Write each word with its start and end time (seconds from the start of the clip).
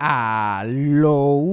Aló. 0.00 1.44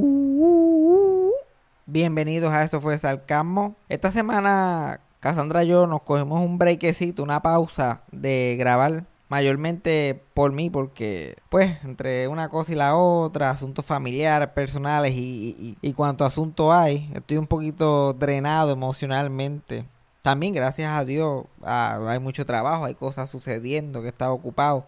Bienvenidos 1.85 2.51
a 2.51 2.63
Eso 2.63 2.81
fue 2.81 2.97
Sarcasmo. 2.97 3.75
Esta 3.87 4.11
semana 4.11 4.99
Cassandra 5.19 5.63
y 5.63 5.67
yo 5.67 5.85
nos 5.87 6.01
cogemos 6.01 6.41
un 6.41 6.57
breakcito, 6.57 7.23
una 7.23 7.41
pausa 7.41 8.01
de 8.11 8.55
grabar. 8.57 9.05
Mayormente 9.29 10.21
por 10.33 10.51
mí, 10.51 10.69
porque 10.69 11.37
pues 11.49 11.77
entre 11.85 12.27
una 12.27 12.49
cosa 12.49 12.73
y 12.73 12.75
la 12.75 12.97
otra, 12.97 13.49
asuntos 13.49 13.85
familiares, 13.85 14.49
personales 14.49 15.13
y, 15.15 15.77
y, 15.81 15.93
cuanto 15.93 16.25
asunto 16.25 16.73
hay, 16.73 17.09
estoy 17.15 17.37
un 17.37 17.47
poquito 17.47 18.11
drenado 18.11 18.71
emocionalmente. 18.71 19.85
También 20.21 20.53
gracias 20.53 20.91
a 20.91 21.05
Dios 21.05 21.45
hay 21.63 22.19
mucho 22.19 22.45
trabajo, 22.45 22.83
hay 22.83 22.95
cosas 22.95 23.29
sucediendo 23.29 24.01
que 24.01 24.09
está 24.09 24.31
ocupado. 24.31 24.85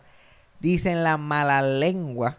Dicen 0.59 1.05
las 1.05 1.19
malas 1.19 1.63
lenguas 1.63 2.35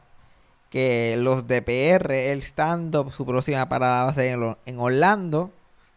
que 0.74 1.16
los 1.16 1.46
DPR, 1.46 2.12
el 2.32 2.42
stand-up, 2.42 3.12
su 3.12 3.24
próxima 3.24 3.68
parada 3.68 4.06
va 4.06 4.10
a 4.10 4.14
ser 4.14 4.36
en, 4.66 4.78
Orlando, 4.80 5.52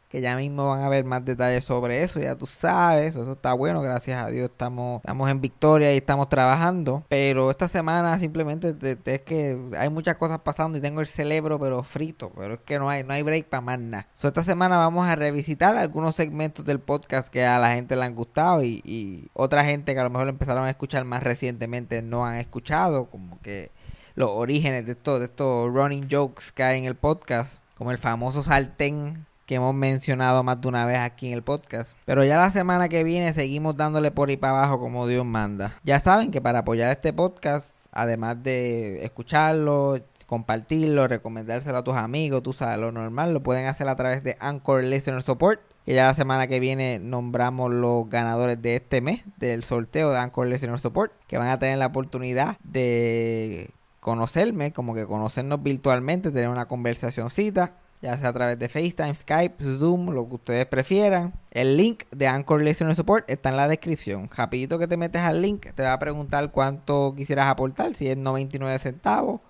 que 0.08 0.22
ya 0.22 0.36
mismo 0.36 0.70
van 0.70 0.84
a 0.84 0.90
ver 0.90 1.04
más 1.04 1.26
detalles 1.26 1.64
sobre 1.64 2.04
eso, 2.04 2.20
ya 2.20 2.36
tú 2.36 2.46
sabes, 2.46 3.16
eso 3.16 3.32
está 3.32 3.54
bueno, 3.54 3.82
gracias 3.82 4.24
a 4.24 4.30
Dios 4.30 4.52
estamos, 4.52 4.98
estamos 4.98 5.32
en 5.32 5.42
victoria 5.42 5.92
y 5.96 5.98
estamos 5.98 6.30
trabajando, 6.30 7.04
pero 7.10 7.50
esta 7.50 7.68
semana 7.68 8.20
simplemente 8.20 8.76
es 9.06 9.22
que 9.22 9.58
hay 9.80 9.90
muchas 9.90 10.18
cosas 10.18 10.42
pasando 10.42 10.78
y 10.78 10.82
tengo 10.82 11.02
el 11.02 11.08
cerebro 11.08 11.60
pero 11.60 11.82
frito, 11.82 12.32
pero 12.38 12.54
es 12.54 12.60
que 12.60 12.78
no 12.78 12.88
hay, 12.88 13.04
no 13.04 13.16
hay 13.16 13.24
break 13.24 13.48
para 13.48 13.62
más 13.62 13.80
nada. 13.80 14.08
esta 14.22 14.44
semana 14.44 14.78
vamos 14.78 15.08
a 15.08 15.16
revisitar 15.16 15.76
algunos 15.76 16.16
segmentos 16.16 16.64
del 16.66 16.80
podcast 16.80 17.30
que 17.30 17.44
a 17.48 17.58
la 17.58 17.74
gente 17.74 17.96
le 17.96 18.06
han 18.06 18.14
gustado 18.14 18.62
y, 18.62 18.84
y 18.86 19.32
otra 19.34 19.66
gente 19.66 19.96
que 19.96 20.00
a 20.00 20.04
lo 20.04 20.12
mejor 20.12 20.28
empezaron 20.28 20.66
a 20.66 20.70
escuchar 20.70 21.04
más 21.04 21.24
recientemente 21.24 22.04
no 22.04 22.28
han 22.28 22.36
escuchado, 22.36 23.10
como 23.10 23.42
que 23.42 23.72
los 24.18 24.32
orígenes 24.32 24.84
de 24.88 24.94
estos, 24.94 25.22
estos 25.22 25.72
running 25.72 26.08
jokes 26.10 26.46
que 26.52 26.64
hay 26.64 26.80
en 26.80 26.86
el 26.86 26.96
podcast, 26.96 27.62
como 27.78 27.92
el 27.92 28.00
famoso 28.00 28.42
sartén 28.42 29.28
que 29.46 29.56
hemos 29.56 29.76
mencionado 29.76 30.44
más 30.44 30.60
de 30.60 30.68
una 30.68 30.86
vez 30.86 30.98
aquí 30.98 31.28
en 31.28 31.34
el 31.34 31.44
podcast. 31.44 31.96
Pero 32.04 32.24
ya 32.26 32.36
la 32.36 32.50
semana 32.50 32.90
que 32.90 33.04
viene 33.04 33.32
seguimos 33.36 33.78
dándole 33.78 34.10
por 34.10 34.30
ahí 34.30 34.36
para 34.36 34.58
abajo 34.58 34.80
como 34.80 35.06
Dios 35.06 35.24
manda. 35.24 35.80
Ya 35.84 36.00
saben 36.00 36.32
que 36.32 36.42
para 36.42 36.60
apoyar 36.60 36.92
este 36.92 37.14
podcast, 37.14 37.86
además 37.92 38.42
de 38.42 39.06
escucharlo, 39.06 40.00
compartirlo, 40.26 41.08
recomendárselo 41.08 41.78
a 41.78 41.84
tus 41.84 41.96
amigos, 41.96 42.42
tú 42.42 42.54
sabes, 42.54 42.80
lo 42.80 42.92
normal, 42.92 43.36
lo 43.36 43.44
pueden 43.44 43.68
hacer 43.68 43.88
a 43.88 43.96
través 43.96 44.24
de 44.24 44.36
Anchor 44.40 44.84
Listener 44.84 45.22
Support. 45.22 45.62
Que 45.86 45.94
ya 45.94 46.08
la 46.08 46.16
semana 46.16 46.48
que 46.48 46.60
viene 46.60 46.98
nombramos 46.98 47.72
los 47.72 48.10
ganadores 48.10 48.60
de 48.64 48.78
este 48.78 49.00
mes 49.00 49.24
del 49.38 49.64
sorteo 49.64 50.10
de 50.10 50.18
Anchor 50.18 50.48
Listener 50.48 50.80
Support. 50.80 51.14
Que 51.28 51.38
van 51.38 51.50
a 51.50 51.60
tener 51.60 51.78
la 51.78 51.86
oportunidad 51.86 52.58
de 52.64 53.70
conocerme, 54.08 54.72
como 54.72 54.96
que 54.96 55.06
conocernos 55.06 55.62
virtualmente, 55.62 56.32
tener 56.32 56.48
una 56.48 56.66
conversacioncita, 56.66 57.74
ya 58.02 58.18
sea 58.18 58.30
a 58.30 58.34
través 58.34 58.58
de 58.58 58.70
FaceTime, 58.70 59.14
Skype, 59.14 59.62
Zoom, 59.78 60.12
lo 60.12 60.30
que 60.30 60.36
ustedes 60.36 60.66
prefieran. 60.66 61.34
El 61.52 61.76
link 61.76 62.06
de 62.12 62.26
Anchor 62.26 62.62
Listener 62.62 62.96
Support 62.96 63.30
está 63.30 63.50
en 63.50 63.58
la 63.58 63.68
descripción. 63.68 64.30
Rapidito 64.34 64.80
que 64.80 64.88
te 64.88 64.96
metes 64.96 65.22
al 65.24 65.42
link, 65.42 65.66
te 65.76 65.84
va 65.84 65.92
a 65.92 66.00
preguntar 66.00 66.50
cuánto 66.52 67.16
quisieras 67.18 67.48
aportar, 67.48 67.96
si 67.96 68.08
es 68.08 68.16
99 68.16 68.80
centavos, 68.80 69.42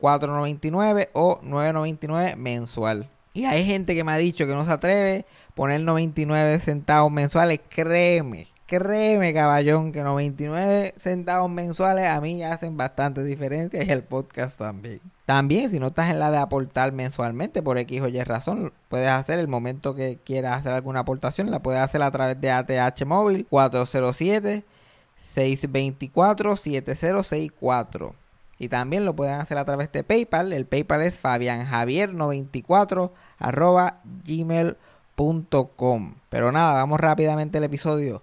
4.99 0.00 1.10
o 1.12 1.40
9.99 1.42 2.34
mensual. 2.34 3.08
Y 3.32 3.44
hay 3.44 3.64
gente 3.64 3.94
que 3.94 4.02
me 4.02 4.10
ha 4.10 4.16
dicho 4.16 4.44
que 4.44 4.54
no 4.54 4.64
se 4.64 4.72
atreve 4.72 5.24
a 5.50 5.54
poner 5.54 5.82
99 5.82 6.58
centavos 6.58 7.12
mensuales, 7.12 7.60
créeme 7.68 8.48
Créeme, 8.70 9.34
caballón, 9.34 9.90
que 9.90 10.04
99 10.04 10.94
centavos 10.96 11.50
mensuales 11.50 12.06
a 12.06 12.20
mí 12.20 12.44
hacen 12.44 12.76
bastante 12.76 13.24
diferencia 13.24 13.82
y 13.82 13.90
el 13.90 14.04
podcast 14.04 14.56
también. 14.56 15.00
También, 15.26 15.68
si 15.70 15.80
no 15.80 15.88
estás 15.88 16.08
en 16.08 16.20
la 16.20 16.30
de 16.30 16.38
aportar 16.38 16.92
mensualmente 16.92 17.64
por 17.64 17.78
X 17.78 18.00
o 18.02 18.06
Y 18.06 18.22
razón, 18.22 18.72
puedes 18.88 19.08
hacer 19.08 19.40
el 19.40 19.48
momento 19.48 19.96
que 19.96 20.20
quieras 20.24 20.60
hacer 20.60 20.70
alguna 20.70 21.00
aportación, 21.00 21.50
la 21.50 21.58
puedes 21.58 21.80
hacer 21.82 22.00
a 22.00 22.12
través 22.12 22.40
de 22.40 22.52
ATH 22.52 23.04
móvil 23.06 23.44
407 23.50 24.62
624 25.16 26.54
7064. 26.54 28.14
Y 28.60 28.68
también 28.68 29.04
lo 29.04 29.16
pueden 29.16 29.40
hacer 29.40 29.58
a 29.58 29.64
través 29.64 29.90
de 29.90 30.04
PayPal. 30.04 30.52
El 30.52 30.66
PayPal 30.66 31.02
es 31.02 31.20
fabianjavier94 31.20 33.10
arroba 33.40 33.98
gmail.com. 34.24 36.14
Pero 36.28 36.52
nada, 36.52 36.74
vamos 36.74 37.00
rápidamente 37.00 37.58
al 37.58 37.64
episodio. 37.64 38.22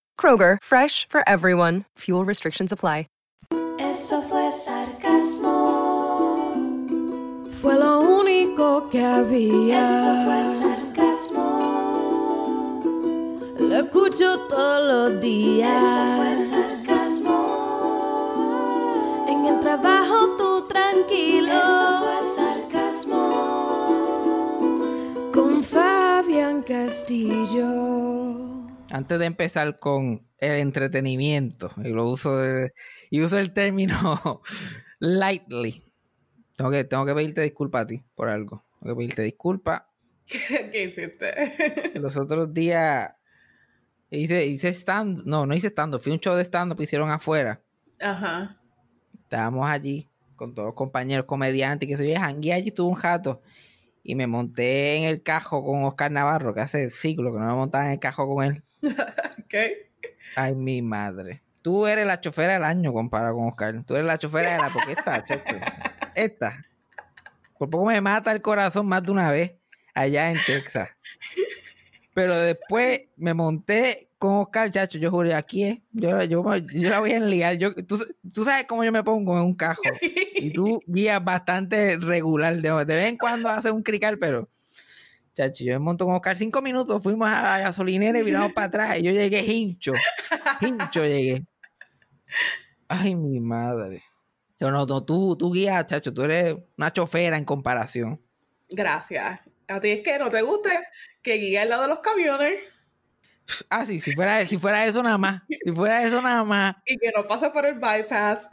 Kroger, 0.19 0.57
fresh 0.61 1.07
for 1.09 1.27
everyone. 1.27 1.85
Fuel 1.97 2.23
restrictions 2.23 2.71
apply. 2.71 3.07
Eso 3.91 4.21
fue 4.21 4.49
sarcasmo. 4.51 5.53
Fue 7.61 7.75
lo 7.77 7.99
único 8.01 8.89
que 8.89 9.03
había. 9.03 9.81
Eso 9.81 10.23
fue 10.25 10.43
sarcasmo. 10.59 11.47
Lo 13.59 13.75
escucho 13.75 14.39
todos 14.47 14.87
los 14.87 15.21
días. 15.21 15.83
Eso 15.83 16.15
fue 16.15 16.35
sarcasmo. 16.35 17.37
En 19.27 19.45
el 19.45 19.59
trabajo 19.59 20.35
tú 20.37 20.67
tranquilo. 20.67 21.51
Eso 21.51 21.99
fue 21.99 22.21
sarcasmo. 22.35 23.23
Con 25.33 25.63
Fabián 25.63 26.61
Castillo 26.63 27.80
antes 28.91 29.17
de 29.19 29.25
empezar 29.25 29.79
con 29.79 30.27
el 30.37 30.55
entretenimiento, 30.57 31.71
y 31.83 31.89
lo 31.89 32.07
uso 32.07 32.39
y 33.09 33.21
uso 33.21 33.37
el 33.37 33.53
término 33.53 34.41
lightly. 34.99 35.83
Tengo 36.57 36.71
que, 36.71 36.83
tengo 36.83 37.05
que 37.05 37.15
pedirte 37.15 37.41
disculpas 37.41 37.83
a 37.83 37.87
ti 37.87 38.03
por 38.15 38.29
algo. 38.29 38.65
Tengo 38.79 38.95
que 38.95 38.99
pedirte 38.99 39.21
disculpas. 39.23 39.83
¿Qué 40.25 40.83
hiciste? 40.83 41.99
Los 41.99 42.17
otros 42.17 42.53
días 42.53 43.11
hice, 44.09 44.45
hice 44.45 44.69
stand, 44.69 45.23
no, 45.25 45.45
no 45.45 45.55
hice 45.55 45.67
stand, 45.67 45.99
fui 45.99 46.11
un 46.11 46.19
show 46.19 46.35
de 46.35 46.43
stand 46.43 46.75
que 46.75 46.83
hicieron 46.83 47.09
afuera. 47.09 47.61
Ajá. 47.99 48.59
Estábamos 49.23 49.69
allí 49.69 50.09
con 50.35 50.53
todos 50.53 50.67
los 50.67 50.75
compañeros 50.75 51.25
comediantes 51.25 51.87
que 51.87 51.97
soy 51.97 52.13
jangué 52.15 52.53
allí 52.53 52.71
tuve 52.71 52.89
un 52.89 52.95
jato 52.95 53.41
y 54.03 54.15
me 54.15 54.25
monté 54.27 54.95
en 54.97 55.03
el 55.03 55.21
cajo 55.21 55.63
con 55.63 55.83
Oscar 55.83 56.11
Navarro, 56.11 56.53
que 56.53 56.61
hace 56.61 56.89
siglos 56.89 57.33
que 57.33 57.39
no 57.39 57.45
me 57.45 57.53
montaba 57.53 57.85
en 57.85 57.91
el 57.91 57.99
cajo 57.99 58.27
con 58.27 58.43
él. 58.43 58.63
Ay, 60.35 60.55
mi 60.55 60.81
madre. 60.81 61.41
Tú 61.61 61.85
eres 61.85 62.05
la 62.05 62.19
chofera 62.19 62.53
del 62.53 62.63
año 62.63 62.91
comparado 62.93 63.35
con 63.35 63.47
Oscar. 63.47 63.83
Tú 63.85 63.95
eres 63.95 64.07
la 64.07 64.17
chofera 64.17 64.53
de 64.53 64.57
la... 64.57 64.69
Porque 64.69 64.93
esta, 64.93 65.23
esta. 66.15 66.65
Por 67.57 67.69
poco 67.69 67.85
me 67.85 68.01
mata 68.01 68.31
el 68.31 68.41
corazón 68.41 68.87
más 68.87 69.03
de 69.03 69.11
una 69.11 69.31
vez 69.31 69.53
allá 69.93 70.31
en 70.31 70.37
Texas. 70.43 70.89
Pero 72.13 72.35
después 72.35 73.05
me 73.15 73.33
monté 73.33 74.09
con 74.17 74.33
Oscar, 74.33 74.71
chacho. 74.71 74.97
Yo 74.97 75.11
juré, 75.11 75.35
aquí 75.35 75.63
es. 75.63 75.79
Yo, 75.91 76.21
yo, 76.23 76.43
la 76.73 76.99
voy 76.99 77.11
a 77.11 77.17
enliar. 77.17 77.57
Yo, 77.57 77.73
tú, 77.75 78.03
tú, 78.33 78.43
sabes 78.43 78.65
cómo 78.65 78.83
yo 78.83 78.91
me 78.91 79.03
pongo 79.03 79.37
en 79.37 79.45
un 79.45 79.55
cajo. 79.55 79.81
Y 80.35 80.51
tú 80.51 80.81
guías 80.87 81.23
bastante 81.23 81.97
regular. 81.97 82.55
De, 82.57 82.69
de 82.69 82.95
vez 82.95 83.05
en 83.05 83.17
cuando 83.17 83.49
haces 83.49 83.71
un 83.71 83.83
crical, 83.83 84.17
pero 84.17 84.49
Chacho, 85.35 85.63
yo 85.63 85.73
me 85.73 85.79
monto 85.79 86.05
con 86.05 86.15
Oscar 86.15 86.35
cinco 86.35 86.61
minutos, 86.61 87.01
fuimos 87.01 87.29
a 87.29 87.41
la 87.41 87.59
gasolinera 87.59 88.19
y 88.19 88.23
miramos 88.23 88.51
para 88.53 88.67
atrás 88.67 88.99
y 88.99 89.03
yo 89.03 89.11
llegué 89.11 89.41
hincho. 89.41 89.93
Hincho 90.59 91.05
llegué. 91.05 91.43
Ay, 92.87 93.15
mi 93.15 93.39
madre. 93.39 94.03
Yo 94.59 94.69
no, 94.69 94.85
no 94.85 95.05
tú, 95.05 95.35
tú 95.37 95.51
guías, 95.51 95.85
chacho, 95.87 96.13
tú 96.13 96.23
eres 96.23 96.55
una 96.77 96.91
chofera 96.91 97.37
en 97.37 97.45
comparación. 97.45 98.21
Gracias. 98.69 99.39
A 99.67 99.79
ti 99.79 99.89
es 99.89 100.03
que 100.03 100.19
no 100.19 100.29
te 100.29 100.41
gusta 100.41 100.69
que 101.21 101.35
guíe 101.35 101.59
al 101.59 101.69
lado 101.69 101.83
de 101.83 101.87
los 101.87 101.99
camiones. 101.99 102.59
Ah, 103.69 103.85
sí, 103.85 103.99
si 103.99 104.13
fuera, 104.13 104.45
si 104.45 104.57
fuera 104.57 104.85
eso 104.85 105.01
nada 105.01 105.17
más. 105.17 105.41
Si 105.47 105.71
fuera 105.71 106.03
eso 106.03 106.21
nada 106.21 106.43
más. 106.43 106.75
Y 106.85 106.97
que 106.97 107.11
no 107.15 107.27
pase 107.27 107.49
por 107.49 107.65
el 107.65 107.75
bypass. 107.75 108.49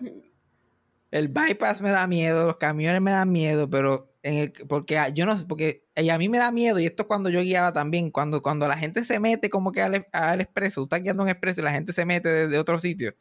El 1.10 1.28
bypass 1.28 1.80
me 1.80 1.90
da 1.90 2.06
miedo, 2.06 2.46
los 2.46 2.56
camiones 2.56 3.00
me 3.00 3.10
dan 3.12 3.30
miedo, 3.30 3.68
pero 3.68 4.14
en 4.22 4.34
el, 4.34 4.52
porque 4.68 4.98
yo 5.14 5.26
no 5.26 5.38
sé, 5.38 5.46
porque 5.46 5.87
a 6.10 6.18
mí 6.18 6.28
me 6.28 6.38
da 6.38 6.52
miedo, 6.52 6.78
y 6.78 6.86
esto 6.86 7.02
es 7.02 7.06
cuando 7.08 7.28
yo 7.30 7.40
guiaba 7.40 7.72
también, 7.72 8.10
cuando, 8.10 8.40
cuando 8.40 8.68
la 8.68 8.76
gente 8.76 9.04
se 9.04 9.18
mete 9.18 9.50
como 9.50 9.72
que 9.72 9.82
al, 9.82 10.06
al 10.12 10.40
expreso, 10.40 10.82
tú 10.82 10.84
estás 10.84 11.02
guiando 11.02 11.22
un 11.22 11.28
expreso 11.28 11.60
y 11.60 11.64
la 11.64 11.72
gente 11.72 11.92
se 11.92 12.04
mete 12.04 12.28
desde 12.28 12.58
otro 12.58 12.78
sitio. 12.78 13.14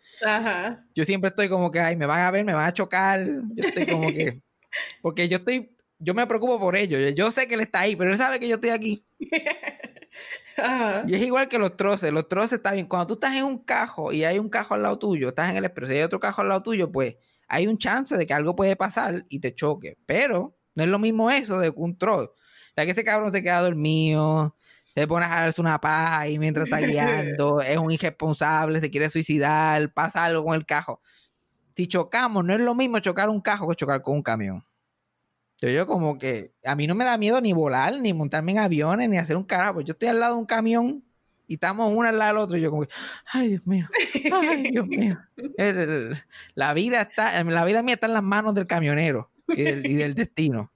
Yo 0.93 1.05
siempre 1.05 1.29
estoy 1.29 1.49
como 1.49 1.71
que, 1.71 1.79
ay, 1.79 1.95
me 1.95 2.05
van 2.05 2.21
a 2.21 2.31
ver, 2.31 2.45
me 2.45 2.53
van 2.53 2.65
a 2.65 2.73
chocar. 2.73 3.25
Yo 3.25 3.63
estoy 3.63 3.87
como 3.87 4.09
que, 4.09 4.41
porque 5.01 5.27
yo 5.27 5.37
estoy 5.37 5.77
yo 5.99 6.13
me 6.13 6.27
preocupo 6.27 6.59
por 6.59 6.75
ellos. 6.75 7.01
Yo, 7.01 7.09
yo 7.09 7.31
sé 7.31 7.47
que 7.47 7.55
él 7.55 7.61
está 7.61 7.81
ahí, 7.81 7.95
pero 7.95 8.11
él 8.11 8.17
sabe 8.17 8.39
que 8.39 8.47
yo 8.47 8.55
estoy 8.55 8.69
aquí. 8.69 9.05
Ajá. 10.57 11.03
Y 11.07 11.15
es 11.15 11.21
igual 11.21 11.47
que 11.47 11.59
los 11.59 11.75
troces. 11.77 12.11
Los 12.11 12.27
troces 12.27 12.53
está 12.53 12.71
bien. 12.71 12.87
Cuando 12.87 13.07
tú 13.07 13.13
estás 13.15 13.35
en 13.35 13.43
un 13.43 13.63
cajo 13.63 14.11
y 14.11 14.23
hay 14.23 14.39
un 14.39 14.49
cajo 14.49 14.73
al 14.73 14.83
lado 14.83 14.97
tuyo, 14.97 15.29
estás 15.29 15.49
en 15.49 15.57
el 15.57 15.65
expreso 15.65 15.93
y 15.93 15.97
hay 15.97 16.03
otro 16.03 16.19
cajo 16.19 16.41
al 16.41 16.49
lado 16.49 16.61
tuyo, 16.61 16.91
pues 16.91 17.15
hay 17.47 17.67
un 17.67 17.77
chance 17.77 18.17
de 18.17 18.25
que 18.25 18.33
algo 18.33 18.55
puede 18.55 18.75
pasar 18.75 19.25
y 19.29 19.39
te 19.39 19.53
choque. 19.53 19.97
Pero 20.05 20.57
no 20.75 20.83
es 20.83 20.89
lo 20.89 20.99
mismo 20.99 21.29
eso 21.29 21.59
de 21.59 21.71
un 21.75 21.97
troll. 21.97 22.27
Ya 22.77 22.85
que 22.85 22.91
ese 22.91 23.03
cabrón 23.03 23.31
se 23.31 23.41
queda 23.43 23.59
dormido, 23.61 24.55
se 24.93 25.07
pone 25.07 25.25
a 25.25 25.29
jalarse 25.29 25.59
una 25.59 25.81
paja 25.81 26.19
ahí 26.19 26.37
mientras 26.39 26.65
está 26.69 26.77
guiando, 27.35 27.59
es 27.59 27.77
un 27.77 27.91
irresponsable, 27.91 28.79
se 28.79 28.89
quiere 28.91 29.09
suicidar, 29.09 29.91
pasa 29.93 30.23
algo 30.25 30.45
con 30.45 30.53
el 30.55 30.65
cajo. 30.65 31.01
Si 31.75 31.87
chocamos, 31.87 32.45
no 32.45 32.53
es 32.53 32.59
lo 32.59 32.73
mismo 32.75 32.99
chocar 32.99 33.29
un 33.29 33.41
cajo 33.41 33.67
que 33.67 33.75
chocar 33.75 34.01
con 34.01 34.15
un 34.15 34.23
camión. 34.23 34.63
Yo, 35.59 35.69
yo 35.69 35.87
como 35.87 36.17
que 36.19 36.53
a 36.63 36.75
mí 36.75 36.85
no 36.85 36.93
me 36.95 37.03
da 37.03 37.17
miedo 37.17 37.41
ni 37.41 37.51
volar, 37.51 37.99
ni 37.99 38.13
montarme 38.13 38.51
en 38.51 38.59
aviones, 38.59 39.09
ni 39.09 39.17
hacer 39.17 39.35
un 39.37 39.43
carajo. 39.43 39.81
Yo 39.81 39.93
estoy 39.93 40.09
al 40.09 40.19
lado 40.19 40.35
de 40.35 40.39
un 40.41 40.45
camión 40.45 41.03
y 41.47 41.55
estamos 41.55 41.91
uno 41.93 42.07
al 42.07 42.17
lado 42.19 42.33
del 42.33 42.43
otro 42.43 42.57
y 42.57 42.61
yo 42.61 42.69
como 42.69 42.83
que, 42.83 42.89
ay 43.31 43.47
Dios 43.49 43.65
mío, 43.65 43.87
ay 44.33 44.71
Dios 44.71 44.85
mío. 44.87 45.17
El- 45.57 45.77
el- 45.77 46.23
la 46.53 46.73
vida 46.73 47.01
está, 47.01 47.43
la 47.43 47.65
vida 47.65 47.81
mía 47.81 47.95
está 47.95 48.05
en 48.05 48.13
las 48.13 48.21
manos 48.23 48.53
del 48.53 48.67
camionero 48.67 49.31
y 49.47 49.63
del, 49.63 49.85
y 49.87 49.95
del 49.95 50.13
destino. 50.13 50.71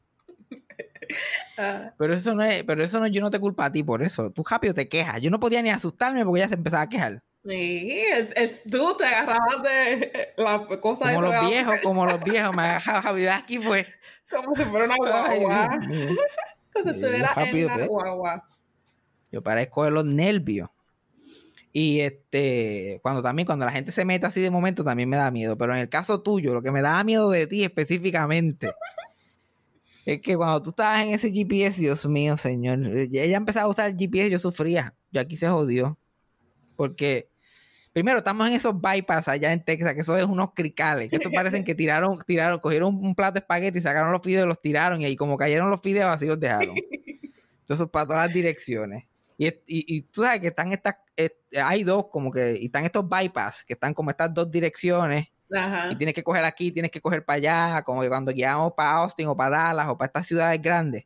Ah, 1.58 1.94
Pero 1.98 2.13
eso 2.13 2.34
no 2.36 2.44
es, 2.44 2.63
pero 2.63 2.84
eso 2.84 3.00
no, 3.00 3.08
yo 3.08 3.22
no 3.22 3.30
te 3.30 3.40
culpo 3.40 3.62
a 3.63 3.72
ti 3.72 3.84
por 3.84 4.02
eso. 4.02 4.31
Tú 4.31 4.44
rápido 4.50 4.74
te 4.74 4.88
quejas. 4.90 5.22
Yo 5.22 5.30
no 5.30 5.40
podía 5.40 5.62
ni 5.62 5.69
asustarme 5.69 6.25
porque 6.25 6.42
ya 6.42 6.48
se 6.48 6.56
empezaba 6.56 6.84
a 6.84 6.90
quejar. 6.90 7.22
Sí, 7.44 8.02
es, 8.12 8.34
es- 8.36 8.63
tú 8.63 8.96
te 8.98 9.06
agarrabas 9.06 9.63
de 9.63 10.34
la 10.38 10.68
cosa 10.80 11.06
Como 11.06 11.22
los 11.24 11.50
viejos, 11.50 11.75
como 11.84 12.06
los 12.06 12.24
viejos, 12.24 12.56
me 12.56 12.62
agarraba 12.63 13.02
Javi 13.02 13.28
aquí 13.28 13.58
fue. 13.58 13.88
Como 14.30 14.56
si 14.56 14.63
fuera 14.63 14.86
una 14.86 14.96
guagua. 14.96 15.69
Como 16.74 16.86
si 16.86 16.90
estuviera 16.92 17.34
en 17.36 17.66
la 17.68 17.74
pues. 17.75 17.88
guagua. 17.88 18.48
Yo 19.31 19.42
parezco 19.44 19.84
de 19.84 19.92
los 19.92 20.06
nervios. 20.06 20.69
Y 21.74 22.02
este, 22.02 23.00
cuando 23.02 23.22
también, 23.22 23.46
cuando 23.46 23.66
la 23.66 23.72
gente 23.72 23.92
se 23.92 24.04
mete 24.06 24.25
así 24.25 24.42
de 24.42 24.50
momento, 24.50 24.84
también 24.84 25.10
me 25.10 25.18
da 25.18 25.31
miedo. 25.31 25.58
Pero 25.58 25.74
en 25.74 25.80
el 25.80 25.90
caso 25.90 26.22
tuyo, 26.22 26.54
lo 26.54 26.62
que 26.62 26.72
me 26.72 26.81
da 26.81 27.04
miedo 27.04 27.30
de 27.30 27.48
ti 27.48 27.63
específicamente, 27.63 28.72
es 30.06 30.21
que 30.21 30.36
cuando 30.36 30.62
tú 30.63 30.69
estabas 30.71 31.03
en 31.03 31.09
ese 31.09 31.31
GPS, 31.31 31.80
Dios 31.80 32.06
mío, 32.06 32.38
señor, 32.38 32.80
ella 32.88 33.38
empezaba 33.38 33.65
a 33.65 33.69
usar 33.69 33.89
el 33.89 33.98
GPS, 33.98 34.30
yo 34.30 34.39
sufría. 34.39 34.95
Yo 35.12 35.21
aquí 35.21 35.38
se 35.38 35.48
jodió. 35.48 35.98
Porque, 36.75 37.30
primero, 37.94 38.18
estamos 38.18 38.48
en 38.48 38.53
esos 38.53 38.80
bypass 38.80 39.27
allá 39.27 39.51
en 39.51 39.63
Texas, 39.63 39.94
que 39.94 40.01
eso 40.01 40.18
es 40.18 40.25
unos 40.25 40.53
cricales, 40.56 41.09
que 41.09 41.18
estos 41.18 41.31
parecen 41.31 41.63
que 41.63 41.75
tiraron, 41.75 42.18
tiraron, 42.25 42.59
cogieron 42.59 42.95
un 42.95 43.13
plato 43.13 43.33
de 43.33 43.39
espagueti, 43.39 43.81
sacaron 43.81 44.12
los 44.12 44.21
fideos, 44.21 44.48
los 44.48 44.62
tiraron, 44.62 45.01
y 45.01 45.06
ahí 45.06 45.15
como 45.15 45.38
cayeron 45.38 45.69
los 45.69 45.81
fideos, 45.81 46.09
así 46.09 46.25
los 46.25 46.39
dejaron. 46.39 46.75
Entonces, 47.59 47.88
para 47.92 48.07
todas 48.07 48.27
las 48.27 48.33
direcciones. 48.33 49.06
Y, 49.38 49.51
y, 49.65 50.01
tú 50.03 50.24
sabes 50.24 50.39
que 50.39 50.48
están 50.48 50.71
estas, 50.71 50.98
eh, 51.18 51.31
hay 51.63 51.83
dos 51.83 52.07
como 52.12 52.31
que, 52.31 52.57
y 52.59 52.65
están 52.65 52.86
estos 52.86 53.07
bypass, 53.07 53.63
que 53.63 53.74
están 53.74 53.94
como 53.94 54.12
estas 54.12 54.31
dos 54.33 54.51
direcciones, 54.51 55.30
Ajá. 55.53 55.92
y 55.92 55.95
tienes 55.95 56.13
que 56.15 56.24
coger 56.24 56.44
aquí, 56.45 56.71
tienes 56.71 56.92
que 56.92 57.01
coger 57.01 57.25
para 57.25 57.38
allá, 57.38 57.81
como 57.83 58.01
que 58.01 58.07
cuando 58.09 58.31
guiamos 58.31 58.74
para 58.74 58.92
Austin 58.94 59.27
o 59.27 59.36
para 59.36 59.57
Dallas 59.57 59.88
o 59.89 59.98
para 59.98 60.07
estas 60.07 60.27
ciudades 60.27 60.62
grandes. 60.62 61.06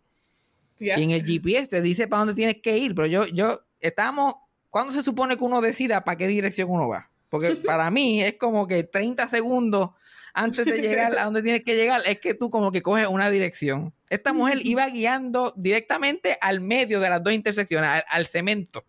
Y 0.97 1.03
en 1.03 1.11
el 1.11 1.23
GPS 1.25 1.67
te 1.69 1.81
dice 1.81 2.07
para 2.07 2.19
dónde 2.19 2.33
tienes 2.33 2.61
que 2.61 2.77
ir, 2.77 2.93
pero 2.93 3.07
yo, 3.07 3.25
yo, 3.27 3.61
estamos, 3.79 4.35
¿cuándo 4.69 4.91
se 4.93 5.03
supone 5.03 5.37
que 5.37 5.43
uno 5.43 5.61
decida 5.61 6.03
para 6.03 6.17
qué 6.17 6.27
dirección 6.27 6.69
uno 6.69 6.87
va? 6.89 7.09
Porque 7.29 7.55
para 7.65 7.89
mí 7.91 8.21
es 8.21 8.33
como 8.35 8.67
que 8.67 8.83
30 8.83 9.27
segundos 9.29 9.91
antes 10.33 10.65
de 10.65 10.81
llegar 10.81 11.17
a 11.17 11.23
donde 11.23 11.41
tienes 11.41 11.63
que 11.63 11.75
llegar, 11.77 12.01
es 12.05 12.19
que 12.19 12.33
tú 12.33 12.49
como 12.49 12.71
que 12.73 12.81
coges 12.81 13.07
una 13.07 13.29
dirección. 13.29 13.93
Esta 14.09 14.33
mujer 14.33 14.59
iba 14.65 14.85
guiando 14.87 15.53
directamente 15.55 16.37
al 16.41 16.59
medio 16.59 16.99
de 16.99 17.09
las 17.09 17.23
dos 17.23 17.31
intersecciones, 17.33 17.89
al, 17.89 18.03
al 18.09 18.25
cemento. 18.25 18.83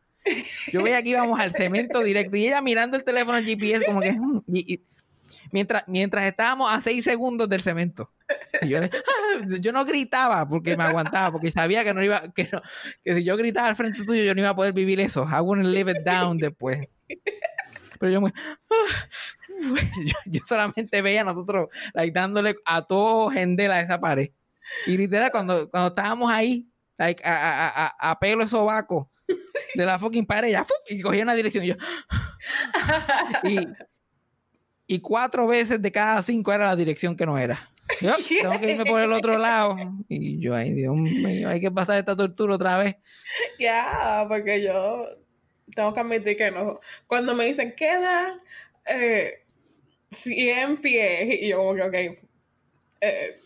Yo 0.72 0.82
veía 0.82 1.00
que 1.04 1.10
íbamos 1.10 1.38
al 1.38 1.52
cemento 1.52 2.00
directo 2.02 2.36
y 2.36 2.48
ella 2.48 2.60
mirando 2.60 2.96
el 2.96 3.04
teléfono 3.04 3.38
al 3.38 3.44
GPS 3.46 3.86
como 3.86 4.00
que... 4.00 4.10
"Mm", 4.12 4.42
y- 4.48 4.74
y- 4.74 4.82
mientras, 5.52 5.84
mientras 5.86 6.24
estábamos 6.24 6.72
a 6.72 6.80
6 6.80 7.04
segundos 7.04 7.48
del 7.48 7.60
cemento. 7.60 8.12
Yo, 8.62 8.80
le- 8.80 8.90
yo 9.60 9.72
no 9.72 9.84
gritaba 9.84 10.48
porque 10.48 10.76
me 10.76 10.84
aguantaba, 10.84 11.32
porque 11.32 11.50
sabía 11.50 11.84
que 11.84 11.94
no 11.94 12.02
iba, 12.02 12.32
que, 12.32 12.48
no- 12.52 12.62
que 13.04 13.16
si 13.16 13.24
yo 13.24 13.36
gritaba 13.36 13.68
al 13.68 13.76
frente 13.76 14.04
tuyo, 14.04 14.22
yo 14.24 14.34
no 14.34 14.40
iba 14.40 14.50
a 14.50 14.56
poder 14.56 14.72
vivir 14.72 15.00
eso. 15.00 15.24
I 15.30 15.40
wouldn't 15.40 15.68
live 15.68 15.90
it 15.90 16.04
down 16.04 16.38
después. 16.38 16.80
Pero 17.98 18.12
yo, 18.12 18.20
me- 18.20 18.32
yo, 20.04 20.14
yo 20.26 20.40
solamente 20.44 21.02
veía 21.02 21.22
a 21.22 21.24
nosotros 21.24 21.68
like, 21.94 22.12
dándole 22.12 22.54
a 22.64 22.82
todo 22.82 23.30
gendela 23.30 23.76
a 23.76 23.80
esa 23.80 24.00
pared. 24.00 24.30
Y 24.86 24.96
literal, 24.96 25.30
cuando, 25.30 25.70
cuando 25.70 25.88
estábamos 25.88 26.30
ahí, 26.30 26.68
like, 26.98 27.22
a, 27.24 27.32
a, 27.68 27.86
a, 27.86 28.10
a 28.10 28.18
pelo 28.18 28.46
sobaco 28.48 29.10
de 29.74 29.86
la 29.86 29.98
fucking 29.98 30.26
pared, 30.26 30.50
ya, 30.50 30.66
y 30.88 31.00
cogía 31.00 31.22
una 31.22 31.34
dirección. 31.34 31.64
Y 31.64 31.68
yo, 31.68 31.74
y, 33.44 33.58
y 34.86 35.00
cuatro 35.00 35.46
veces 35.46 35.80
de 35.82 35.92
cada 35.92 36.22
cinco 36.22 36.52
era 36.52 36.66
la 36.66 36.76
dirección 36.76 37.16
que 37.16 37.26
no 37.26 37.38
era. 37.38 37.70
Yo, 38.00 38.12
tengo 38.42 38.60
que 38.60 38.70
irme 38.72 38.84
por 38.84 39.00
el 39.00 39.12
otro 39.12 39.38
lado. 39.38 39.76
Y 40.08 40.38
yo, 40.40 40.54
ay, 40.54 40.72
Dios 40.72 40.94
mío, 40.96 41.48
hay 41.48 41.60
que 41.60 41.70
pasar 41.70 41.98
esta 41.98 42.16
tortura 42.16 42.54
otra 42.54 42.78
vez. 42.78 42.96
Ya, 43.58 44.24
porque 44.28 44.62
yo 44.62 45.06
tengo 45.74 45.92
que 45.92 46.00
admitir 46.00 46.36
que 46.36 46.50
no. 46.50 46.80
Cuando 47.06 47.34
me 47.34 47.46
dicen 47.46 47.74
queda 47.76 48.38
eh, 48.86 49.42
100 50.12 50.78
pies, 50.78 51.42
y 51.42 51.48
yo 51.48 51.58
como 51.58 51.74
que, 51.74 51.82
ok, 51.82 52.18
eh, 53.00 53.36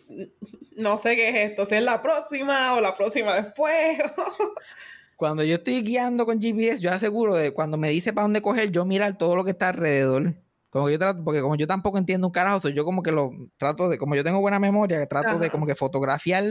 no 0.77 0.99
sé 0.99 1.17
qué 1.17 1.29
es 1.29 1.51
esto, 1.51 1.67
si 1.67 1.75
es 1.75 1.83
la 1.83 2.01
próxima 2.03 2.75
o 2.75 2.81
la 2.81 2.95
próxima 2.95 3.35
después. 3.35 3.99
Cuando 5.17 5.45
yo 5.45 5.57
estoy 5.57 5.83
guiando 5.83 6.25
con 6.25 6.41
GPS, 6.41 6.81
yo 6.81 6.91
aseguro 6.91 7.37
de 7.37 7.53
cuando 7.53 7.77
me 7.77 7.91
dice 7.91 8.15
para 8.15 8.23
dónde 8.23 8.41
coger, 8.41 8.71
yo 8.71 8.87
mirar 8.87 9.19
todo 9.19 9.37
lo 9.37 9.45
que 9.45 9.51
está 9.51 9.69
alrededor. 9.69 10.35
Como 10.71 10.87
que 10.87 10.93
yo 10.93 10.99
trato, 10.99 11.23
porque 11.25 11.41
como 11.43 11.57
yo 11.57 11.67
tampoco 11.67 11.99
entiendo 11.99 12.27
un 12.29 12.33
carajo, 12.33 12.69
yo 12.69 12.85
como 12.85 13.03
que 13.03 13.11
lo 13.11 13.33
trato 13.59 13.89
de, 13.89 13.99
como 13.99 14.15
yo 14.15 14.23
tengo 14.25 14.41
buena 14.41 14.59
memoria, 14.61 14.99
que 15.01 15.07
trato 15.07 15.39
de 15.39 15.51
como 15.51 15.67
que 15.67 15.75
fotografiar 15.75 16.45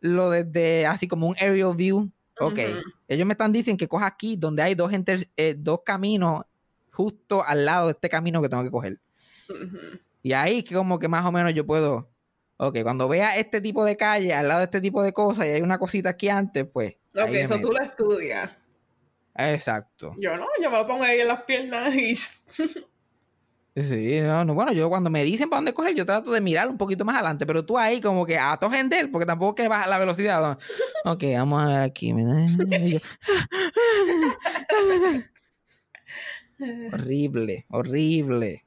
lo 0.00 0.30
desde 0.30 0.86
así 0.86 1.06
como 1.08 1.26
un 1.26 1.36
aerial 1.38 1.74
view. 1.74 2.10
Ok, 2.38 2.58
ellos 3.08 3.26
me 3.26 3.32
están 3.32 3.52
diciendo 3.52 3.78
que 3.78 3.88
coja 3.88 4.06
aquí 4.06 4.36
donde 4.36 4.62
hay 4.62 4.74
dos, 4.74 4.92
inter- 4.92 5.28
eh, 5.36 5.54
dos 5.58 5.80
caminos 5.84 6.42
justo 6.92 7.42
al 7.44 7.64
lado 7.64 7.86
de 7.86 7.92
este 7.92 8.08
camino 8.08 8.42
que 8.42 8.48
tengo 8.48 8.62
que 8.62 8.70
coger. 8.70 9.00
Y 10.22 10.32
ahí 10.32 10.62
que 10.62 10.74
como 10.74 10.98
que 10.98 11.08
más 11.08 11.24
o 11.24 11.32
menos 11.32 11.54
yo 11.54 11.64
puedo, 11.64 12.10
ok, 12.58 12.78
cuando 12.82 13.08
vea 13.08 13.36
este 13.38 13.60
tipo 13.60 13.84
de 13.84 13.96
calle 13.96 14.34
al 14.34 14.48
lado 14.48 14.60
de 14.60 14.64
este 14.64 14.80
tipo 14.80 15.02
de 15.02 15.12
cosas 15.12 15.46
y 15.46 15.50
hay 15.50 15.62
una 15.62 15.78
cosita 15.78 16.10
aquí 16.10 16.28
antes, 16.28 16.66
pues... 16.70 16.96
ok, 17.14 17.28
eso 17.30 17.54
meto. 17.56 17.68
tú 17.68 17.72
lo 17.74 17.82
estudias. 17.82 18.50
Exacto. 19.38 20.12
Yo 20.18 20.36
no, 20.36 20.46
yo 20.62 20.70
me 20.70 20.78
lo 20.78 20.86
pongo 20.86 21.04
ahí 21.04 21.20
en 21.20 21.28
las 21.28 21.42
piernas 21.42 21.94
y... 21.94 22.14
Sí, 23.78 24.20
no, 24.22 24.42
no, 24.42 24.54
bueno, 24.54 24.72
yo 24.72 24.88
cuando 24.88 25.10
me 25.10 25.22
dicen 25.22 25.50
para 25.50 25.58
dónde 25.58 25.74
coger, 25.74 25.94
yo 25.94 26.06
trato 26.06 26.30
de 26.32 26.40
mirar 26.40 26.66
un 26.66 26.78
poquito 26.78 27.04
más 27.04 27.16
adelante, 27.16 27.44
pero 27.44 27.66
tú 27.66 27.76
ahí 27.76 28.00
como 28.00 28.24
que 28.24 28.38
a 28.38 28.58
gender, 28.72 29.10
porque 29.10 29.26
tampoco 29.26 29.54
es 29.54 29.64
que 29.64 29.68
baja 29.68 29.86
la 29.86 29.98
velocidad. 29.98 30.40
¿no? 30.40 30.58
Ok, 31.12 31.22
vamos 31.36 31.62
a 31.62 31.66
ver 31.66 31.80
aquí. 31.82 32.14
mira, 32.14 32.46
y 32.80 32.92
yo- 32.92 32.98
horrible, 36.92 37.66
horrible. 37.68 38.64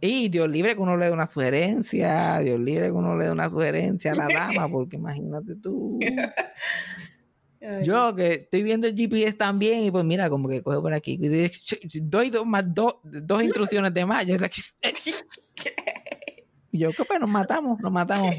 Y 0.00 0.28
Dios 0.28 0.48
libre 0.48 0.76
que 0.76 0.80
uno 0.80 0.96
le 0.96 1.06
dé 1.06 1.12
una 1.12 1.26
sugerencia, 1.26 2.38
Dios 2.38 2.60
libre 2.60 2.86
que 2.86 2.92
uno 2.92 3.16
le 3.16 3.24
dé 3.24 3.32
una 3.32 3.50
sugerencia 3.50 4.12
a 4.12 4.14
la 4.14 4.28
dama, 4.28 4.68
porque 4.68 4.94
imagínate 4.94 5.56
tú. 5.56 5.98
Ay, 7.60 7.84
Yo 7.84 8.14
que 8.14 8.32
estoy 8.32 8.62
viendo 8.62 8.86
el 8.86 8.94
GPS 8.96 9.36
también 9.36 9.82
y 9.82 9.90
pues 9.90 10.04
mira, 10.04 10.30
como 10.30 10.48
que 10.48 10.62
coge 10.62 10.80
por 10.80 10.92
aquí. 10.92 11.18
Doy 12.02 12.30
dos 12.30 12.46
más 12.46 12.64
dos, 12.72 12.96
dos 13.02 13.42
instrucciones 13.42 13.92
de 13.92 14.06
más. 14.06 14.26
Yo, 14.26 14.36
yo, 16.72 16.90
¿qué 16.90 17.04
pues? 17.04 17.20
Nos 17.20 17.30
matamos, 17.30 17.80
nos 17.80 17.90
matamos. 17.90 18.36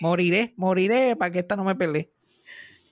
Moriré, 0.00 0.54
moriré 0.56 1.16
para 1.16 1.30
que 1.30 1.40
esta 1.40 1.56
no 1.56 1.64
me 1.64 1.74
pelee. 1.74 2.10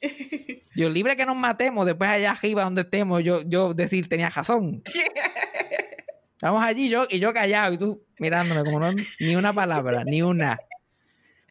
Dios 0.75 0.92
libre 0.92 1.16
que 1.16 1.26
nos 1.26 1.37
matemos, 1.37 1.87
después 1.87 2.10
allá 2.10 2.32
arriba 2.32 2.64
donde 2.64 2.82
estemos, 2.82 3.22
yo, 3.22 3.42
yo 3.42 3.75
decir 3.75 4.08
tenía 4.08 4.30
razón. 4.30 4.82
Vamos 6.40 6.62
allí 6.62 6.88
yo 6.88 7.06
y 7.10 7.18
yo 7.18 7.32
callado 7.34 7.75
y 7.75 7.78
tú 7.78 8.06
mirándome 8.18 8.64
como 8.64 8.80
no, 8.80 8.92
ni 9.18 9.37
una 9.37 9.52
palabra, 9.52 10.04
ni 10.04 10.22
una. 10.22 10.58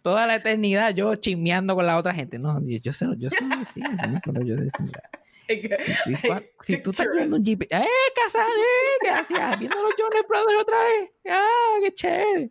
Toda 0.02 0.26
la 0.28 0.36
eternidad 0.36 0.94
yo 0.94 1.16
chismeando 1.16 1.76
con 1.76 1.86
la 1.86 1.98
otra 1.98 2.14
gente. 2.14 2.40
No, 2.40 2.60
yo, 2.66 2.78
yo 2.82 2.94
sé, 2.94 3.06
yo 3.18 3.30
sé, 3.30 3.38
sí, 3.74 3.82
pero 4.26 4.42
yo 4.46 4.56
si, 5.50 6.16
si- 6.16 6.28
si 6.62 6.78
tú 6.84 6.92
estás 6.92 7.08
viendo 7.12 7.38
un 7.38 7.44
jeep, 7.44 7.64
¡eh, 7.64 7.68
casado! 8.16 8.48
¡eh! 8.50 8.98
¿Qué 9.02 9.10
hacías? 9.10 9.58
Viendo 9.60 9.82
los 9.82 9.94
Jonas 9.98 10.24
Brothers 10.30 10.62
otra 10.62 10.78
vez. 10.80 11.10
¡Ah, 11.30 11.76
qué 11.84 11.92
chévere! 11.96 12.50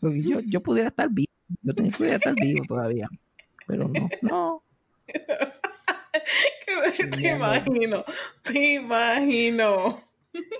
No, 0.00 0.12
yo, 0.14 0.40
yo 0.40 0.62
pudiera 0.62 0.88
estar 0.90 1.08
vivo. 1.10 1.32
Yo 1.62 1.74
también 1.74 1.94
pudiera 1.96 2.16
estar 2.16 2.34
vivo 2.34 2.64
todavía. 2.66 3.08
Pero 3.66 3.88
no, 3.88 4.08
no. 4.22 4.62
te 6.82 6.92
Chismeando. 6.92 7.46
imagino, 7.56 8.04
te 8.42 8.74
imagino. 8.74 10.04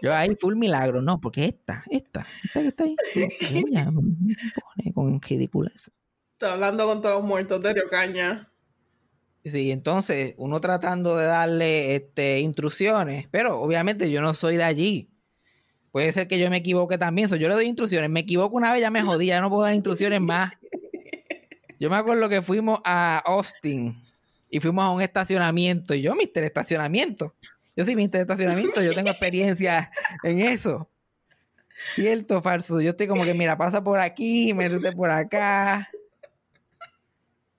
Yo 0.02 0.14
ahí 0.14 0.34
full 0.36 0.56
milagro, 0.56 1.00
no, 1.00 1.20
porque 1.20 1.44
esta, 1.46 1.84
esta, 1.90 2.26
esta 2.44 2.60
que 2.60 2.68
está 2.68 2.84
ahí, 2.84 2.96
ella 3.40 3.90
me 3.90 4.02
pone 4.02 4.92
con 4.94 5.22
ridículas. 5.22 5.90
Está 6.32 6.52
hablando 6.54 6.86
con 6.86 7.00
todos 7.00 7.16
los 7.16 7.24
muertos 7.24 7.62
de 7.62 7.72
Río 7.72 7.86
Caña. 7.88 8.48
Sí, 9.44 9.72
entonces 9.72 10.34
uno 10.36 10.60
tratando 10.60 11.16
de 11.16 11.26
darle 11.26 11.96
este, 11.96 12.40
instrucciones, 12.40 13.26
pero 13.30 13.60
obviamente 13.60 14.10
yo 14.10 14.20
no 14.20 14.34
soy 14.34 14.56
de 14.56 14.64
allí. 14.64 15.12
Puede 15.92 16.10
ser 16.12 16.26
que 16.26 16.38
yo 16.38 16.48
me 16.48 16.56
equivoque 16.56 16.96
también. 16.96 17.28
So, 17.28 17.36
yo 17.36 17.48
le 17.48 17.54
doy 17.54 17.66
instrucciones. 17.66 18.08
Me 18.08 18.20
equivoco 18.20 18.56
una 18.56 18.72
vez, 18.72 18.80
ya 18.80 18.90
me 18.90 19.02
jodí, 19.02 19.26
ya 19.26 19.40
no 19.40 19.50
puedo 19.50 19.62
dar 19.62 19.74
instrucciones 19.74 20.20
más. 20.20 20.52
Yo 21.78 21.90
me 21.90 21.96
acuerdo 21.96 22.28
que 22.28 22.40
fuimos 22.40 22.78
a 22.84 23.18
Austin 23.18 23.94
y 24.48 24.60
fuimos 24.60 24.84
a 24.84 24.90
un 24.90 25.02
estacionamiento. 25.02 25.94
Y 25.94 26.00
yo, 26.00 26.14
mister, 26.14 26.44
estacionamiento. 26.44 27.34
Yo 27.76 27.84
soy 27.84 27.96
mister 27.96 28.20
estacionamiento, 28.20 28.82
yo 28.82 28.94
tengo 28.94 29.10
experiencia 29.10 29.90
en 30.22 30.40
eso. 30.40 30.88
Cierto, 31.94 32.42
falso. 32.42 32.80
Yo 32.80 32.90
estoy 32.90 33.08
como 33.08 33.24
que, 33.24 33.34
mira, 33.34 33.56
pasa 33.56 33.82
por 33.82 33.98
aquí, 33.98 34.52
métete 34.54 34.92
por 34.92 35.10
acá. 35.10 35.88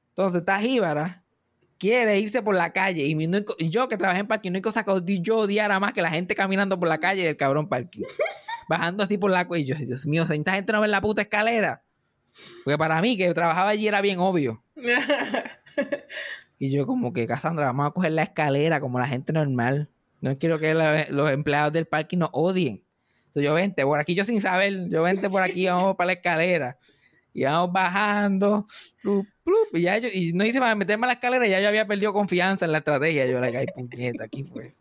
Entonces, 0.09 0.41
está 0.41 0.59
Jíbara 0.59 1.23
quiere 1.83 2.17
irse 2.17 2.41
por 2.41 2.55
la 2.55 2.71
calle. 2.71 3.03
Y, 3.03 3.13
no, 3.13 3.39
y 3.57 3.69
yo 3.69 3.89
que 3.89 3.97
trabajé 3.97 4.21
en 4.21 4.27
parking, 4.27 4.51
no 4.51 4.55
hay 4.55 4.61
cosa 4.61 4.85
que 4.85 5.19
yo 5.19 5.39
odiara 5.39 5.81
más 5.81 5.91
que 5.91 6.01
la 6.01 6.09
gente 6.09 6.33
caminando 6.33 6.79
por 6.79 6.87
la 6.87 6.97
calle 6.97 7.25
del 7.25 7.35
cabrón 7.35 7.67
parking. 7.67 8.03
Bajando 8.69 9.03
así 9.03 9.17
por 9.17 9.31
la 9.31 9.45
cuello. 9.49 9.75
Dios 9.75 10.05
mío, 10.05 10.23
esta 10.23 10.53
gente 10.53 10.71
no 10.71 10.79
ve 10.79 10.87
la 10.87 11.01
puta 11.01 11.23
escalera. 11.23 11.83
Porque 12.63 12.77
para 12.77 13.01
mí, 13.01 13.17
que 13.17 13.33
trabajaba 13.33 13.71
allí, 13.71 13.85
era 13.85 13.99
bien 13.99 14.19
obvio. 14.21 14.63
y 16.57 16.71
yo 16.71 16.87
como 16.87 17.11
que, 17.11 17.27
Cassandra, 17.27 17.65
vamos 17.65 17.87
a 17.87 17.91
coger 17.91 18.13
la 18.13 18.23
escalera 18.23 18.79
como 18.79 18.97
la 18.97 19.07
gente 19.07 19.33
normal. 19.33 19.89
No 20.23 20.37
quiero 20.37 20.57
que 20.57 20.73
los 20.73 21.31
empleados 21.31 21.73
del 21.73 21.85
parking 21.85 22.19
nos 22.19 22.29
odien. 22.31 22.81
Entonces 23.25 23.43
yo 23.43 23.53
vente, 23.53 23.83
por 23.83 23.99
aquí 23.99 24.15
yo 24.15 24.23
sin 24.23 24.39
saber, 24.39 24.87
yo 24.87 25.03
vente 25.03 25.29
por 25.29 25.43
aquí, 25.43 25.65
vamos 25.65 25.97
para 25.97 26.07
la 26.07 26.13
escalera. 26.13 26.77
Y 27.33 27.43
vamos 27.43 27.73
bajando. 27.73 28.65
y, 29.73 29.81
ya 29.81 29.97
yo, 29.97 30.07
y 30.13 30.31
no 30.31 30.45
hice 30.45 30.59
para 30.59 30.75
meterme 30.75 31.07
a 31.07 31.09
la 31.09 31.13
escalera, 31.15 31.45
ya 31.45 31.59
yo 31.59 31.67
había 31.67 31.85
perdido 31.85 32.13
confianza 32.13 32.63
en 32.63 32.71
la 32.71 32.77
estrategia. 32.77 33.25
Yo 33.25 33.33
le 33.33 33.51
like, 33.51 33.57
ay, 33.57 33.65
puñeta, 33.75 34.23
aquí 34.23 34.45
fue. 34.45 34.73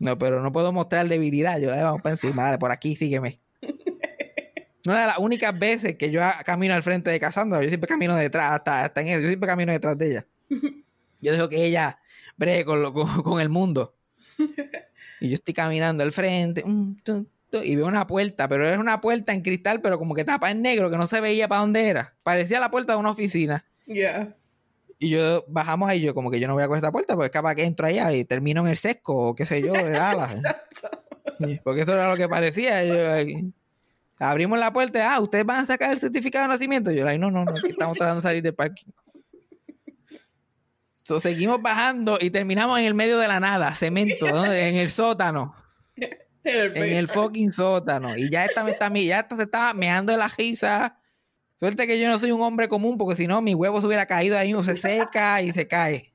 No, 0.00 0.18
pero 0.18 0.42
no 0.42 0.52
puedo 0.52 0.70
mostrar 0.70 1.08
debilidad. 1.08 1.58
Yo 1.58 1.74
le 1.74 1.82
vamos 1.82 2.02
para 2.02 2.12
encima, 2.12 2.42
dale, 2.44 2.58
por 2.58 2.70
aquí 2.70 2.94
sígueme. 2.94 3.40
Una 4.86 5.00
de 5.00 5.06
las 5.06 5.18
únicas 5.18 5.58
veces 5.58 5.96
que 5.96 6.10
yo 6.10 6.20
camino 6.44 6.74
al 6.74 6.82
frente 6.82 7.10
de 7.10 7.18
Cassandra, 7.18 7.62
yo 7.62 7.68
siempre 7.68 7.88
camino 7.88 8.14
detrás, 8.16 8.52
hasta, 8.52 8.84
hasta 8.84 9.00
en 9.00 9.08
eso, 9.08 9.20
yo 9.20 9.28
siempre 9.28 9.46
camino 9.46 9.72
detrás 9.72 9.96
de 9.96 10.10
ella. 10.10 10.26
Yo 11.22 11.32
dejo 11.32 11.48
que 11.48 11.64
ella 11.64 11.98
bregue 12.36 12.64
con, 12.64 12.92
con, 13.22 13.40
el 13.40 13.48
mundo. 13.48 13.94
Y 15.18 15.30
yo 15.30 15.34
estoy 15.36 15.54
caminando 15.54 16.04
al 16.04 16.12
frente. 16.12 16.62
Mm, 16.62 16.96
y 17.64 17.76
veo 17.76 17.86
una 17.86 18.06
puerta, 18.06 18.48
pero 18.48 18.66
era 18.66 18.78
una 18.78 19.00
puerta 19.00 19.32
en 19.32 19.42
cristal, 19.42 19.80
pero 19.80 19.98
como 19.98 20.14
que 20.14 20.24
tapa 20.24 20.50
en 20.50 20.62
negro, 20.62 20.90
que 20.90 20.98
no 20.98 21.06
se 21.06 21.20
veía 21.20 21.48
para 21.48 21.62
dónde 21.62 21.88
era. 21.88 22.14
Parecía 22.22 22.60
la 22.60 22.70
puerta 22.70 22.92
de 22.92 22.98
una 22.98 23.10
oficina. 23.10 23.64
Yeah. 23.86 24.34
Y 24.98 25.10
yo 25.10 25.44
bajamos 25.48 25.88
ahí, 25.88 26.00
yo 26.00 26.14
como 26.14 26.30
que 26.30 26.40
yo 26.40 26.48
no 26.48 26.54
voy 26.54 26.62
a 26.62 26.66
coger 26.66 26.78
esta 26.78 26.92
puerta, 26.92 27.14
porque 27.14 27.26
es 27.26 27.32
capaz 27.32 27.54
que 27.54 27.64
entro 27.64 27.86
allá 27.86 28.12
y 28.12 28.24
termino 28.24 28.62
en 28.62 28.68
el 28.68 28.76
sesco, 28.76 29.28
o 29.28 29.34
qué 29.34 29.44
sé 29.44 29.62
yo, 29.62 29.72
de 29.72 29.90
Dallas. 29.90 30.36
porque 31.64 31.82
eso 31.82 31.92
era 31.92 32.08
lo 32.08 32.16
que 32.16 32.28
parecía. 32.28 32.82
abrimos 34.18 34.58
la 34.58 34.72
puerta, 34.72 35.14
ah, 35.14 35.20
ustedes 35.20 35.44
van 35.44 35.62
a 35.62 35.66
sacar 35.66 35.92
el 35.92 35.98
certificado 35.98 36.44
de 36.44 36.54
nacimiento. 36.54 36.90
Yo, 36.90 37.04
no, 37.18 37.30
no, 37.30 37.44
no, 37.44 37.54
estamos 37.56 37.96
tratando 37.96 38.20
de 38.20 38.28
salir 38.28 38.42
del 38.42 38.54
parking. 38.54 38.90
So, 41.06 41.20
seguimos 41.20 41.62
bajando 41.62 42.18
y 42.20 42.30
terminamos 42.30 42.80
en 42.80 42.84
el 42.86 42.94
medio 42.94 43.18
de 43.18 43.28
la 43.28 43.38
nada, 43.38 43.74
cemento, 43.76 44.26
en 44.26 44.76
el 44.76 44.90
sótano 44.90 45.54
en 46.46 46.92
el 46.92 47.08
fucking 47.08 47.52
sótano. 47.52 48.16
Y 48.16 48.30
ya 48.30 48.44
esta 48.44 48.64
me 48.64 48.70
está, 48.70 48.92
ya 48.94 49.20
esta 49.20 49.36
se 49.36 49.42
está 49.44 49.74
meando 49.74 50.12
de 50.12 50.18
la 50.18 50.28
risa. 50.28 50.98
Suerte 51.56 51.86
que 51.86 51.98
yo 51.98 52.08
no 52.08 52.18
soy 52.18 52.32
un 52.32 52.42
hombre 52.42 52.68
común, 52.68 52.98
porque 52.98 53.16
si 53.16 53.26
no, 53.26 53.40
mi 53.42 53.54
huevo 53.54 53.80
se 53.80 53.86
hubiera 53.86 54.06
caído 54.06 54.36
ahí, 54.36 54.52
uno 54.52 54.62
se 54.62 54.76
seca 54.76 55.40
y 55.42 55.52
se 55.52 55.66
cae. 55.66 56.12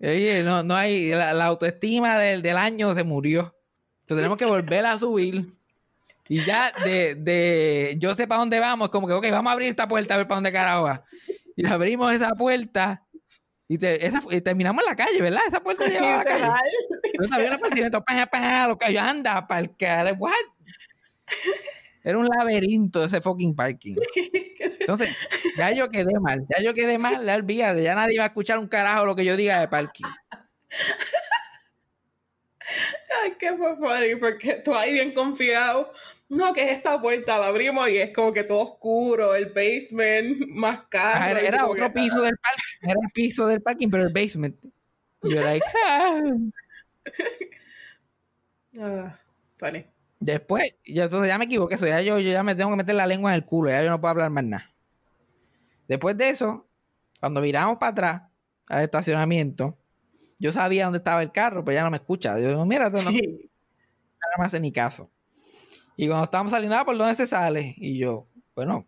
Oye, 0.00 0.42
no, 0.42 0.62
no 0.62 0.74
hay, 0.74 1.10
la, 1.10 1.44
autoestima 1.44 2.18
del, 2.18 2.42
del, 2.42 2.56
año 2.56 2.94
se 2.94 3.04
murió. 3.04 3.54
Entonces 4.02 4.22
tenemos 4.22 4.38
que 4.38 4.46
volver 4.46 4.86
a 4.86 4.98
subir. 4.98 5.54
Y 6.28 6.44
ya 6.44 6.72
de, 6.84 7.14
de 7.16 7.96
yo 7.98 8.14
sé 8.14 8.26
para 8.26 8.40
dónde 8.40 8.60
vamos, 8.60 8.88
como 8.88 9.06
que, 9.06 9.12
ok, 9.12 9.30
vamos 9.30 9.50
a 9.50 9.52
abrir 9.52 9.68
esta 9.68 9.88
puerta 9.88 10.14
a 10.14 10.16
ver 10.16 10.26
para 10.26 10.36
dónde 10.36 10.52
carajo 10.52 10.84
va. 10.84 11.04
Y 11.56 11.66
abrimos 11.66 12.12
esa 12.12 12.30
puerta 12.30 13.04
y, 13.70 13.78
terminamos 13.78 14.82
en 14.82 14.90
la 14.90 14.96
calle, 14.96 15.22
¿verdad? 15.22 15.42
Esa 15.46 15.60
puerta 15.62 15.86
llevaba 15.86 16.14
a 16.14 16.18
la 16.18 16.24
calle. 16.24 16.48
Entonces 17.04 17.36
había 17.36 17.48
un 17.50 17.54
apartamento, 17.54 18.04
pa, 18.04 18.26
pa, 18.26 18.66
lo 18.66 18.76
que 18.76 18.92
yo 18.92 19.00
anda 19.00 19.46
cara. 19.78 20.12
What? 20.14 20.32
Era 22.02 22.18
un 22.18 22.26
laberinto 22.26 23.04
ese 23.04 23.20
fucking 23.20 23.54
parking. 23.54 23.94
Entonces, 24.80 25.16
ya 25.56 25.70
yo 25.70 25.88
quedé 25.88 26.18
mal. 26.18 26.44
Ya 26.48 26.64
yo 26.64 26.74
quedé 26.74 26.98
mal, 26.98 27.24
la 27.24 27.36
olvídate. 27.36 27.84
Ya 27.84 27.94
nadie 27.94 28.18
va 28.18 28.24
a 28.24 28.28
escuchar 28.28 28.58
un 28.58 28.66
carajo 28.66 29.06
lo 29.06 29.14
que 29.14 29.24
yo 29.24 29.36
diga 29.36 29.60
de 29.60 29.68
parking. 29.68 30.06
Ay, 33.22 33.34
qué 33.38 33.56
funny, 33.56 34.16
porque 34.18 34.54
tú 34.64 34.74
ahí 34.74 34.94
bien 34.94 35.14
confiado 35.14 35.92
no, 36.30 36.52
que 36.52 36.62
es 36.62 36.76
esta 36.76 37.00
puerta, 37.02 37.40
la 37.40 37.48
abrimos 37.48 37.88
y 37.88 37.98
es 37.98 38.12
como 38.12 38.32
que 38.32 38.44
todo 38.44 38.60
oscuro, 38.60 39.34
el 39.34 39.46
basement 39.46 40.46
más 40.46 40.82
caro. 40.88 41.36
era, 41.36 41.66
otro 41.66 41.92
piso 41.92 42.22
del 42.22 42.38
parking, 42.38 42.88
era 42.88 43.00
el 43.02 43.12
piso 43.12 43.46
del 43.48 43.60
parking, 43.60 43.90
pero 43.90 44.04
el 44.04 44.12
basement. 44.12 44.56
Y 45.24 45.34
yo 45.34 45.42
like, 45.42 45.66
ah. 45.88 46.20
ah 48.80 49.18
funny. 49.58 49.84
Después, 50.20 50.72
ya, 50.84 51.04
entonces 51.04 51.28
ya 51.28 51.36
me 51.36 51.46
equivoqué, 51.46 51.74
eso, 51.74 51.86
ya 51.88 52.00
yo, 52.00 52.20
yo 52.20 52.30
ya 52.30 52.44
me 52.44 52.54
tengo 52.54 52.70
que 52.70 52.76
meter 52.76 52.94
la 52.94 53.08
lengua 53.08 53.32
en 53.32 53.34
el 53.34 53.44
culo, 53.44 53.70
ya 53.70 53.82
yo 53.82 53.90
no 53.90 54.00
puedo 54.00 54.10
hablar 54.10 54.30
más 54.30 54.44
nada. 54.44 54.70
Después 55.88 56.16
de 56.16 56.28
eso, 56.28 56.68
cuando 57.18 57.40
miramos 57.40 57.78
para 57.78 57.90
atrás 57.90 58.22
al 58.68 58.84
estacionamiento, 58.84 59.76
yo 60.38 60.52
sabía 60.52 60.84
dónde 60.84 60.98
estaba 60.98 61.22
el 61.22 61.32
carro, 61.32 61.64
pero 61.64 61.74
ya 61.74 61.82
no 61.82 61.90
me 61.90 61.96
escucha. 61.96 62.38
Yo 62.38 62.48
digo, 62.50 62.64
mira, 62.66 62.88
tú 62.88 62.98
no, 62.98 63.10
no 63.10 63.18
me 64.38 64.44
hace 64.44 64.60
ni 64.60 64.70
caso. 64.70 65.10
Y 66.00 66.06
cuando 66.08 66.24
estábamos 66.24 66.52
saliendo, 66.52 66.78
ah, 66.78 66.84
¿por 66.86 66.96
dónde 66.96 67.14
se 67.14 67.26
sale? 67.26 67.74
Y 67.76 67.98
yo, 67.98 68.26
bueno, 68.56 68.86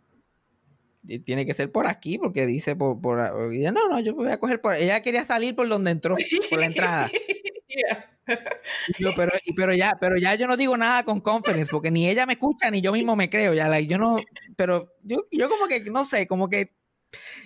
tiene 1.27 1.45
que 1.45 1.53
ser 1.53 1.71
por 1.71 1.87
aquí, 1.87 2.17
porque 2.17 2.47
dice 2.47 2.75
por, 2.75 3.03
por 3.03 3.21
ella, 3.53 3.71
no, 3.71 3.87
no, 3.91 4.01
yo 4.01 4.15
voy 4.15 4.31
a 4.31 4.41
coger 4.41 4.63
por 4.63 4.75
ella 4.75 5.03
quería 5.03 5.23
salir 5.27 5.55
por 5.55 5.69
donde 5.69 5.91
entró, 5.91 6.17
por 6.49 6.59
la 6.59 6.65
entrada. 6.65 7.11
yo, 8.99 9.11
pero, 9.15 9.33
pero 9.55 9.75
ya, 9.75 9.99
pero 10.01 10.17
ya 10.17 10.37
yo 10.37 10.47
no 10.47 10.57
digo 10.57 10.75
nada 10.79 11.03
con 11.03 11.21
conference, 11.21 11.71
porque 11.71 11.91
ni 11.91 12.09
ella 12.09 12.25
me 12.25 12.33
escucha, 12.33 12.71
ni 12.71 12.81
yo 12.81 12.93
mismo 12.93 13.15
me 13.15 13.29
creo, 13.29 13.53
ya, 13.53 13.79
yo 13.81 13.99
no, 13.99 14.17
pero 14.57 14.95
yo, 15.03 15.27
yo 15.31 15.51
como 15.51 15.67
que, 15.67 15.83
no 15.91 16.07
sé, 16.07 16.27
como 16.27 16.49
que 16.49 16.73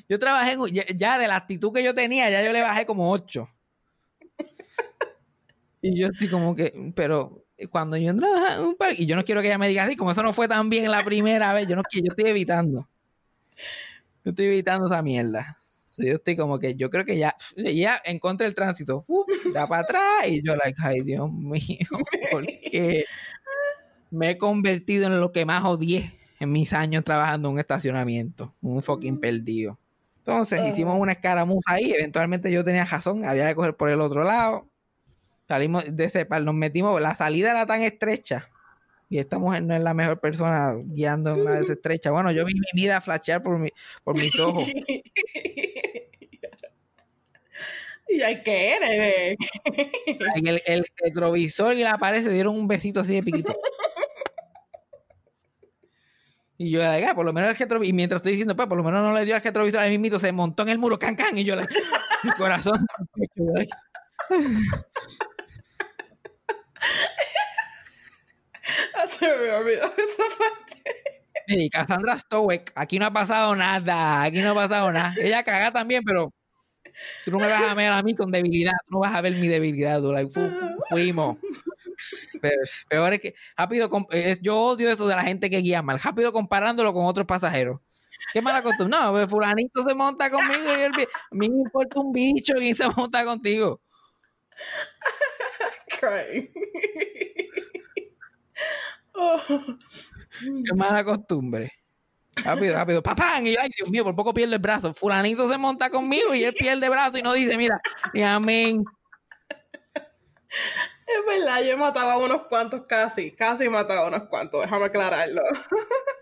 yo 0.08 0.20
trabajé, 0.20 0.56
ya, 0.70 0.84
ya, 0.94 1.18
de 1.18 1.26
la 1.26 1.34
actitud 1.34 1.72
que 1.72 1.82
yo 1.82 1.92
tenía, 1.92 2.30
ya 2.30 2.44
yo 2.44 2.52
le 2.52 2.60
bajé 2.60 2.86
como 2.86 3.10
ocho. 3.10 3.48
Y 5.82 5.98
yo 5.98 6.06
estoy 6.06 6.28
como 6.28 6.54
que, 6.54 6.92
pero 6.94 7.45
cuando 7.70 7.96
yo 7.96 8.10
entraba 8.10 8.56
a 8.56 8.60
un 8.60 8.76
parque, 8.76 9.02
y 9.02 9.06
yo 9.06 9.16
no 9.16 9.24
quiero 9.24 9.40
que 9.40 9.48
ella 9.48 9.58
me 9.58 9.68
diga 9.68 9.84
así, 9.84 9.96
como 9.96 10.10
eso 10.10 10.22
no 10.22 10.32
fue 10.32 10.48
tan 10.48 10.68
bien 10.68 10.90
la 10.90 11.04
primera 11.04 11.52
vez, 11.52 11.66
yo 11.66 11.76
no 11.76 11.82
yo 11.92 12.02
estoy 12.08 12.30
evitando. 12.30 12.88
Yo 14.24 14.30
estoy 14.30 14.46
evitando 14.46 14.86
esa 14.86 15.02
mierda. 15.02 15.58
Yo 15.96 16.14
estoy 16.14 16.36
como 16.36 16.58
que, 16.58 16.74
yo 16.74 16.90
creo 16.90 17.06
que 17.06 17.16
ya, 17.16 17.34
ya 17.56 18.00
encontré 18.04 18.46
el 18.46 18.54
tránsito, 18.54 19.04
ya 19.54 19.66
para 19.66 19.82
atrás, 19.82 20.28
y 20.28 20.42
yo, 20.42 20.54
like, 20.56 20.78
ay, 20.82 21.00
Dios 21.00 21.32
mío, 21.32 21.78
porque 22.30 23.06
me 24.10 24.30
he 24.30 24.38
convertido 24.38 25.06
en 25.06 25.18
lo 25.18 25.32
que 25.32 25.46
más 25.46 25.64
odié 25.64 26.12
en 26.38 26.52
mis 26.52 26.74
años 26.74 27.02
trabajando 27.02 27.48
en 27.48 27.54
un 27.54 27.60
estacionamiento, 27.60 28.54
un 28.60 28.82
fucking 28.82 29.18
perdido. 29.18 29.78
Entonces, 30.18 30.60
hicimos 30.68 30.98
una 30.98 31.12
escaramuza 31.12 31.72
ahí, 31.72 31.92
eventualmente 31.92 32.52
yo 32.52 32.62
tenía 32.62 32.84
razón, 32.84 33.24
había 33.24 33.48
que 33.48 33.54
coger 33.54 33.74
por 33.74 33.88
el 33.88 34.02
otro 34.02 34.22
lado 34.22 34.68
Salimos 35.48 35.84
de 35.88 36.04
ese 36.04 36.26
par, 36.26 36.42
nos 36.42 36.54
metimos, 36.54 37.00
la 37.00 37.14
salida 37.14 37.50
era 37.52 37.66
tan 37.66 37.82
estrecha 37.82 38.50
y 39.08 39.18
esta 39.18 39.38
mujer 39.38 39.62
no 39.62 39.74
es 39.74 39.82
la 39.82 39.94
mejor 39.94 40.18
persona 40.18 40.74
guiando 40.76 41.34
en 41.34 41.42
una 41.42 41.52
de 41.52 41.58
esas 41.58 41.70
estrechas. 41.76 42.12
Bueno, 42.12 42.32
yo 42.32 42.44
vi 42.44 42.54
mi 42.54 42.66
vida 42.74 43.00
flashear 43.00 43.42
por, 43.42 43.58
mi, 43.58 43.70
por 44.02 44.20
mis 44.20 44.38
ojos. 44.40 44.68
¿Y 48.08 48.22
hay 48.22 48.40
que 48.42 48.76
eres? 48.76 49.36
En 50.36 50.46
el, 50.46 50.62
el, 50.64 50.86
retrovisor 50.96 51.74
y 51.74 51.82
la 51.82 51.98
pared 51.98 52.22
se 52.22 52.30
dieron 52.30 52.54
un 52.56 52.68
besito 52.68 53.00
así 53.00 53.14
de 53.14 53.22
piquito. 53.22 53.58
Y 56.58 56.70
yo, 56.70 56.82
ah, 56.82 57.14
por 57.14 57.26
lo 57.26 57.32
menos 57.32 57.50
el 57.50 57.56
retrovisor, 57.56 57.86
y 57.86 57.92
mientras 57.92 58.20
estoy 58.20 58.32
diciendo, 58.32 58.56
pues, 58.56 58.68
por 58.68 58.78
lo 58.78 58.84
menos 58.84 59.02
no 59.02 59.12
le 59.12 59.24
dio 59.24 59.34
el 59.34 59.42
retrovisor 59.42 59.80
a 59.80 59.88
mí 59.88 60.10
se 60.10 60.32
montó 60.32 60.62
en 60.62 60.70
el 60.70 60.78
muro, 60.78 60.98
can, 60.98 61.16
can, 61.16 61.36
y 61.36 61.44
yo, 61.44 61.56
la, 61.56 61.66
mi 62.22 62.30
corazón. 62.30 62.86
Se 69.08 69.26
me 69.26 69.50
olvidó 69.52 69.84
esa 69.96 70.38
parte. 70.38 71.70
Cassandra 71.70 72.18
Stowek, 72.18 72.72
aquí 72.74 72.98
no 72.98 73.06
ha 73.06 73.12
pasado 73.12 73.54
nada, 73.54 74.22
aquí 74.24 74.40
no 74.40 74.50
ha 74.50 74.54
pasado 74.54 74.90
nada. 74.92 75.14
Ella 75.20 75.44
caga 75.44 75.72
también, 75.72 76.02
pero 76.04 76.32
Tú 77.24 77.30
no 77.30 77.38
me 77.40 77.48
vas 77.48 77.62
a 77.62 77.74
ver 77.74 77.92
a 77.92 78.02
mí 78.02 78.14
con 78.14 78.30
debilidad, 78.30 78.72
no 78.88 79.00
vas 79.00 79.14
a 79.14 79.20
ver 79.20 79.34
mi 79.34 79.48
debilidad. 79.48 80.00
tú, 80.00 80.12
like, 80.12 80.30
fu- 80.30 80.50
fuimos. 80.88 81.36
Pero 82.40 82.62
peor 82.88 83.12
es 83.14 83.20
que 83.20 83.34
rápido, 83.56 83.90
es- 84.10 84.40
yo 84.42 84.58
odio 84.58 84.90
eso 84.90 85.06
de 85.06 85.14
la 85.16 85.22
gente 85.22 85.50
que 85.50 85.58
guía 85.58 85.82
mal, 85.82 86.00
rápido 86.00 86.32
comparándolo 86.32 86.92
con 86.92 87.06
otros 87.06 87.26
pasajeros. 87.26 87.80
Qué 88.32 88.42
mala 88.42 88.62
costumbre. 88.62 88.98
No, 88.98 89.12
pues, 89.12 89.28
fulanito 89.28 89.82
se 89.84 89.94
monta 89.94 90.30
conmigo 90.30 90.64
y 90.76 90.80
él, 90.82 90.92
a 90.94 91.34
mí 91.34 91.48
me 91.50 91.56
importa 91.58 92.00
un 92.00 92.12
bicho 92.12 92.54
quién 92.56 92.74
se 92.74 92.88
monta 92.90 93.24
contigo. 93.24 93.80
Crying. 95.98 96.50
Oh. 99.18 99.40
Qué 99.48 100.74
mala 100.76 101.02
costumbre. 101.02 101.72
Rápido, 102.36 102.74
rápido. 102.74 103.02
¡Papán! 103.02 103.46
Y 103.46 103.56
ay, 103.56 103.70
Dios 103.74 103.90
mío, 103.90 104.04
por 104.04 104.14
poco 104.14 104.34
pierde 104.34 104.56
el 104.56 104.60
brazo. 104.60 104.92
Fulanito 104.92 105.48
se 105.50 105.56
monta 105.56 105.88
conmigo 105.88 106.34
y 106.34 106.44
él 106.44 106.54
pierde 106.54 106.84
el 106.84 106.90
brazo 106.90 107.16
y 107.16 107.22
no 107.22 107.32
dice, 107.32 107.56
mira, 107.56 107.80
y 108.12 108.20
amén. 108.20 108.84
Es 111.06 111.26
verdad, 111.26 111.62
yo 111.62 111.72
he 111.72 111.76
matado 111.76 112.10
a 112.10 112.18
unos 112.18 112.42
cuantos 112.48 112.82
casi. 112.86 113.30
Casi 113.32 113.64
he 113.64 113.70
matado 113.70 114.04
a 114.04 114.08
unos 114.08 114.28
cuantos, 114.28 114.62
déjame 114.62 114.86
aclararlo. 114.86 115.42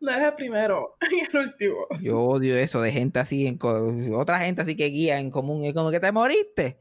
No 0.00 0.12
es 0.12 0.22
el 0.22 0.34
primero, 0.34 0.96
y 1.10 1.18
el 1.18 1.36
último. 1.36 1.86
Yo 2.00 2.20
odio 2.20 2.56
eso 2.56 2.80
de 2.80 2.92
gente 2.92 3.18
así, 3.18 3.48
en 3.48 3.58
otra 4.14 4.38
gente 4.38 4.62
así 4.62 4.76
que 4.76 4.86
guía 4.86 5.18
en 5.18 5.28
común. 5.28 5.64
Es 5.64 5.74
como 5.74 5.90
que 5.90 5.98
te 5.98 6.12
moriste. 6.12 6.78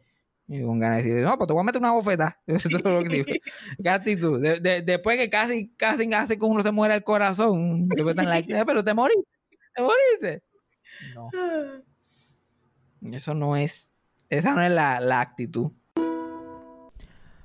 Y 0.49 0.61
con 0.63 0.79
ganas 0.79 1.03
de 1.03 1.09
decir, 1.11 1.25
no, 1.25 1.37
pues 1.37 1.47
te 1.47 1.53
voy 1.53 1.61
a 1.61 1.63
meter 1.65 1.81
una 1.81 1.91
bofeta. 1.91 2.39
Eso 2.47 2.69
es 2.69 2.83
lo 2.83 3.03
que 3.03 3.09
digo. 3.09 3.25
¿Qué 3.83 3.89
actitud? 3.89 4.41
De- 4.41 4.59
de- 4.59 4.81
después 4.81 5.17
que 5.17 5.29
casi, 5.29 5.69
casi 5.75 6.09
hace 6.13 6.37
que 6.39 6.45
uno 6.45 6.61
se 6.63 6.71
muera 6.71 6.95
el 6.95 7.03
corazón. 7.03 7.87
están 7.95 8.29
like, 8.29 8.57
"Eh, 8.57 8.63
pero 8.65 8.83
te 8.83 8.93
moriste. 8.93 9.27
Te 9.75 9.81
moriste. 9.81 10.43
No. 11.13 11.29
Eso 13.15 13.33
no 13.33 13.55
es, 13.55 13.89
esa 14.29 14.55
no 14.55 14.61
es 14.61 14.71
la, 14.71 14.99
la 14.99 15.21
actitud. 15.21 15.71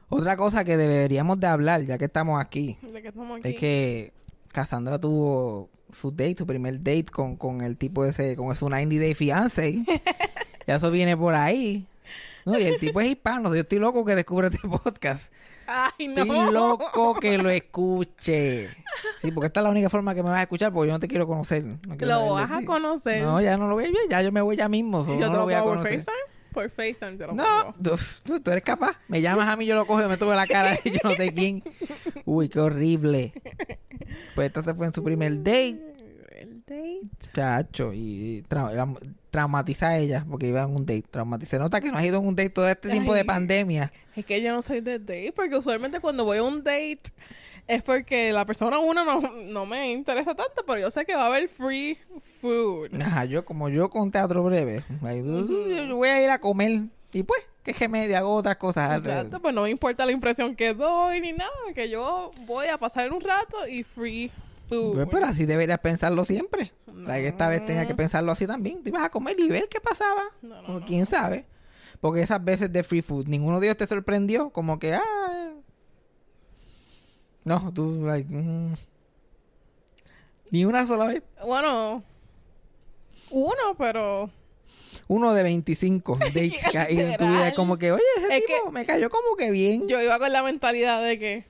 Otra 0.08 0.36
cosa 0.36 0.64
que 0.64 0.76
deberíamos 0.76 1.40
de 1.40 1.46
hablar, 1.46 1.82
ya 1.84 1.96
que 1.98 2.04
estamos 2.04 2.40
aquí, 2.40 2.78
es 3.42 3.56
que 3.56 4.12
Cassandra 4.48 4.98
tuvo 4.98 5.70
su 5.90 6.10
date, 6.10 6.36
su 6.38 6.46
primer 6.46 6.78
date 6.78 7.06
con, 7.06 7.36
con 7.36 7.62
el 7.62 7.76
tipo 7.78 8.04
ese, 8.04 8.36
con 8.36 8.54
su 8.54 8.68
90 8.68 8.96
Day 8.96 9.14
Fiance. 9.14 9.84
ya 10.66 10.74
eso 10.76 10.90
viene 10.90 11.16
por 11.16 11.34
ahí. 11.34 11.86
No, 12.44 12.58
y 12.58 12.62
el 12.64 12.78
tipo 12.78 13.00
es 13.00 13.08
hispano. 13.08 13.54
Yo 13.54 13.60
estoy 13.62 13.78
loco 13.78 14.04
que 14.04 14.14
descubra 14.14 14.48
este 14.48 14.66
podcast. 14.68 15.32
Ay, 15.66 16.08
no. 16.08 16.22
Estoy 16.22 16.52
loco 16.52 17.14
que 17.20 17.38
lo 17.38 17.48
escuche. 17.50 18.68
Sí, 19.18 19.30
porque 19.30 19.46
esta 19.46 19.60
es 19.60 19.64
la 19.64 19.70
única 19.70 19.88
forma 19.88 20.14
que 20.14 20.22
me 20.22 20.28
vas 20.30 20.38
a 20.40 20.42
escuchar, 20.42 20.72
porque 20.72 20.88
yo 20.88 20.94
no 20.94 21.00
te 21.00 21.08
quiero 21.08 21.26
conocer. 21.26 21.64
No 21.64 21.96
quiero 21.96 22.06
Lo 22.06 22.34
vas 22.34 22.50
a 22.50 22.64
conocer. 22.64 23.22
No, 23.22 23.40
ya 23.40 23.56
no 23.56 23.68
lo 23.68 23.74
voy 23.74 23.84
a 23.84 23.88
ver, 23.88 23.96
ya 24.10 24.22
yo 24.22 24.32
me 24.32 24.40
voy 24.40 24.56
ya 24.56 24.68
mismo. 24.68 25.04
so 25.04 25.14
¿Y 25.14 25.18
yo 25.20 25.26
no 25.26 25.32
te 25.32 25.32
lo 25.32 25.38
lo 25.38 25.44
voy 25.44 25.54
a 25.54 25.62
conocer. 25.62 25.92
FaceTime? 25.94 26.32
Por 26.52 26.68
FaceTime 26.68 27.12
te 27.16 27.26
lo 27.26 27.32
No, 27.32 27.74
tú, 27.82 28.40
tú- 28.40 28.50
eres 28.50 28.62
capaz. 28.64 28.96
Me 29.08 29.22
llamas 29.22 29.48
a 29.48 29.56
mí, 29.56 29.64
yo 29.64 29.74
lo 29.74 29.86
cojo 29.86 30.02
y 30.02 30.06
me 30.08 30.16
tomo 30.18 30.34
la 30.34 30.46
cara 30.46 30.78
y 30.84 30.90
yo 30.90 30.98
no 31.04 31.14
sé 31.14 31.32
quién. 31.32 31.62
Uy, 32.26 32.48
qué 32.50 32.60
horrible. 32.60 33.32
Pues 34.34 34.48
esta 34.48 34.62
se 34.62 34.74
fue 34.74 34.86
en 34.86 34.92
su 34.92 35.02
primer 35.02 35.38
date, 35.42 35.91
date. 36.72 37.00
chacho, 37.34 37.92
y 37.92 38.42
tra- 38.48 38.98
traumatiza 39.30 39.88
a 39.88 39.98
ella 39.98 40.24
porque 40.28 40.48
iba 40.48 40.62
en 40.62 40.70
un 40.74 40.86
date. 40.86 41.04
Traumatiza. 41.10 41.58
Nota 41.58 41.80
que 41.80 41.90
no 41.90 41.98
has 41.98 42.04
ido 42.04 42.18
en 42.18 42.26
un 42.26 42.34
date 42.36 42.50
todo 42.50 42.68
este 42.68 42.90
tiempo 42.90 43.14
de 43.14 43.20
Ay. 43.20 43.26
pandemia. 43.26 43.92
Es 44.16 44.26
que 44.26 44.40
yo 44.42 44.52
no 44.52 44.62
soy 44.62 44.80
de 44.80 44.98
date, 44.98 45.32
porque 45.34 45.56
usualmente 45.56 46.00
cuando 46.00 46.24
voy 46.24 46.38
a 46.38 46.42
un 46.42 46.62
date 46.64 47.02
es 47.68 47.82
porque 47.82 48.32
la 48.32 48.44
persona 48.44 48.78
uno 48.78 49.04
no, 49.04 49.20
no 49.20 49.66
me 49.66 49.92
interesa 49.92 50.34
tanto, 50.34 50.64
pero 50.66 50.80
yo 50.80 50.90
sé 50.90 51.04
que 51.04 51.14
va 51.14 51.22
a 51.24 51.26
haber 51.26 51.48
free 51.48 51.96
food. 52.40 53.00
Ajá, 53.00 53.24
yo 53.24 53.44
como 53.44 53.68
yo 53.68 53.88
con 53.88 54.10
teatro 54.10 54.42
breve, 54.42 54.82
yo 55.00 55.96
voy 55.96 56.08
a 56.08 56.22
ir 56.22 56.28
a 56.30 56.38
comer 56.40 56.86
y 57.12 57.22
pues, 57.22 57.40
qué 57.62 57.72
remedio, 57.72 58.16
hago 58.18 58.34
otras 58.34 58.56
cosas. 58.56 58.90
alrededor. 58.90 59.18
Exacto, 59.26 59.40
pues 59.40 59.54
no 59.54 59.62
me 59.62 59.70
importa 59.70 60.04
la 60.04 60.12
impresión 60.12 60.56
que 60.56 60.74
doy 60.74 61.20
ni 61.20 61.32
nada, 61.32 61.50
que 61.74 61.88
yo 61.88 62.32
voy 62.46 62.66
a 62.66 62.78
pasar 62.78 63.12
un 63.12 63.20
rato 63.20 63.68
y 63.68 63.82
free 63.84 64.30
Pues, 64.94 65.08
pero 65.10 65.26
así 65.26 65.46
deberías 65.46 65.78
pensarlo 65.80 66.24
siempre. 66.24 66.72
O 66.86 67.04
sea, 67.06 67.16
que 67.16 67.28
esta 67.28 67.48
vez 67.48 67.64
tenía 67.64 67.86
que 67.86 67.94
pensarlo 67.94 68.32
así 68.32 68.46
también. 68.46 68.82
Tú 68.82 68.88
ibas 68.88 69.04
a 69.04 69.10
comer 69.10 69.38
y 69.38 69.48
ver 69.48 69.68
qué 69.68 69.80
pasaba. 69.80 70.22
No, 70.40 70.62
no, 70.62 70.76
o 70.76 70.80
quién 70.84 71.06
sabe. 71.06 71.46
Porque 72.00 72.22
esas 72.22 72.42
veces 72.42 72.72
de 72.72 72.82
free 72.82 73.02
food, 73.02 73.26
ninguno 73.26 73.60
de 73.60 73.66
ellos 73.66 73.76
te 73.76 73.86
sorprendió. 73.86 74.50
Como 74.50 74.78
que, 74.78 74.94
ah. 74.94 75.52
No, 77.44 77.72
tú, 77.72 78.04
like, 78.06 78.28
mm. 78.32 78.74
Ni 80.50 80.64
una 80.64 80.86
sola 80.86 81.06
vez. 81.06 81.22
Bueno, 81.44 82.02
uno, 83.30 83.74
pero 83.78 84.30
Uno 85.08 85.32
de 85.32 85.42
25 85.42 86.16
dates 86.20 86.68
que 86.70 86.78
hay 86.78 87.00
en 87.00 87.16
tu 87.16 87.26
vida. 87.26 87.52
Como 87.54 87.78
que, 87.78 87.92
oye, 87.92 88.02
ese 88.18 88.36
Es 88.38 88.46
tipo 88.46 88.70
me 88.70 88.84
cayó 88.84 89.10
como 89.10 89.34
que 89.36 89.50
bien. 89.50 89.88
yo 89.88 90.00
iba 90.00 90.18
con 90.18 90.32
la 90.32 90.42
mentalidad 90.42 91.02
de 91.02 91.18
que 91.18 91.44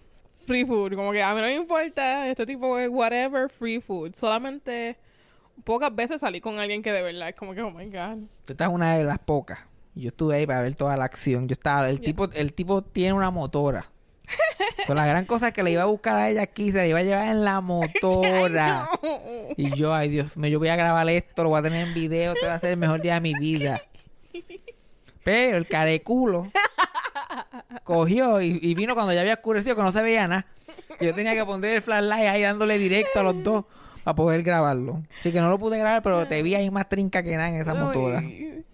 free 0.52 0.66
food, 0.66 0.94
como 0.94 1.12
que 1.12 1.22
a 1.22 1.34
mí 1.34 1.40
no 1.40 1.46
me 1.46 1.54
importa 1.54 2.28
este 2.28 2.44
tipo 2.44 2.76
de 2.76 2.86
whatever, 2.86 3.48
free 3.48 3.80
food. 3.80 4.14
Solamente 4.14 4.98
pocas 5.64 5.94
veces 5.94 6.20
salí 6.20 6.42
con 6.42 6.58
alguien 6.58 6.82
que 6.82 6.92
de 6.92 7.00
verdad 7.00 7.30
es 7.30 7.34
como 7.34 7.54
que, 7.54 7.62
oh 7.62 7.70
my 7.70 7.86
god. 7.86 8.18
Tú 8.44 8.52
estás 8.52 8.68
una 8.68 8.96
de 8.96 9.04
las 9.04 9.18
pocas. 9.18 9.60
Yo 9.94 10.08
estuve 10.08 10.36
ahí 10.36 10.46
para 10.46 10.60
ver 10.60 10.74
toda 10.74 10.94
la 10.98 11.06
acción. 11.06 11.48
Yo 11.48 11.54
estaba, 11.54 11.88
el 11.88 12.02
tipo, 12.02 12.30
el 12.32 12.52
tipo 12.52 12.82
tiene 12.82 13.14
una 13.14 13.30
motora. 13.30 13.90
Pero 14.76 14.94
la 14.94 15.06
gran 15.06 15.24
cosa 15.24 15.48
es 15.48 15.54
que 15.54 15.62
le 15.62 15.70
iba 15.70 15.84
a 15.84 15.86
buscar 15.86 16.16
a 16.16 16.28
ella 16.28 16.42
aquí, 16.42 16.70
se 16.70 16.78
la 16.78 16.86
iba 16.86 16.98
a 16.98 17.02
llevar 17.02 17.28
en 17.28 17.44
la 17.44 17.60
motora. 17.62 18.90
Y 19.56 19.74
yo, 19.74 19.94
ay 19.94 20.08
Dios 20.08 20.36
mío, 20.36 20.50
yo 20.50 20.58
voy 20.58 20.68
a 20.68 20.76
grabar 20.76 21.06
esto, 21.08 21.42
lo 21.42 21.50
voy 21.50 21.60
a 21.60 21.62
tener 21.62 21.86
en 21.86 21.94
video, 21.94 22.32
este 22.32 22.46
va 22.46 22.54
a 22.54 22.58
ser 22.58 22.70
el 22.70 22.78
mejor 22.78 23.02
día 23.02 23.14
de 23.14 23.20
mi 23.20 23.34
vida. 23.34 23.82
Pero 25.24 25.56
el 25.58 25.66
careculo 25.66 26.50
cogió 27.84 28.40
y, 28.40 28.58
y 28.62 28.74
vino 28.74 28.94
cuando 28.94 29.12
ya 29.12 29.20
había 29.20 29.34
oscurecido, 29.34 29.76
que 29.76 29.82
no 29.82 29.92
se 29.92 30.02
veía 30.02 30.26
nada. 30.28 30.46
Yo 31.00 31.14
tenía 31.14 31.34
que 31.34 31.44
poner 31.44 31.76
el 31.76 31.82
flashlight 31.82 32.28
ahí 32.28 32.42
dándole 32.42 32.78
directo 32.78 33.20
a 33.20 33.22
los 33.22 33.42
dos 33.42 33.64
para 34.04 34.14
poder 34.14 34.42
grabarlo. 34.42 35.02
Así 35.20 35.32
que 35.32 35.40
no 35.40 35.50
lo 35.50 35.58
pude 35.58 35.78
grabar, 35.78 36.02
pero 36.02 36.26
te 36.26 36.42
vi 36.42 36.54
ahí 36.54 36.70
más 36.70 36.88
trinca 36.88 37.22
que 37.22 37.36
nada 37.36 37.48
en 37.48 37.56
esa 37.56 37.74
motora. 37.74 38.18
Uy. 38.18 38.64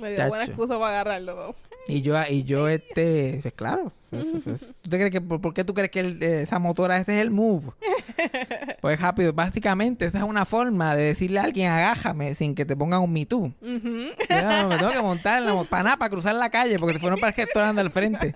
Me 0.00 0.08
dio 0.08 0.16
Chacho. 0.18 0.28
buena 0.28 0.44
excusa 0.44 0.74
para 0.78 0.88
agarrarlo 1.00 1.34
todo. 1.34 1.54
Y 1.88 2.02
yo, 2.02 2.16
y 2.28 2.42
yo 2.42 2.68
este, 2.68 3.38
pues 3.42 3.54
claro. 3.54 3.92
eso- 4.10 4.38
eso- 4.44 4.66
¿Tú 4.82 4.90
te 4.90 4.96
crees 4.98 5.10
que, 5.12 5.20
por, 5.20 5.40
por 5.40 5.54
qué 5.54 5.62
tú 5.64 5.72
crees 5.72 5.90
que 5.90 6.00
el- 6.00 6.22
eh, 6.22 6.42
esa 6.42 6.58
motora, 6.58 6.96
este 6.98 7.14
es 7.14 7.20
el 7.20 7.30
move? 7.30 7.72
Pues 8.80 9.00
rápido, 9.00 9.32
básicamente 9.32 10.04
esa 10.04 10.18
es 10.18 10.24
una 10.24 10.44
forma 10.44 10.94
de 10.94 11.04
decirle 11.04 11.40
a 11.40 11.44
alguien, 11.44 11.70
agájame, 11.70 12.34
sin 12.34 12.54
que 12.54 12.64
te 12.64 12.76
pongan 12.76 13.00
un 13.02 13.12
Me 13.12 13.26
Too. 13.26 13.46
Ujú. 13.46 13.54
Yo, 13.60 14.42
no, 14.42 14.68
me 14.68 14.78
tengo 14.78 14.92
que 14.92 15.02
montar 15.02 15.40
en 15.42 15.46
la 15.46 15.64
para 15.64 15.82
nada, 15.82 15.96
para 15.96 16.10
cruzar 16.10 16.34
la 16.34 16.48
calle, 16.50 16.78
porque 16.78 16.94
se 16.94 17.00
fueron 17.00 17.18
para 17.18 17.30
el 17.30 17.36
restaurante 17.36 17.80
al 17.80 17.90
frente. 17.90 18.34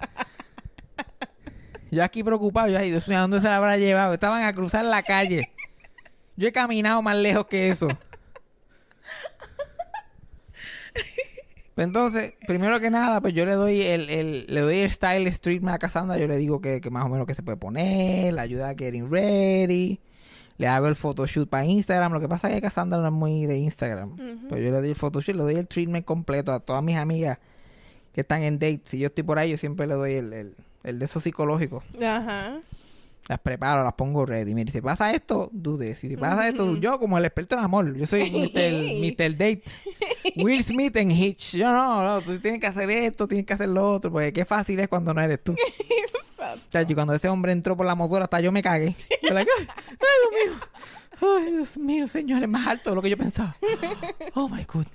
Yo 1.90 2.04
aquí 2.04 2.22
preocupado, 2.22 2.68
yo, 2.68 2.78
ay 2.78 2.90
Dios 2.90 3.08
mío, 3.08 3.18
¿a 3.18 3.22
dónde 3.22 3.40
se 3.40 3.48
la 3.48 3.56
habrá 3.56 3.76
llevado? 3.76 4.14
Estaban 4.14 4.42
a 4.44 4.52
cruzar 4.52 4.84
la 4.84 5.02
calle. 5.02 5.50
Yo 6.36 6.48
he 6.48 6.52
caminado 6.52 7.02
más 7.02 7.16
lejos 7.16 7.46
que 7.46 7.68
eso. 7.68 7.88
Entonces, 11.84 12.32
primero 12.46 12.80
que 12.80 12.90
nada, 12.90 13.20
pues 13.20 13.34
yo 13.34 13.44
le 13.46 13.52
doy 13.54 13.82
el, 13.82 14.10
el- 14.10 14.46
le 14.48 14.60
doy 14.60 14.76
el 14.78 14.90
style 14.90 15.26
street 15.28 15.66
a 15.68 15.78
Cassandra, 15.78 16.18
yo 16.18 16.26
le 16.28 16.36
digo 16.36 16.60
que, 16.60 16.80
que 16.80 16.90
más 16.90 17.04
o 17.04 17.08
menos 17.08 17.26
que 17.26 17.34
se 17.34 17.42
puede 17.42 17.56
poner, 17.56 18.32
la 18.34 18.42
ayuda 18.42 18.70
a 18.70 18.74
getting 18.74 19.10
ready, 19.10 20.00
le 20.58 20.66
hago 20.68 20.88
el 20.88 20.96
photoshoot 20.96 21.48
para 21.48 21.64
Instagram, 21.64 22.12
lo 22.12 22.20
que 22.20 22.28
pasa 22.28 22.48
es 22.48 22.54
que 22.54 22.60
Cassandra 22.62 22.98
no 22.98 23.06
es 23.06 23.12
muy 23.12 23.46
de 23.46 23.56
Instagram, 23.58 24.16
pues 24.48 24.62
yo 24.64 24.70
le 24.70 24.78
doy 24.80 24.88
el 24.90 24.94
photoshoot, 24.96 25.36
le 25.36 25.42
doy 25.42 25.54
el 25.56 25.66
treatment 25.68 26.04
completo 26.04 26.52
a 26.52 26.60
todas 26.60 26.82
mis 26.82 26.96
amigas 26.96 27.38
que 28.12 28.22
están 28.22 28.42
en 28.42 28.58
date, 28.58 28.82
si 28.86 28.98
yo 28.98 29.06
estoy 29.06 29.22
por 29.24 29.38
ahí, 29.38 29.50
yo 29.50 29.56
siempre 29.56 29.86
le 29.86 29.94
doy 29.94 30.14
el, 30.14 30.32
el, 30.32 30.56
el 30.82 30.98
de 30.98 31.04
eso 31.04 31.20
psicológico, 31.20 31.82
Ajá. 32.02 32.58
Las 33.28 33.38
preparo, 33.40 33.84
las 33.84 33.94
pongo 33.94 34.26
ready, 34.26 34.54
mire, 34.54 34.72
si 34.72 34.80
pasa 34.80 35.12
esto, 35.12 35.50
dude, 35.52 35.94
si 35.94 36.16
pasa 36.16 36.48
esto, 36.48 36.76
yo 36.76 36.98
como 36.98 37.16
el 37.16 37.24
experto 37.24 37.56
en 37.56 37.64
amor, 37.64 37.96
yo 37.96 38.04
soy 38.06 38.30
Mr. 38.30 38.52
Mr. 39.30 39.36
Date. 39.36 39.64
Will 40.36 40.62
Smith 40.64 40.96
en 40.96 41.10
Hitch. 41.10 41.56
Yo 41.56 41.72
no, 41.72 42.04
no, 42.04 42.20
tú 42.22 42.38
tienes 42.40 42.60
que 42.60 42.66
hacer 42.66 42.90
esto, 42.90 43.28
tienes 43.28 43.46
que 43.46 43.52
hacer 43.52 43.68
lo 43.68 43.92
otro, 43.92 44.10
porque 44.10 44.32
qué 44.32 44.44
fácil 44.44 44.80
es 44.80 44.88
cuando 44.88 45.14
no 45.14 45.20
eres 45.20 45.42
tú. 45.42 45.54
Chacho, 46.70 46.92
y 46.92 46.94
cuando 46.94 47.14
ese 47.14 47.28
hombre 47.28 47.52
entró 47.52 47.76
por 47.76 47.86
la 47.86 47.94
motora, 47.94 48.24
hasta 48.24 48.40
yo 48.40 48.50
me 48.50 48.62
cagué. 48.62 48.96
Yo 49.22 49.34
like, 49.34 49.50
ay, 49.58 49.68
ay, 49.68 49.96
Dios 49.98 50.44
mío. 50.44 50.68
Ay, 51.22 51.52
Dios 51.52 51.78
mío, 51.78 52.08
señor, 52.08 52.42
es 52.42 52.48
más 52.48 52.66
alto 52.66 52.90
de 52.90 52.96
lo 52.96 53.02
que 53.02 53.10
yo 53.10 53.16
pensaba. 53.16 53.56
Oh 54.34 54.48
my 54.48 54.64
goodness. 54.64 54.94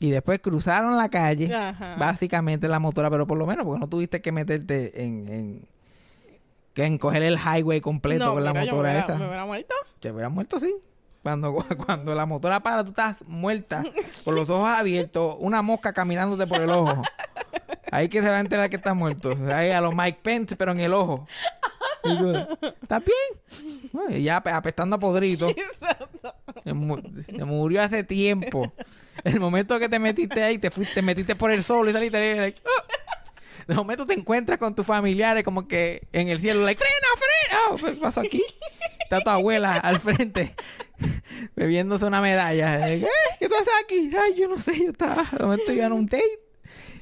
Y 0.00 0.10
después 0.10 0.40
cruzaron 0.40 0.96
la 0.96 1.08
calle, 1.10 1.54
Ajá. 1.54 1.94
básicamente 1.96 2.66
la 2.68 2.78
motora, 2.80 3.10
pero 3.10 3.26
por 3.26 3.36
lo 3.38 3.46
menos, 3.46 3.64
porque 3.66 3.80
no 3.80 3.86
tuviste 3.88 4.20
que 4.22 4.32
meterte 4.32 5.04
en, 5.04 5.28
en, 5.28 5.68
que 6.74 6.84
en 6.86 6.96
coger 6.98 7.22
el 7.22 7.36
highway 7.38 7.80
completo 7.82 8.24
no, 8.24 8.32
con 8.34 8.42
la 8.44 8.52
yo 8.54 8.60
motora 8.60 8.72
me 8.74 8.80
hubiera- 8.80 9.00
esa. 9.00 9.14
Me 9.18 9.26
hubiera 9.26 9.44
muerto. 9.44 9.74
Te 10.00 10.10
hubieras 10.10 10.32
muerto, 10.32 10.58
sí. 10.58 10.74
Cuando, 11.22 11.52
cuando 11.86 12.14
la 12.14 12.24
motora 12.24 12.60
para, 12.60 12.82
tú 12.82 12.90
estás 12.90 13.16
muerta, 13.28 13.84
con 14.24 14.34
los 14.34 14.48
ojos 14.48 14.70
abiertos, 14.70 15.36
una 15.38 15.60
mosca 15.60 15.92
caminándote 15.92 16.46
por 16.46 16.62
el 16.62 16.70
ojo. 16.70 17.02
Ahí 17.92 18.08
que 18.08 18.22
se 18.22 18.30
va 18.30 18.36
a 18.38 18.40
enterar 18.40 18.70
que 18.70 18.76
estás 18.76 18.96
muerto. 18.96 19.36
Ahí 19.52 19.70
a 19.70 19.82
los 19.82 19.94
Mike 19.94 20.20
Pence, 20.22 20.56
pero 20.56 20.72
en 20.72 20.80
el 20.80 20.94
ojo. 20.94 21.26
Y 22.04 22.16
tú, 22.16 22.32
¿Estás 22.80 23.02
bien? 23.04 24.16
Y 24.18 24.22
ya 24.22 24.42
ape- 24.42 24.52
apestando 24.54 24.96
a 24.96 24.98
podrito. 24.98 25.48
Se, 26.64 26.72
mu- 26.72 27.00
se 27.20 27.44
murió 27.44 27.82
hace 27.82 28.04
tiempo. 28.04 28.72
El 29.24 29.40
momento 29.40 29.78
que 29.78 29.88
te 29.88 29.98
metiste 29.98 30.42
ahí, 30.42 30.58
te 30.58 30.70
fuiste, 30.70 30.94
te 30.94 31.02
metiste 31.02 31.34
por 31.36 31.50
el 31.50 31.62
sol 31.64 31.88
y 31.88 31.92
saliste 31.92 32.16
ahí, 32.16 32.38
like, 32.38 32.60
¡ah! 32.64 32.84
De 33.66 33.74
momento 33.74 34.04
te 34.04 34.14
encuentras 34.14 34.58
con 34.58 34.74
tus 34.74 34.86
familiares 34.86 35.44
como 35.44 35.68
que 35.68 36.08
en 36.12 36.28
el 36.28 36.40
cielo, 36.40 36.62
like, 36.64 36.82
frena, 36.82 37.76
frena. 37.78 37.92
¿Qué 37.94 38.00
pasó 38.00 38.20
aquí? 38.20 38.42
Está 39.00 39.20
tu 39.20 39.30
abuela 39.30 39.76
al 39.76 40.00
frente 40.00 40.54
bebiéndose 41.56 42.04
una 42.04 42.20
medalla. 42.20 42.78
Like, 42.78 43.04
"Eh, 43.06 43.10
¿Qué 43.38 43.48
tú 43.48 43.54
haces 43.54 43.72
aquí? 43.84 44.10
Ay, 44.16 44.34
yo 44.36 44.48
no 44.48 44.58
sé, 44.58 44.76
yo 44.84 44.90
estaba, 44.90 45.28
de 45.36 45.44
momento 45.44 45.72
iba 45.72 45.86
en 45.86 45.92
un 45.92 46.06
date 46.06 46.40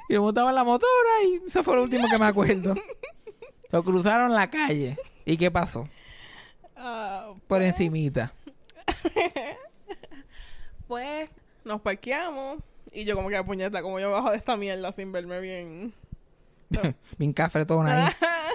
y 0.08 0.14
me 0.14 0.20
montaba 0.20 0.48
en 0.50 0.56
la 0.56 0.64
motora 0.64 1.22
y 1.24 1.46
eso 1.46 1.62
fue 1.62 1.76
lo 1.76 1.82
último 1.82 2.08
que 2.10 2.18
me 2.18 2.26
acuerdo. 2.26 2.74
Lo 3.70 3.84
cruzaron 3.84 4.32
la 4.34 4.48
calle. 4.48 4.96
¿Y 5.26 5.36
qué 5.36 5.50
pasó? 5.50 5.86
Ah, 6.74 7.32
Por 7.46 7.62
encimita. 7.62 8.32
pues 10.88 11.28
nos 11.68 11.80
parqueamos 11.80 12.58
y 12.90 13.04
yo 13.04 13.14
como 13.14 13.28
que 13.28 13.42
puñeta, 13.44 13.82
como 13.82 14.00
yo 14.00 14.10
bajo 14.10 14.30
de 14.30 14.38
esta 14.38 14.56
mierda 14.56 14.90
sin 14.90 15.12
verme 15.12 15.40
bien. 15.40 15.92
Bien 17.18 17.32
cafretona 17.32 18.06
ahí. 18.06 18.12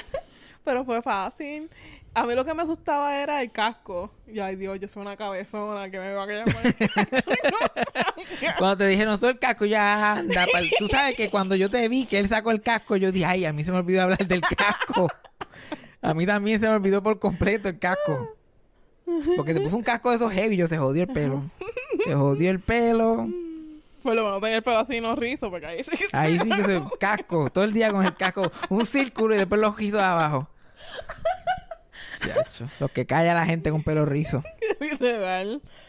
Pero 0.65 0.83
fue 0.83 1.01
fácil. 1.01 1.69
A 2.15 2.25
mí 2.25 2.35
lo 2.35 2.45
que 2.45 2.53
me 2.53 2.61
asustaba 2.61 3.21
era 3.21 3.41
el 3.41 3.51
casco. 3.51 4.11
Y 4.27 4.39
ay 4.39 4.55
Dios, 4.55 4.79
yo 4.79 4.87
soy 4.87 5.01
una 5.01 5.17
cabezona 5.17 5.89
que 5.89 5.99
me 5.99 6.13
va 6.13 6.23
a 6.23 6.27
llamar. 6.27 6.75
Cuando 8.57 8.77
te 8.77 8.87
dije, 8.87 9.05
no 9.05 9.17
soy 9.17 9.31
el 9.31 9.39
casco, 9.39 9.65
ya 9.65 10.13
anda. 10.13 10.45
pa'l-". 10.51 10.71
Tú 10.77 10.87
sabes 10.87 11.15
que 11.15 11.29
cuando 11.29 11.55
yo 11.55 11.69
te 11.69 11.87
vi 11.89 12.05
que 12.05 12.19
él 12.19 12.27
sacó 12.27 12.51
el 12.51 12.61
casco, 12.61 12.95
yo 12.95 13.11
dije, 13.11 13.25
ay, 13.25 13.45
a 13.45 13.53
mí 13.53 13.63
se 13.63 13.71
me 13.71 13.79
olvidó 13.79 14.03
hablar 14.03 14.25
del 14.27 14.41
casco. 14.41 15.07
A 16.01 16.13
mí 16.13 16.25
también 16.25 16.59
se 16.59 16.67
me 16.67 16.75
olvidó 16.75 17.01
por 17.01 17.19
completo 17.19 17.67
el 17.67 17.79
casco. 17.79 18.37
Porque 19.35 19.53
te 19.53 19.61
puso 19.61 19.75
un 19.75 19.83
casco 19.83 20.11
de 20.11 20.17
esos 20.17 20.31
heavy, 20.31 20.55
yo 20.55 20.67
se 20.67 20.77
jodió 20.77 21.03
el 21.03 21.09
pelo. 21.09 21.43
Se 22.03 22.13
jodió 22.15 22.49
el 22.51 22.59
pelo. 22.59 23.27
Por 24.01 24.15
lo 24.15 24.23
menos 24.23 24.41
tenía 24.41 24.57
el 24.57 24.63
pelo 24.63 24.79
así 24.79 24.99
no 24.99 25.15
rizo, 25.15 25.49
porque 25.49 25.65
ahí 25.65 25.83
sí 25.83 25.91
que 25.91 26.05
Ahí 26.11 26.37
sí 26.37 26.49
que 26.49 26.63
se 26.63 26.81
casco, 26.99 27.49
todo 27.49 27.63
el 27.63 27.71
día 27.73 27.91
con 27.91 28.05
el 28.05 28.15
casco, 28.15 28.51
un 28.69 28.85
círculo 28.85 29.33
y 29.35 29.37
después 29.37 29.61
los 29.61 29.77
rizos 29.77 30.01
abajo. 30.01 30.49
Chacho, 32.19 32.69
Lo 32.79 32.87
que 32.89 33.05
calla 33.05 33.33
la 33.33 33.45
gente 33.45 33.69
con 33.71 33.83
pelo 33.83 34.05
rizo. 34.05 34.43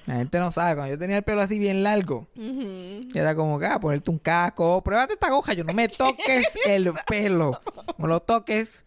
La 0.07 0.17
gente 0.17 0.39
no 0.39 0.51
sabe, 0.51 0.75
cuando 0.77 0.95
yo 0.95 0.99
tenía 0.99 1.17
el 1.17 1.23
pelo 1.23 1.41
así 1.41 1.59
bien 1.59 1.83
largo, 1.83 2.27
Ujú. 2.37 3.09
era 3.15 3.35
como 3.35 3.59
que, 3.59 3.67
ah, 3.67 3.81
ponerte 3.81 4.11
un 4.11 4.19
casco, 4.19 4.83
pruébate 4.83 5.15
esta 5.15 5.29
aguja, 5.29 5.53
yo 5.55 5.65
no 5.65 5.73
me 5.73 5.89
toques 5.89 6.47
el 6.67 6.93
pelo, 7.07 7.59
no 7.99 8.07
lo 8.07 8.21
toques. 8.21 8.85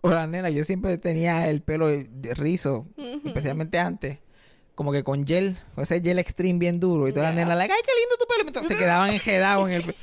Hola, 0.00 0.26
nena, 0.26 0.50
yo 0.50 0.64
siempre 0.64 0.98
tenía 0.98 1.48
el 1.48 1.62
pelo 1.62 1.86
de 1.88 2.34
rizo, 2.34 2.86
especialmente 3.24 3.78
antes, 3.78 4.18
como 4.74 4.92
que 4.92 5.02
con 5.04 5.26
gel, 5.26 5.58
con 5.74 5.84
ese 5.84 6.00
gel 6.00 6.18
extreme 6.18 6.58
bien 6.58 6.80
duro, 6.80 7.06
y 7.08 7.12
todas 7.12 7.28
las 7.28 7.34
nenas, 7.36 7.56
like, 7.56 7.72
ay, 7.72 7.80
qué 7.84 7.92
lindo 8.00 8.16
tu 8.18 8.26
pelo, 8.26 8.46
entonces 8.48 8.72
se 8.76 8.82
quedaban 8.82 9.10
enjedados 9.10 9.68
en 9.68 9.74
el 9.76 9.82
pelo. 9.82 9.94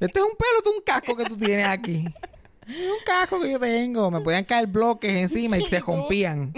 Este 0.00 0.18
es 0.18 0.24
un 0.24 0.32
pelo, 0.36 0.58
este 0.58 0.70
es 0.70 0.76
un 0.76 0.82
casco 0.84 1.16
que 1.16 1.24
tú 1.26 1.36
tienes 1.36 1.66
aquí. 1.66 2.04
Es 2.66 2.76
un 2.76 3.04
casco 3.04 3.40
que 3.40 3.50
yo 3.52 3.58
tengo. 3.60 4.10
Me 4.10 4.20
podían 4.20 4.44
caer 4.44 4.66
bloques 4.66 5.14
encima 5.14 5.58
y 5.58 5.66
se 5.66 5.80
rompían. 5.80 6.52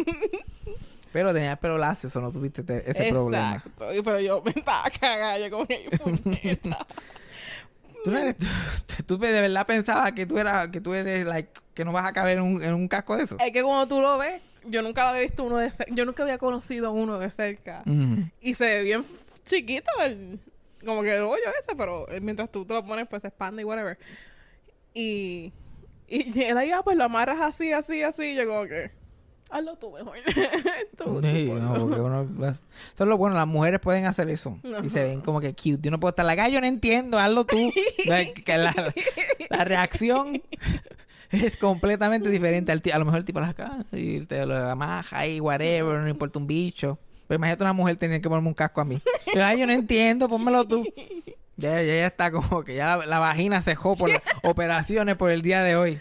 Pero 1.12 1.32
tenía 1.32 1.52
el 1.52 1.58
pelo 1.58 1.76
lacio, 1.78 2.08
eso 2.08 2.20
no 2.20 2.32
tuviste 2.32 2.62
te- 2.62 2.90
ese 2.90 3.10
problema. 3.10 3.56
Exacto. 3.56 3.86
Pero 4.04 4.20
yo 4.20 4.42
me 4.44 4.50
estaba 4.50 4.88
cagada, 4.90 5.38
yo 5.38 5.50
como 5.50 5.66
que. 5.66 6.58
¿Tú, 8.02 8.10
no 8.10 8.18
eres- 8.18 8.36
tú- 8.38 9.02
tú 9.06 9.18
de 9.18 9.40
verdad 9.40 9.66
pensabas 9.66 10.12
que 10.12 10.26
tú 10.26 10.38
eras, 10.38 10.68
que 10.68 10.80
tú 10.80 10.92
eres, 10.94 11.24
like, 11.26 11.50
que 11.72 11.84
no 11.84 11.92
vas 11.92 12.06
a 12.06 12.12
caber 12.12 12.38
en 12.38 12.44
un, 12.44 12.62
en 12.62 12.74
un 12.74 12.86
casco 12.88 13.16
de 13.16 13.24
eso? 13.24 13.36
Es 13.40 13.52
que 13.52 13.62
cuando 13.62 13.86
tú 13.88 14.00
lo 14.02 14.18
ves, 14.18 14.42
yo 14.68 14.82
nunca 14.82 15.08
había 15.10 15.22
visto 15.22 15.44
uno 15.44 15.58
de 15.58 15.70
cerca. 15.70 15.94
Yo 15.94 16.04
nunca 16.04 16.22
había 16.22 16.38
conocido 16.38 16.92
uno 16.92 17.18
de 17.18 17.30
cerca. 17.30 17.82
Y 18.40 18.54
se 18.54 18.64
ve 18.64 18.82
bien 18.82 19.04
chiquito 19.46 19.90
el, 20.04 20.38
como 20.84 21.02
que 21.02 21.14
el 21.16 21.22
hoyo 21.22 21.42
ese, 21.62 21.76
pero 21.76 22.08
eh, 22.10 22.20
mientras 22.20 22.50
tú 22.50 22.64
te 22.64 22.74
lo 22.74 22.84
pones, 22.84 23.06
pues 23.08 23.22
se 23.22 23.28
expande 23.28 23.62
y 23.62 23.64
whatever. 23.64 23.98
Y, 24.94 25.52
y 26.08 26.40
él 26.44 26.56
ahí, 26.58 26.70
ah, 26.70 26.82
pues 26.82 26.96
lo 26.96 27.04
amarras 27.04 27.40
así, 27.40 27.72
así, 27.72 28.02
así. 28.02 28.22
y 28.24 28.34
yo 28.36 28.46
como 28.46 28.64
que, 28.66 28.90
hazlo 29.50 29.76
tú 29.76 29.90
mejor. 29.92 30.16
Tú, 30.96 31.04
tú 31.20 31.22
Sí, 31.22 31.44
no, 31.52 31.74
porque 31.74 32.00
uno- 32.00 32.28
eso 32.94 33.04
es 33.04 33.08
lo 33.08 33.16
bueno, 33.18 33.36
las 33.36 33.46
mujeres 33.46 33.80
pueden 33.80 34.06
hacer 34.06 34.28
eso. 34.30 34.58
Y 34.82 34.88
se 34.90 35.02
ven 35.04 35.20
como 35.20 35.40
que 35.40 35.52
cute. 35.54 35.78
Yo 35.80 35.90
no 35.90 36.00
puedo 36.00 36.10
estar 36.10 36.24
la 36.24 36.48
yo 36.48 36.60
no 36.60 36.66
entiendo, 36.66 37.18
hazlo 37.18 37.44
tú. 37.44 37.70
La- 38.06 38.32
que 38.32 38.56
la, 38.58 38.74
la 39.50 39.64
reacción 39.64 40.42
es 41.44 41.56
completamente 41.56 42.28
diferente. 42.30 42.72
Al 42.72 42.82
a 42.92 42.98
lo 42.98 43.04
mejor 43.04 43.20
el 43.20 43.24
tipo 43.24 43.40
la 43.40 43.48
acá 43.48 43.78
y 43.92 44.20
te 44.20 44.44
lo 44.46 44.56
amaja 44.70 45.26
y 45.26 45.40
whatever, 45.40 46.00
no 46.00 46.08
importa 46.08 46.38
un 46.38 46.46
bicho. 46.46 46.98
Pero 47.26 47.36
imagínate 47.38 47.64
una 47.64 47.72
mujer 47.72 47.96
tener 47.96 48.20
que 48.20 48.28
ponerme 48.28 48.48
un 48.48 48.54
casco 48.54 48.80
a 48.80 48.84
mí. 48.84 49.00
Yo, 49.34 49.44
Ay, 49.44 49.58
yo 49.60 49.66
no 49.66 49.72
entiendo, 49.72 50.28
pónmelo 50.28 50.66
tú. 50.66 50.84
Ya, 51.56 51.80
ya, 51.82 51.94
ya 51.94 52.06
está 52.06 52.30
como 52.30 52.64
que 52.64 52.74
ya 52.74 52.96
la, 52.96 53.06
la 53.06 53.18
vagina 53.18 53.62
cejó 53.62 53.96
por 53.96 54.10
las 54.10 54.20
operaciones 54.42 55.16
por 55.16 55.30
el 55.30 55.40
día 55.42 55.62
de 55.62 55.76
hoy. 55.76 55.98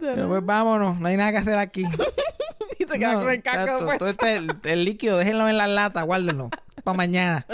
Pero 0.00 0.28
pues 0.28 0.44
vámonos, 0.44 0.98
no 0.98 1.06
hay 1.06 1.16
nada 1.16 1.30
que 1.32 1.38
hacer 1.38 1.58
aquí. 1.58 1.84
y 2.78 2.84
se 2.84 2.98
queda 2.98 3.12
No, 3.12 3.20
con 3.20 3.30
el 3.30 3.42
casco 3.42 3.78
puesto. 3.84 3.98
todo 3.98 4.08
este, 4.08 4.36
el, 4.36 4.50
el 4.64 4.84
líquido, 4.84 5.18
déjenlo 5.18 5.48
en 5.48 5.58
la 5.58 5.66
lata, 5.66 6.02
guárdenlo. 6.02 6.50
Para 6.82 6.96
mañana. 6.96 7.46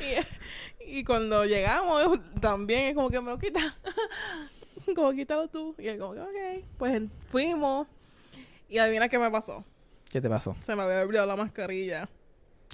Y, 0.00 0.98
y 0.98 1.04
cuando 1.04 1.44
llegamos, 1.44 2.20
también 2.40 2.86
es 2.86 2.94
como 2.94 3.10
que 3.10 3.20
me 3.20 3.30
lo 3.30 3.38
quita. 3.38 3.60
como 4.94 5.12
quítalo 5.12 5.48
tú. 5.48 5.74
Y 5.78 5.88
él 5.88 5.98
como 5.98 6.14
que, 6.14 6.20
ok. 6.20 6.64
Pues 6.78 7.02
fuimos. 7.30 7.86
Y 8.68 8.78
adivina 8.78 9.08
qué 9.08 9.18
me 9.18 9.30
pasó. 9.30 9.64
¿Qué 10.10 10.20
te 10.20 10.28
pasó? 10.28 10.56
Se 10.64 10.74
me 10.74 10.82
había 10.82 11.02
olvidado 11.02 11.26
la 11.26 11.36
mascarilla. 11.36 12.08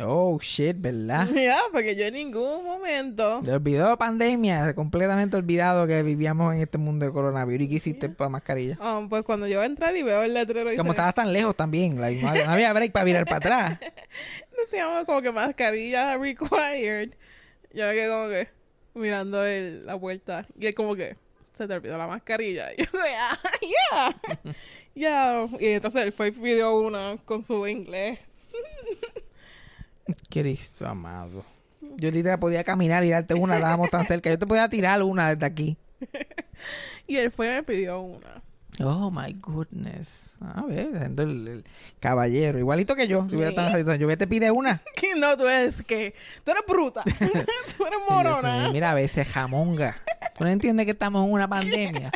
Oh, 0.01 0.38
shit, 0.40 0.77
¿verdad? 0.81 1.29
Ya, 1.35 1.59
porque 1.73 1.97
yo 1.97 2.05
en 2.05 2.14
ningún 2.14 2.64
momento. 2.64 3.40
Te 3.44 3.53
olvidó 3.53 3.88
la 3.88 3.97
pandemia, 3.97 4.75
completamente 4.75 5.37
olvidado 5.37 5.87
que 5.87 6.03
vivíamos 6.03 6.55
en 6.55 6.61
este 6.61 6.79
mundo 6.79 7.07
de 7.07 7.12
coronavirus. 7.12 7.66
¿Y 7.66 7.68
qué 7.68 7.75
hiciste 7.77 8.09
para 8.09 8.29
mascarilla? 8.29 8.77
Ah, 8.81 9.05
pues 9.09 9.25
cuando 9.25 9.47
yo 9.47 9.62
entré 9.62 9.99
y 9.99 10.03
veo 10.03 10.23
el 10.23 10.35
letrero 10.35 10.73
y 10.73 10.77
Como 10.77 10.90
se 10.90 10.94
estabas 10.94 11.14
tan 11.14 11.33
lejos 11.33 11.57
también, 11.57 12.01
like, 12.01 12.23
no, 12.23 12.29
había, 12.29 12.47
no 12.47 12.53
había 12.53 12.73
break 12.73 12.92
para 12.92 13.05
virar 13.05 13.25
para 13.25 13.37
atrás. 13.37 13.81
decíamos 14.71 15.05
como 15.05 15.23
que 15.23 15.33
mascarilla 15.33 16.16
required. 16.16 17.11
Yo 17.73 17.87
me 17.87 17.92
quedé 17.92 18.09
como 18.09 18.29
que 18.29 18.49
mirando 18.94 19.44
el, 19.44 19.87
la 19.87 19.99
puerta. 19.99 20.47
Y 20.59 20.66
él 20.66 20.75
como 20.75 20.94
que 20.94 21.16
se 21.59 21.66
te 21.66 21.75
olvidó 21.75 21.99
la 21.99 22.07
mascarilla. 22.07 22.73
Y 22.77 22.85
yo 22.85 22.90
ah, 22.94 23.38
ya. 24.44 24.55
Ya. 24.94 25.47
Y 25.61 25.66
entonces 25.66 26.03
él 26.03 26.12
fue 26.12 26.29
y 26.29 26.31
pidió 26.33 26.77
una 26.79 27.18
con 27.25 27.44
su 27.44 27.66
inglés. 27.66 28.18
Cristo 30.31 30.87
amado. 30.87 31.44
Yo 31.81 32.11
literal 32.11 32.38
podía 32.38 32.64
caminar 32.64 33.05
y 33.05 33.11
darte 33.11 33.35
una, 33.35 33.57
estábamos 33.57 33.90
tan 33.90 34.07
cerca. 34.07 34.31
Yo 34.31 34.38
te 34.38 34.47
podía 34.47 34.68
tirar 34.68 35.03
una 35.03 35.35
desde 35.35 35.47
aquí. 35.47 35.77
Y 37.07 37.16
él 37.16 37.31
fue 37.31 37.47
y 37.49 37.51
me 37.51 37.62
pidió 37.62 38.01
una. 38.01 38.42
Oh 38.80 39.10
my 39.10 39.32
goodness. 39.32 40.36
A 40.40 40.62
ver, 40.62 40.90
siendo 40.96 41.22
el, 41.22 41.48
el 41.48 41.64
caballero. 41.98 42.58
Igualito 42.58 42.94
que 42.94 43.08
yo. 43.08 43.26
Si 43.28 43.36
hubiera. 43.36 43.96
Yo 43.96 44.18
te 44.18 44.26
pide 44.26 44.50
una. 44.50 44.82
No, 45.16 45.36
tú 45.36 45.48
eres 45.48 45.82
que. 45.82 46.14
Tú 46.44 46.52
eres 46.52 46.62
bruta. 46.66 47.02
tú 47.18 47.24
eres 47.24 47.98
yo, 48.08 48.14
morona. 48.14 48.70
Mira, 48.70 48.92
a 48.92 48.94
veces 48.94 49.26
jamonga. 49.26 49.96
¿Tú 50.36 50.44
no 50.44 50.50
entiendes 50.50 50.86
que 50.86 50.92
estamos 50.92 51.24
en 51.26 51.32
una 51.32 51.48
pandemia? 51.48 52.12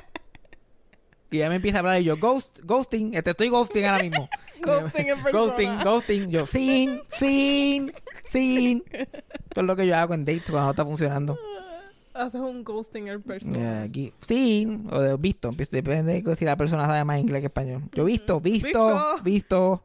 Y 1.30 1.38
ya 1.38 1.48
me 1.48 1.56
empieza 1.56 1.78
a 1.78 1.80
hablar 1.80 2.00
y 2.00 2.04
yo, 2.04 2.18
ghost, 2.18 2.60
ghosting, 2.62 3.12
te 3.12 3.30
estoy 3.30 3.48
ghosting 3.48 3.86
ahora 3.86 4.02
mismo. 4.02 4.28
Ghosting 4.62 5.08
en 5.08 5.22
persona. 5.22 5.32
Ghosting, 5.32 5.82
ghosting. 5.82 6.30
Yo, 6.30 6.46
sin, 6.46 7.00
sin, 7.08 7.92
sin. 8.28 8.84
Eso 8.92 9.60
es 9.60 9.62
lo 9.62 9.74
que 9.74 9.86
yo 9.86 9.96
hago 9.96 10.12
en 10.12 10.26
dates 10.26 10.50
cuando 10.50 10.70
está 10.70 10.84
funcionando. 10.84 11.38
Haces 12.14 12.40
un 12.40 12.62
ghosting 12.62 13.08
en 13.08 13.22
persona. 13.22 13.82
Aquí, 13.82 14.12
sin, 14.20 14.86
o 14.90 15.00
de 15.00 15.16
visto. 15.16 15.48
Empieza- 15.48 15.76
Depende 15.76 16.20
de 16.22 16.36
si 16.36 16.44
la 16.44 16.56
persona 16.56 16.84
sabe 16.86 17.04
más 17.04 17.18
inglés 17.18 17.40
que 17.40 17.46
español. 17.46 17.82
Yo, 17.92 18.04
visto, 18.04 18.40
visto, 18.40 18.68
Visto. 18.68 19.22
visto. 19.24 19.84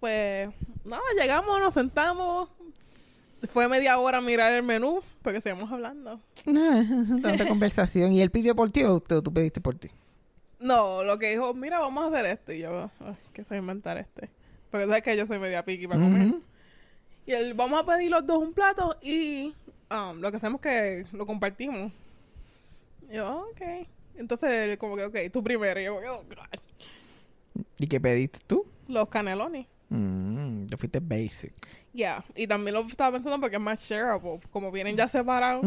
Pues 0.00 0.48
nada, 0.84 1.02
llegamos, 1.18 1.60
nos 1.60 1.74
sentamos. 1.74 2.48
Fue 3.52 3.68
media 3.68 3.98
hora 3.98 4.18
a 4.18 4.20
mirar 4.20 4.52
el 4.52 4.62
menú 4.62 5.02
porque 5.22 5.40
seguimos 5.40 5.70
hablando. 5.70 6.20
Tanta 7.22 7.46
conversación. 7.46 8.12
¿Y 8.12 8.20
él 8.22 8.30
pidió 8.30 8.54
por 8.56 8.70
ti 8.70 8.82
o 8.84 9.00
tú, 9.00 9.22
tú 9.22 9.32
pediste 9.32 9.60
por 9.60 9.76
ti? 9.76 9.90
No, 10.58 11.04
lo 11.04 11.18
que 11.18 11.30
dijo, 11.30 11.54
mira, 11.54 11.78
vamos 11.78 12.04
a 12.04 12.08
hacer 12.08 12.26
esto. 12.26 12.52
Y 12.52 12.60
yo, 12.60 12.90
ay, 13.00 13.16
que 13.32 13.44
sé 13.44 13.56
inventar 13.56 13.96
este. 13.98 14.30
Porque 14.70 14.86
sabes 14.86 15.02
que 15.02 15.16
yo 15.16 15.26
soy 15.26 15.38
media 15.38 15.64
piqui 15.64 15.86
para 15.86 16.00
comer. 16.00 16.34
Y 17.26 17.32
él, 17.32 17.54
vamos 17.54 17.80
a 17.80 17.86
pedir 17.86 18.10
los 18.10 18.24
dos 18.26 18.38
un 18.38 18.52
plato 18.52 18.96
y 19.02 19.54
um, 19.90 20.20
lo 20.20 20.30
que 20.30 20.36
hacemos 20.36 20.60
es 20.64 21.06
que 21.10 21.16
lo 21.16 21.26
compartimos. 21.26 21.92
Y 23.10 23.16
yo, 23.16 23.48
ok. 23.50 23.86
Entonces, 24.16 24.50
él 24.50 24.78
como 24.78 24.96
que, 24.96 25.04
ok, 25.04 25.16
tú 25.32 25.42
primero. 25.42 25.80
Y 25.80 25.84
yo, 25.84 25.96
oh, 25.96 26.24
God. 26.24 27.64
¿Y 27.78 27.86
qué 27.86 28.00
pediste 28.00 28.38
tú? 28.46 28.66
Los 28.86 29.08
canelones. 29.08 29.66
Mm, 29.90 30.66
te 30.66 30.76
fuiste 30.76 31.00
basic. 31.00 31.52
Ya. 31.92 32.24
Y 32.34 32.46
también 32.46 32.74
lo 32.74 32.80
estaba 32.86 33.12
pensando 33.12 33.38
porque 33.40 33.56
es 33.56 33.62
más 33.62 33.80
shareable. 33.86 34.40
Como 34.50 34.70
vienen 34.72 34.96
ya 34.96 35.08
separados, 35.08 35.64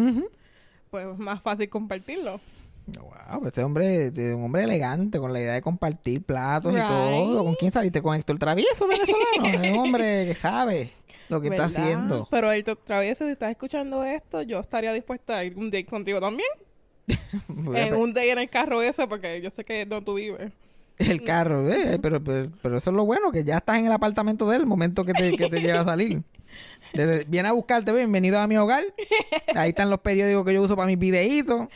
pues 0.90 1.06
es 1.06 1.18
más 1.18 1.42
fácil 1.42 1.70
compartirlo. 1.70 2.40
Wow, 2.86 3.46
este 3.48 3.64
hombre 3.64 4.08
es 4.08 4.36
un 4.36 4.44
hombre 4.44 4.64
elegante 4.64 5.18
con 5.20 5.32
la 5.32 5.40
idea 5.40 5.54
de 5.54 5.62
compartir 5.62 6.22
platos 6.22 6.74
Right. 6.74 6.84
y 6.84 6.88
todo. 6.88 7.44
¿Con 7.46 7.56
quién 7.56 7.72
saliste? 7.72 8.02
Con 8.02 8.16
Héctor 8.16 8.38
Travieso, 8.40 8.88
venezolano. 8.88 9.64
es 9.64 9.72
un 9.72 9.78
hombre 9.80 10.26
que 10.26 10.36
sabe 10.36 10.92
lo 11.30 11.40
que 11.40 11.48
está 11.48 11.66
haciendo. 11.66 12.28
Pero 12.30 12.52
el 12.52 12.64
travieso, 12.64 13.26
si 13.26 13.32
estás 13.32 13.52
escuchando 13.52 14.04
esto, 14.04 14.42
yo 14.42 14.60
estaría 14.60 14.92
dispuesta 14.92 15.38
a 15.38 15.44
ir 15.46 15.56
un 15.58 15.66
date 15.72 15.86
contigo 15.86 16.20
también. 16.20 16.50
En 17.76 17.96
un 17.96 18.14
date 18.14 18.32
en 18.32 18.40
el 18.40 18.50
carro 18.50 18.82
ese, 18.82 19.08
porque 19.08 19.42
yo 19.42 19.50
sé 19.50 19.64
que 19.64 19.82
es 19.84 19.90
donde 19.90 20.06
tú 20.06 20.16
vives. 20.16 20.52
El 20.98 21.24
carro, 21.24 21.70
eh, 21.72 21.98
pero, 22.02 22.24
pero, 22.24 22.50
pero 22.62 22.78
eso 22.78 22.90
es 22.92 22.96
lo 22.96 23.06
bueno, 23.06 23.32
que 23.32 23.44
ya 23.44 23.58
estás 23.58 23.78
en 23.80 23.88
el 23.88 23.92
apartamento 23.92 24.48
de 24.48 24.56
él 24.58 24.62
el 24.62 24.68
momento 24.68 25.04
que 25.06 25.14
te, 25.14 25.36
que 25.36 25.50
te 25.50 25.60
lleva 25.62 25.82
a 25.82 25.86
salir. 25.86 26.22
Desde- 26.94 27.24
viene 27.26 27.50
a 27.50 27.52
buscarte, 27.54 27.92
bienvenido 27.92 28.40
a 28.40 28.48
mi 28.48 28.58
hogar. 28.58 28.84
Ahí 29.56 29.70
están 29.70 29.90
los 29.90 30.00
periódicos 30.00 30.46
que 30.46 30.54
yo 30.54 30.62
uso 30.62 30.76
para 30.76 30.86
mis 30.88 31.00
videitos. 31.00 31.68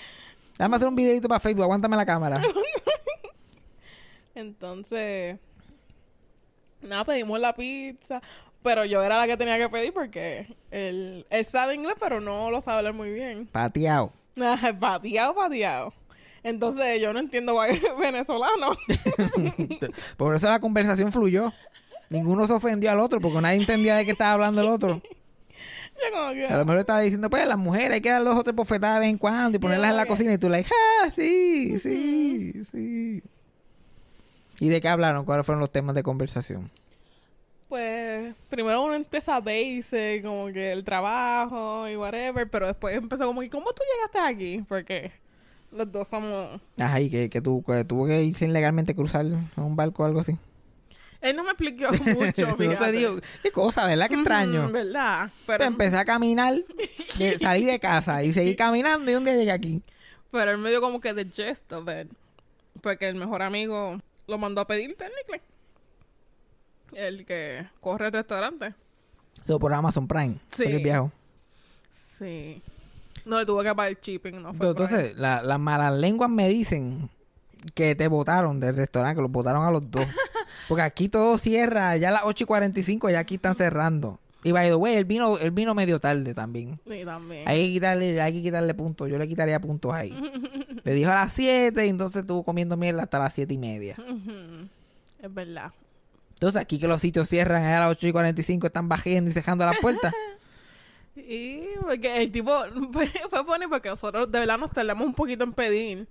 Déjame 0.58 0.76
hacer 0.76 0.88
un 0.88 0.96
videito 0.96 1.28
para 1.28 1.40
Facebook, 1.40 1.64
aguántame 1.64 1.96
la 1.98 2.06
cámara. 2.06 2.42
Entonces, 4.36 5.38
nada, 6.82 7.06
pedimos 7.06 7.40
la 7.40 7.54
pizza. 7.54 8.22
Pero 8.64 8.86
yo 8.86 9.02
era 9.02 9.18
la 9.18 9.28
que 9.28 9.38
tenía 9.38 9.58
que 9.58 9.70
pedir 9.70 9.94
porque 9.94 10.56
él, 10.72 11.26
él 11.30 11.46
sabe 11.46 11.76
inglés, 11.76 11.96
pero 12.00 12.20
no 12.20 12.52
lo 12.52 12.60
sabe 12.60 12.80
hablar 12.80 12.94
muy 12.94 13.12
bien. 13.12 13.48
Pateado. 13.48 14.12
pateado, 14.80 15.34
pateado. 15.36 15.94
Entonces, 16.48 17.02
yo 17.02 17.12
no 17.12 17.20
entiendo 17.20 17.58
venezolano. 18.00 18.72
Por 20.18 20.34
eso 20.34 20.50
la 20.50 20.62
conversación 20.62 21.12
fluyó. 21.12 21.52
Ninguno 22.10 22.48
se 22.48 22.54
ofendió 22.54 22.90
al 22.90 23.02
otro 23.02 23.20
porque 23.20 23.42
nadie 23.42 23.58
entendía 23.58 23.98
de 23.98 24.06
qué 24.06 24.12
estaba 24.12 24.32
hablando 24.32 24.62
el 24.62 24.68
otro. 24.68 25.02
yo 25.04 26.18
como 26.18 26.32
que, 26.32 26.46
A 26.46 26.58
lo 26.58 26.64
mejor 26.64 26.80
estaba 26.80 27.02
diciendo, 27.02 27.30
pues, 27.30 27.46
las 27.46 27.58
mujeres 27.58 27.92
hay 27.92 28.02
que 28.02 28.10
dar 28.10 28.24
dos 28.24 28.38
o 28.38 28.44
tres 28.44 28.56
bofetadas 28.56 28.96
de 28.96 29.00
vez 29.02 29.10
en 29.10 29.18
cuando 29.18 29.58
y 29.58 29.60
ponerlas 29.60 29.92
en 29.92 29.98
la 29.98 30.06
cocina. 30.06 30.34
Y 30.34 30.38
tú, 30.38 30.48
like, 30.48 30.70
ah, 30.72 31.10
sí, 31.14 31.78
sí, 31.80 32.54
sí. 32.72 33.22
¿Y 34.62 34.70
de 34.70 34.80
qué 34.80 34.88
hablaron? 34.88 35.26
¿Cuáles 35.26 35.46
fueron 35.46 35.60
los 35.60 35.72
temas 35.72 35.96
de 35.96 36.04
conversación? 36.04 36.72
pues, 37.68 38.34
primero 38.48 38.82
uno 38.86 38.94
empieza 38.94 39.42
basic, 39.42 40.24
como 40.24 40.48
que 40.54 40.72
el 40.72 40.86
trabajo 40.86 41.90
y 41.90 41.98
whatever. 41.98 42.50
Pero 42.50 42.68
después 42.68 42.96
empezó 42.96 43.26
como 43.26 43.42
que, 43.42 43.50
¿cómo 43.50 43.74
tú 43.74 43.84
llegaste 43.94 44.20
aquí? 44.20 44.64
Porque 44.70 45.12
los 45.72 45.92
dos 45.92 46.08
somos... 46.08 46.60
Ajá, 46.78 47.00
y 47.02 47.10
que, 47.10 47.30
que, 47.30 47.42
tú, 47.42 47.64
que 47.66 47.84
tuvo 47.86 48.06
que 48.08 48.24
irse 48.24 48.46
ilegalmente 48.46 48.96
cruzar 48.96 49.26
a 49.56 49.62
un 49.62 49.76
barco 49.76 50.04
o 50.04 50.06
algo 50.06 50.20
así. 50.22 50.36
Él 51.22 51.36
no 51.36 51.44
me 51.44 51.50
explicó 51.52 51.92
mucho, 52.16 52.48
no 52.48 52.56
te 52.56 52.92
digo, 52.92 53.18
qué 53.42 53.52
cosa, 53.52 53.86
¿verdad? 53.88 54.08
Qué 54.08 54.16
extraño. 54.16 54.72
¿Verdad? 54.72 55.32
Pero, 55.46 55.58
Pero 55.60 55.64
empecé 55.66 55.98
a 55.98 56.06
caminar, 56.06 56.56
de- 57.18 57.38
salí 57.42 57.66
de 57.66 57.80
casa 57.80 58.24
y 58.24 58.34
seguí 58.34 58.56
caminando 58.58 59.12
y 59.12 59.16
un 59.16 59.24
día 59.24 59.36
llegué 59.36 59.52
aquí. 59.52 59.82
pero 60.32 60.52
él 60.52 60.58
me 60.60 60.70
dio 60.70 60.80
como 60.82 61.02
que 61.02 61.14
the 61.14 61.26
gist 61.26 61.72
of 61.74 61.88
it. 61.90 62.08
Porque 62.82 63.08
el 63.10 63.16
mejor 63.16 63.42
amigo 63.42 64.00
lo 64.28 64.38
mandó 64.38 64.62
a 64.62 64.68
pedir, 64.68 64.96
technically. 64.96 65.42
El 66.94 67.26
que 67.26 67.66
corre 67.82 68.08
el 68.08 68.14
restaurante. 68.14 68.74
Todo 69.46 69.60
por 69.60 69.74
Amazon 69.74 70.08
Prime. 70.08 70.36
Sí. 70.56 70.64
Que 70.64 70.78
viajo. 70.78 71.12
Sí. 72.18 72.62
No, 73.28 73.40
le 73.40 73.46
tuvo 73.46 73.62
que 73.62 73.76
pagar 73.76 73.92
el 73.92 73.98
shipping, 74.02 74.42
no 74.42 74.54
fue 74.54 74.70
Entonces, 74.70 75.16
la- 75.18 75.42
las 75.42 75.60
malas 75.60 75.94
lenguas 75.94 76.30
me 76.30 76.48
dicen 76.50 77.10
que 77.74 77.94
te 77.96 78.08
votaron 78.08 78.60
del 78.60 78.76
restaurante, 78.76 79.16
que 79.18 79.22
los 79.22 79.32
votaron 79.32 79.66
a 79.66 79.72
los 79.72 79.90
dos. 79.92 80.06
Porque 80.70 80.82
aquí 80.82 81.10
todo 81.10 81.38
cierra, 81.38 81.96
ya 81.98 82.10
a 82.10 82.12
las 82.14 82.22
8 82.26 82.44
y 82.46 82.48
45, 82.48 83.10
ya 83.10 83.20
aquí 83.20 83.36
están 83.36 83.56
cerrando. 83.56 84.20
Y 84.44 84.52
by 84.52 84.70
the 84.70 84.76
way, 84.76 84.96
el 84.96 85.06
vino, 85.06 85.38
el 85.40 85.52
vino 85.52 85.74
medio 85.76 86.00
tarde 86.00 86.34
también. 86.34 86.80
Sí, 86.90 87.04
también. 87.04 87.44
Hay 87.48 87.68
que 87.68 87.74
quitarle, 87.74 88.22
hay 88.22 88.34
que 88.34 88.42
quitarle 88.44 88.74
puntos. 88.74 89.10
Yo 89.10 89.18
le 89.18 89.28
quitaría 89.28 89.60
puntos 89.60 89.92
ahí. 89.94 90.14
Le 90.84 90.94
dijo 90.94 91.12
a 91.12 91.16
las 91.16 91.34
7 91.34 91.86
y 91.86 91.90
entonces 91.90 92.22
estuvo 92.22 92.44
comiendo 92.44 92.78
mierda 92.78 93.04
hasta 93.04 93.20
las 93.20 93.34
7 93.34 93.54
y 93.54 93.58
media. 93.58 93.96
Es 95.22 95.34
verdad. 95.34 95.72
Entonces 96.36 96.62
aquí 96.62 96.80
que 96.80 96.88
los 96.88 97.02
sitios 97.02 97.28
cierran 97.28 97.64
a 97.64 97.80
las 97.80 97.92
8 97.92 98.08
y 98.08 98.12
45 98.12 98.68
están 98.68 98.88
bajando 98.88 99.30
y 99.30 99.34
cerrando 99.34 99.66
las 99.66 99.80
puertas. 99.80 100.14
Y 101.18 101.64
porque 101.82 102.18
el 102.22 102.32
tipo 102.32 102.52
fue, 102.94 103.08
funny 103.46 103.68
porque 103.68 103.90
nosotros 103.90 104.32
de 104.32 104.40
verdad 104.40 104.58
nos 104.58 104.72
tardamos 104.72 105.06
un 105.06 105.14
poquito 105.14 105.44
en 105.44 105.54
pedir. 105.54 106.08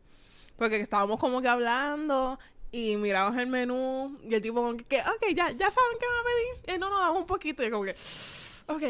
Porque 0.57 0.81
estábamos 0.81 1.19
como 1.21 1.41
que 1.43 1.49
hablando 1.49 2.39
y 2.73 2.97
miramos 2.97 3.37
el 3.39 3.47
menú 3.47 4.19
y 4.29 4.35
el 4.35 4.43
tipo 4.43 4.57
como 4.63 4.77
que, 4.77 5.01
ok, 5.01 5.27
ya, 5.35 5.51
ya 5.51 5.71
saben 5.71 5.99
qué 6.01 6.07
van 6.07 6.17
a 6.19 6.25
pedir. 6.67 6.77
Y 6.77 6.79
no, 6.81 6.91
no, 6.91 6.99
damos 6.99 7.21
un 7.21 7.27
poquito 7.27 7.63
y 7.65 7.71
como 7.71 7.85
que, 7.85 7.95
ok. 8.67 8.83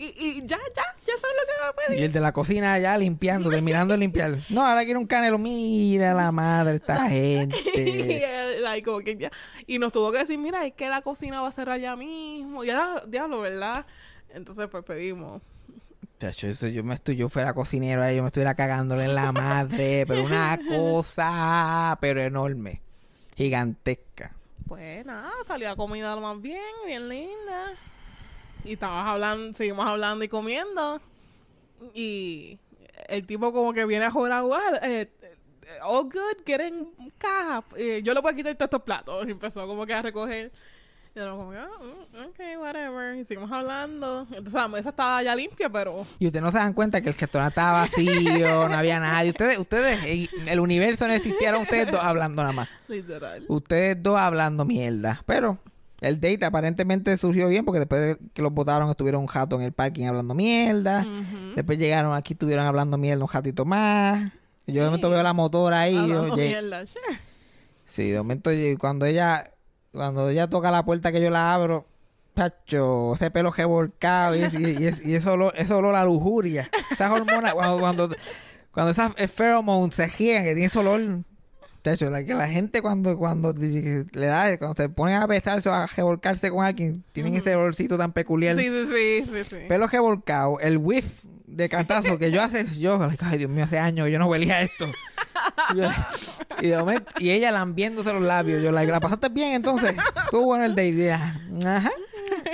Y, 0.00 0.04
y 0.16 0.40
ya, 0.46 0.56
ya, 0.76 0.82
ya 1.06 1.16
saben 1.18 1.36
lo 1.36 1.44
que 1.46 1.60
van 1.60 1.68
a 1.68 1.70
y 1.70 1.88
pedir. 1.88 2.04
el 2.04 2.12
de 2.12 2.20
la 2.20 2.32
cocina 2.32 2.78
ya 2.78 2.96
limpiando, 2.96 3.50
terminando 3.50 3.94
de 3.94 3.98
limpiar. 3.98 4.38
No, 4.48 4.64
ahora 4.64 4.84
quiero 4.84 5.00
un 5.00 5.06
canelo. 5.08 5.38
Mira 5.38 6.14
la 6.14 6.30
madre, 6.30 6.76
esta 6.76 7.06
y, 7.08 7.10
gente. 7.10 8.54
él, 8.56 8.62
like, 8.62 8.84
como 8.84 9.00
que 9.00 9.16
ya- 9.16 9.32
y 9.66 9.78
nos 9.80 9.90
tuvo 9.90 10.12
que 10.12 10.18
decir, 10.18 10.38
mira, 10.38 10.64
es 10.66 10.74
que 10.74 10.88
la 10.88 11.02
cocina 11.02 11.40
va 11.40 11.48
a 11.48 11.52
cerrar 11.52 11.80
ya 11.80 11.96
mismo. 11.96 12.62
Ya, 12.62 13.02
diablo, 13.08 13.40
¿verdad? 13.40 13.86
Entonces 14.30 14.68
pues 14.70 14.84
pedimos. 14.84 15.42
Chacho, 16.18 16.48
eso 16.48 16.66
yo 16.66 16.82
me 16.82 16.94
estoy, 16.94 17.16
yo 17.16 17.28
fuera 17.28 17.54
cocinero, 17.54 18.02
ahí 18.02 18.16
yo 18.16 18.22
me 18.22 18.28
estuviera 18.28 18.54
cagándole 18.54 19.04
en 19.04 19.14
la 19.14 19.30
madre, 19.30 20.04
pero 20.06 20.24
una 20.24 20.58
cosa, 20.68 21.96
pero 22.00 22.20
enorme, 22.20 22.82
gigantesca. 23.36 24.34
Pues 24.66 25.06
nada, 25.06 25.30
salió 25.46 25.70
a 25.70 25.76
comida 25.76 26.14
lo 26.14 26.20
más 26.20 26.42
bien, 26.42 26.60
bien 26.86 27.08
linda. 27.08 27.74
Y 28.64 28.72
estábamos 28.72 29.08
hablando, 29.12 29.56
seguimos 29.56 29.86
hablando 29.86 30.24
y 30.24 30.28
comiendo. 30.28 31.00
Y 31.94 32.58
el 33.08 33.26
tipo 33.26 33.52
como 33.52 33.72
que 33.72 33.86
viene 33.86 34.06
a 34.06 34.10
jugar 34.10 34.32
a 34.32 34.42
jugar. 34.42 34.80
Eh, 34.82 35.08
eh, 35.22 35.38
all 35.82 36.04
good, 36.04 36.44
quieren 36.44 36.90
caja. 37.16 37.64
Eh, 37.76 38.02
yo 38.04 38.12
le 38.12 38.20
voy 38.20 38.32
a 38.32 38.36
quitar 38.36 38.54
todos 38.56 38.66
estos 38.66 38.82
platos. 38.82 39.26
Y 39.26 39.30
empezó 39.30 39.66
como 39.66 39.86
que 39.86 39.94
a 39.94 40.02
recoger. 40.02 40.52
Y 41.18 41.20
yo 41.20 41.36
como 41.36 41.50
que, 41.50 41.58
mm, 41.58 42.28
ok, 42.28 42.60
whatever. 42.60 43.16
Y 43.16 43.24
seguimos 43.24 43.50
hablando. 43.50 44.22
Entonces 44.30 44.52
la 44.52 44.68
mesa 44.68 44.90
estaba 44.90 45.22
ya 45.22 45.34
limpia, 45.34 45.68
pero... 45.68 46.06
Y 46.20 46.26
ustedes 46.26 46.42
no 46.42 46.52
se 46.52 46.58
dan 46.58 46.72
cuenta 46.72 47.00
que 47.00 47.08
el 47.08 47.14
restaurante 47.16 47.50
estaba 47.50 47.80
vacío, 47.80 48.68
no 48.68 48.76
había 48.76 49.00
nadie. 49.00 49.30
Ustedes, 49.30 49.58
ustedes, 49.58 50.28
el 50.46 50.60
universo 50.60 51.08
no 51.08 51.14
existieron 51.14 51.62
ustedes 51.62 51.90
dos 51.90 52.00
hablando 52.00 52.42
nada 52.42 52.52
más. 52.52 52.68
Literal. 52.86 53.44
Ustedes 53.48 54.00
dos 54.00 54.16
hablando 54.16 54.64
mierda. 54.64 55.22
Pero 55.26 55.58
el 56.00 56.20
date 56.20 56.44
aparentemente 56.44 57.16
surgió 57.16 57.48
bien 57.48 57.64
porque 57.64 57.80
después 57.80 58.00
de 58.00 58.18
que 58.32 58.42
los 58.42 58.52
votaron 58.52 58.88
estuvieron 58.88 59.22
un 59.22 59.26
jato 59.26 59.56
en 59.56 59.62
el 59.62 59.72
parking 59.72 60.06
hablando 60.06 60.34
mierda. 60.34 61.04
Después 61.56 61.78
llegaron 61.78 62.14
aquí, 62.14 62.34
estuvieron 62.34 62.64
hablando 62.64 62.96
mierda 62.96 63.24
un 63.24 63.30
ratito 63.30 63.64
más. 63.64 64.32
Yo 64.68 64.82
de 64.82 64.84
momento 64.84 65.10
veo 65.10 65.22
la 65.22 65.32
motora 65.32 65.80
ahí. 65.80 65.96
Hablando 65.96 66.36
mierda, 66.36 66.86
sure. 66.86 67.18
Sí, 67.86 68.10
de 68.10 68.18
momento 68.18 68.50
cuando 68.78 69.06
ella 69.06 69.50
cuando 69.98 70.28
ella 70.30 70.48
toca 70.48 70.70
la 70.70 70.84
puerta 70.84 71.10
que 71.12 71.20
yo 71.20 71.28
la 71.30 71.52
abro, 71.52 71.84
pacho, 72.34 73.14
ese 73.14 73.30
pelo 73.32 73.50
revolcado 73.50 74.36
y, 74.36 74.40
y, 74.44 74.76
y, 74.82 74.86
es- 74.86 75.04
y 75.04 75.14
eso 75.16 75.32
olor, 75.32 75.52
eso 75.56 75.76
olor 75.78 75.96
a 75.96 76.04
lujuria. 76.04 76.70
Esas 76.90 77.10
hormonas, 77.10 77.52
cuando, 77.54 77.78
cuando, 77.80 78.10
cuando 78.70 78.92
esas 78.92 79.12
pheromones 79.32 79.94
se 79.96 80.08
gían, 80.08 80.44
que 80.44 80.50
tiene 80.54 80.66
ese 80.66 80.78
olor. 80.78 81.00
Chacho, 81.84 82.10
la, 82.10 82.22
que 82.24 82.34
la 82.34 82.48
gente 82.48 82.82
cuando, 82.82 83.16
cuando 83.16 83.52
le 83.54 84.26
da, 84.26 84.56
cuando 84.58 84.74
se 84.76 84.88
ponen 84.88 85.16
a 85.16 85.26
besarse 85.26 85.68
o 85.68 85.72
a 85.74 85.86
revolcarse 85.86 86.50
con 86.50 86.64
alguien, 86.64 87.02
tienen 87.12 87.34
ese 87.34 87.54
olorcito 87.56 87.96
tan 87.96 88.12
peculiar. 88.12 88.56
Sí, 88.56 88.68
sí, 88.68 89.24
sí, 89.24 89.44
sí. 89.48 89.56
Pelo 89.68 89.86
revolcado, 89.86 90.58
el 90.60 90.76
whiff 90.76 91.22
de 91.46 91.68
cantazo 91.68 92.18
que 92.18 92.30
yo 92.30 92.42
hace, 92.42 92.66
yo, 92.78 92.98
ay 93.20 93.38
Dios 93.38 93.50
mío, 93.50 93.64
hace 93.64 93.78
años 93.78 94.08
yo 94.10 94.18
no 94.18 94.26
huelía 94.26 94.60
esto. 94.62 94.86
Y, 96.60 96.62
yo, 96.62 96.68
y 96.68 96.68
de 96.68 96.78
momento, 96.78 97.10
y 97.18 97.30
ella 97.30 97.50
lambiéndose 97.52 98.12
los 98.12 98.22
labios, 98.22 98.62
yo, 98.62 98.72
like, 98.72 98.90
¿la 98.90 99.00
pasaste 99.00 99.28
bien 99.28 99.52
entonces? 99.52 99.96
Estuvo 100.24 100.44
bueno 100.44 100.64
el 100.64 100.74
date, 100.74 101.12
ajá. 101.12 101.90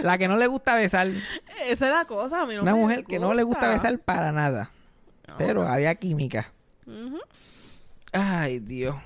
La 0.03 0.19
que 0.19 0.29
no 0.29 0.37
le 0.37 0.47
gusta 0.47 0.75
besar, 0.75 1.09
Esa 1.69 1.87
es 1.87 1.93
la 1.93 2.05
cosa, 2.05 2.43
a 2.43 2.47
mí 2.47 2.55
no 2.55 2.63
una 2.63 2.75
me 2.75 2.81
mujer 2.81 3.05
que 3.05 3.19
no 3.19 3.33
le 3.35 3.43
gusta 3.43 3.69
besar 3.69 3.99
para 3.99 4.33
nada. 4.33 4.71
Pero 5.39 5.67
había 5.67 5.95
química. 5.95 6.53
Ujú. 6.87 7.19
Ay, 8.13 8.61
Dios. 8.61 8.97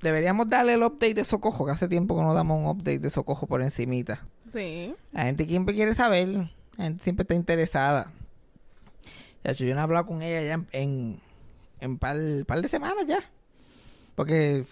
Deberíamos 0.00 0.48
darle 0.48 0.74
el 0.74 0.82
update 0.82 1.14
de 1.14 1.24
Socojo, 1.24 1.66
que 1.66 1.72
hace 1.72 1.88
tiempo 1.88 2.16
que 2.16 2.22
no 2.22 2.32
damos 2.34 2.58
un 2.58 2.66
update 2.66 3.00
de 3.00 3.10
Socojo 3.10 3.46
por 3.46 3.62
encimita. 3.62 4.24
Sí. 4.52 4.94
La 5.12 5.24
gente 5.24 5.44
siempre 5.46 5.74
quiere 5.74 5.94
saber, 5.94 6.28
la 6.76 6.84
gente 6.84 7.02
siempre 7.02 7.22
está 7.22 7.34
interesada. 7.34 8.12
Hecho, 9.42 9.64
yo 9.64 9.74
no 9.74 9.80
he 9.80 9.84
hablado 9.84 10.06
con 10.06 10.22
ella 10.22 10.42
ya 10.42 10.54
en, 10.54 10.66
en, 10.72 11.20
en 11.80 11.98
par, 11.98 12.16
par 12.46 12.60
de 12.60 12.68
semanas 12.68 13.06
ya. 13.06 13.18
Porque 14.18 14.64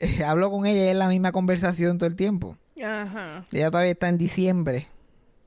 eh, 0.00 0.24
hablo 0.26 0.50
con 0.50 0.64
ella 0.64 0.86
y 0.86 0.88
es 0.88 0.96
la 0.96 1.08
misma 1.08 1.30
conversación 1.30 1.98
todo 1.98 2.08
el 2.08 2.16
tiempo. 2.16 2.56
Ajá. 2.82 3.44
Ella 3.52 3.70
todavía 3.70 3.92
está 3.92 4.08
en 4.08 4.16
diciembre. 4.16 4.88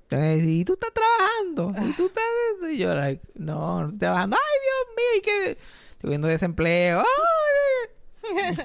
Entonces, 0.04 0.44
y 0.44 0.64
tú 0.64 0.74
estás 0.74 0.92
trabajando. 0.94 1.90
Y 1.90 1.94
tú 1.94 2.06
estás. 2.06 2.24
Y 2.72 2.78
yo, 2.78 2.94
like, 2.94 3.24
no, 3.34 3.80
no 3.80 3.86
estoy 3.86 3.98
trabajando. 3.98 4.38
Ay, 4.38 4.60
Dios 4.62 4.96
mío, 4.96 5.18
y 5.18 5.22
que. 5.22 5.58
Estoy 5.94 6.10
viendo 6.10 6.28
desempleo. 6.28 7.04
Ay, 8.24 8.56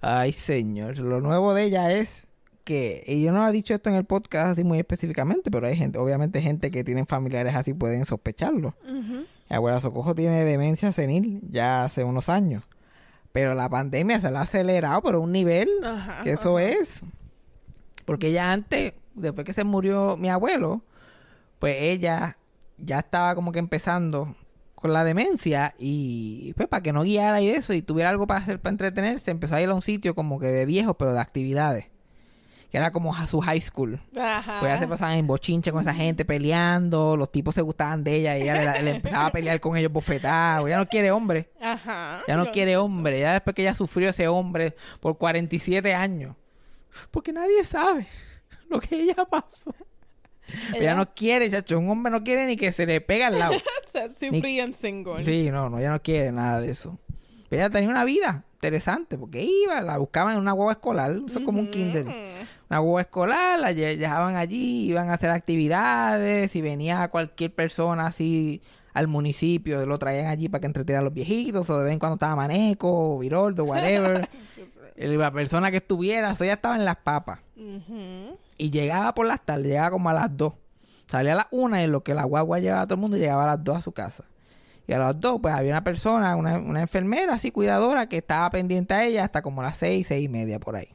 Ay, 0.00 0.32
señor. 0.32 0.96
Lo 1.00 1.20
nuevo 1.20 1.52
de 1.52 1.64
ella 1.64 1.92
es 1.92 2.28
que. 2.62 3.02
Y 3.08 3.24
yo 3.24 3.32
no 3.32 3.46
he 3.48 3.50
dicho 3.50 3.74
esto 3.74 3.90
en 3.90 3.96
el 3.96 4.04
podcast 4.04 4.52
así 4.52 4.62
muy 4.62 4.78
específicamente, 4.78 5.50
pero 5.50 5.66
hay 5.66 5.76
gente, 5.76 5.98
obviamente, 5.98 6.40
gente 6.40 6.70
que 6.70 6.84
tienen 6.84 7.08
familiares 7.08 7.56
así 7.56 7.74
pueden 7.74 8.06
sospecharlo. 8.06 8.76
Mi 8.84 9.56
abuela 9.56 9.80
Socojo 9.80 10.14
tiene 10.14 10.44
demencia 10.44 10.92
senil 10.92 11.40
ya 11.50 11.82
hace 11.82 12.04
unos 12.04 12.28
años. 12.28 12.62
Pero 13.32 13.54
la 13.54 13.68
pandemia 13.68 14.20
se 14.20 14.30
la 14.30 14.40
ha 14.40 14.42
acelerado 14.42 15.02
por 15.02 15.16
un 15.16 15.32
nivel 15.32 15.68
Ajá, 15.84 16.22
que 16.22 16.32
eso 16.32 16.58
ajá. 16.58 16.68
es. 16.68 17.00
Porque 18.04 18.28
ella 18.28 18.52
antes, 18.52 18.94
después 19.14 19.44
que 19.46 19.54
se 19.54 19.64
murió 19.64 20.16
mi 20.16 20.28
abuelo, 20.28 20.82
pues 21.58 21.76
ella 21.78 22.36
ya 22.78 23.00
estaba 23.00 23.34
como 23.34 23.52
que 23.52 23.58
empezando 23.58 24.34
con 24.74 24.92
la 24.92 25.04
demencia 25.04 25.74
y 25.78 26.54
pues 26.54 26.66
para 26.66 26.82
que 26.82 26.92
no 26.92 27.02
guiara 27.02 27.40
y 27.40 27.50
eso 27.50 27.74
y 27.74 27.82
tuviera 27.82 28.10
algo 28.10 28.26
para 28.26 28.40
hacer 28.40 28.60
para 28.60 28.72
entretenerse, 28.72 29.30
empezó 29.30 29.54
a 29.54 29.60
ir 29.60 29.68
a 29.68 29.74
un 29.74 29.82
sitio 29.82 30.14
como 30.14 30.40
que 30.40 30.46
de 30.46 30.64
viejos 30.64 30.96
pero 30.98 31.12
de 31.12 31.20
actividades. 31.20 31.90
Que 32.70 32.76
era 32.78 32.92
como 32.92 33.14
a 33.14 33.26
su 33.26 33.40
high 33.40 33.60
school. 33.60 33.98
Ajá. 34.16 34.60
Pues 34.60 34.70
ella 34.70 34.80
se 34.80 34.86
pasaban 34.86 35.16
en 35.16 35.26
bochinche 35.26 35.72
con 35.72 35.80
esa 35.80 35.92
gente 35.92 36.24
peleando, 36.24 37.16
los 37.16 37.32
tipos 37.32 37.54
se 37.54 37.62
gustaban 37.62 38.04
de 38.04 38.14
ella 38.16 38.38
y 38.38 38.42
ella 38.42 38.74
le, 38.74 38.82
le 38.82 38.90
empezaba 38.96 39.26
a 39.26 39.32
pelear 39.32 39.58
con 39.60 39.76
ellos 39.76 39.90
bofetados. 39.90 40.68
Ella 40.68 40.78
no 40.78 40.86
quiere 40.86 41.10
hombre, 41.10 41.50
Ajá. 41.60 42.22
ya 42.28 42.36
no 42.36 42.44
Yo- 42.46 42.52
quiere 42.52 42.76
hombre, 42.76 43.18
ya 43.20 43.32
después 43.32 43.56
que 43.56 43.62
ella 43.62 43.74
sufrió 43.74 44.10
ese 44.10 44.28
hombre 44.28 44.76
por 45.00 45.18
47 45.18 45.94
años. 45.94 46.36
Porque 47.10 47.32
nadie 47.32 47.64
sabe 47.64 48.06
lo 48.68 48.78
que 48.80 49.02
ella 49.02 49.16
pasó. 49.28 49.74
Pero 50.70 50.76
ella 50.82 50.94
no 50.94 51.12
quiere, 51.12 51.50
chacho, 51.50 51.78
un 51.78 51.88
hombre 51.90 52.12
no 52.12 52.22
quiere 52.22 52.46
ni 52.46 52.56
que 52.56 52.70
se 52.70 52.86
le 52.86 53.00
pegue 53.00 53.24
al 53.24 53.38
lado. 53.38 53.54
Sexy, 53.92 54.30
Ni- 54.30 54.74
single. 54.74 55.24
Sí, 55.24 55.50
no, 55.50 55.68
no, 55.70 55.78
ella 55.80 55.90
no 55.90 56.00
quiere 56.02 56.30
nada 56.30 56.60
de 56.60 56.70
eso. 56.70 56.98
Pero 57.48 57.62
ella 57.62 57.70
tenía 57.70 57.88
una 57.90 58.04
vida 58.04 58.44
interesante 58.54 59.16
porque 59.18 59.42
iba, 59.42 59.80
la 59.80 59.98
buscaban 59.98 60.34
en 60.34 60.38
una 60.40 60.52
hueva 60.54 60.72
escolar, 60.72 61.16
eso 61.26 61.38
es 61.40 61.44
como 61.44 61.58
un 61.60 61.70
kinder. 61.70 62.06
Una 62.70 62.80
hueva 62.80 63.00
escolar, 63.00 63.58
la 63.58 63.72
lle- 63.72 63.96
dejaban 63.96 64.36
allí, 64.36 64.88
iban 64.88 65.10
a 65.10 65.14
hacer 65.14 65.30
actividades, 65.30 66.50
si 66.52 66.62
venía 66.62 67.08
cualquier 67.08 67.52
persona 67.54 68.06
así 68.06 68.62
al 68.94 69.08
municipio, 69.08 69.84
lo 69.86 69.98
traían 69.98 70.26
allí 70.26 70.48
para 70.48 70.60
que 70.60 70.66
entretuviera 70.66 71.00
a 71.00 71.02
los 71.02 71.12
viejitos, 71.12 71.68
o 71.68 71.78
de 71.78 71.84
vez 71.84 71.92
en 71.92 71.98
cuando 71.98 72.14
estaba 72.14 72.36
Maneco, 72.36 73.14
o 73.14 73.18
Viroldo, 73.18 73.64
whatever. 73.64 74.28
La 74.96 75.30
persona 75.30 75.70
que 75.70 75.78
estuviera, 75.78 76.30
eso 76.32 76.44
ya 76.44 76.52
estaba 76.54 76.76
en 76.76 76.84
las 76.84 76.96
papas. 76.96 77.40
Y 78.58 78.70
llegaba 78.70 79.14
por 79.14 79.26
las 79.26 79.40
tardes, 79.44 79.66
llegaba 79.68 79.90
como 79.90 80.10
a 80.10 80.12
las 80.12 80.36
2. 80.36 80.52
Salía 81.06 81.32
a 81.32 81.36
las 81.36 81.46
1 81.50 81.80
y 81.80 81.82
en 81.84 81.92
lo 81.92 82.02
que 82.04 82.12
la 82.14 82.24
guagua 82.24 82.58
llevaba 82.58 82.82
a 82.82 82.86
todo 82.86 82.96
el 82.96 83.00
mundo, 83.00 83.16
llegaba 83.16 83.44
a 83.44 83.56
las 83.56 83.64
2 83.64 83.78
a 83.78 83.80
su 83.80 83.92
casa. 83.92 84.24
Y 84.86 84.92
a 84.92 84.98
las 84.98 85.18
2, 85.18 85.38
pues 85.40 85.54
había 85.54 85.70
una 85.72 85.82
persona, 85.84 86.36
una, 86.36 86.58
una 86.58 86.82
enfermera 86.82 87.34
así, 87.34 87.50
cuidadora, 87.50 88.08
que 88.08 88.18
estaba 88.18 88.50
pendiente 88.50 88.92
a 88.92 89.04
ella 89.06 89.24
hasta 89.24 89.40
como 89.40 89.62
las 89.62 89.78
6, 89.78 90.06
6 90.06 90.24
y 90.24 90.28
media 90.28 90.60
por 90.60 90.76
ahí. 90.76 90.88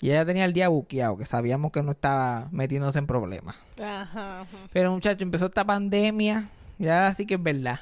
Y 0.00 0.10
ella 0.10 0.24
tenía 0.24 0.46
el 0.46 0.52
día 0.52 0.68
buqueado, 0.68 1.18
que 1.18 1.26
sabíamos 1.26 1.72
que 1.72 1.82
no 1.82 1.90
estaba 1.90 2.48
metiéndose 2.52 2.98
en 2.98 3.06
problemas. 3.06 3.56
Ajá. 3.78 4.40
ajá. 4.40 4.46
Pero 4.72 4.92
muchacho, 4.92 5.22
empezó 5.22 5.46
esta 5.46 5.64
pandemia, 5.64 6.48
y 6.78 6.88
ahora 6.88 7.12
sí 7.12 7.26
que 7.26 7.34
es 7.34 7.42
verdad. 7.42 7.80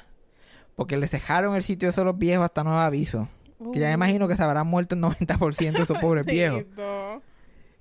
Porque 0.75 0.97
le 0.97 1.07
cejaron 1.07 1.55
el 1.55 1.63
sitio 1.63 1.87
de 1.87 1.91
esos 1.91 2.05
los 2.05 2.17
viejos 2.17 2.43
hasta 2.43 2.63
nuevo 2.63 2.79
aviso. 2.79 3.27
Que 3.73 3.79
ya 3.79 3.87
me 3.87 3.93
imagino 3.93 4.27
que 4.27 4.35
se 4.35 4.43
habrán 4.43 4.67
muerto 4.67 4.95
el 4.95 5.01
90% 5.01 5.71
de 5.71 5.83
esos 5.83 5.97
pobres 5.99 6.25
viejos. 6.25 6.65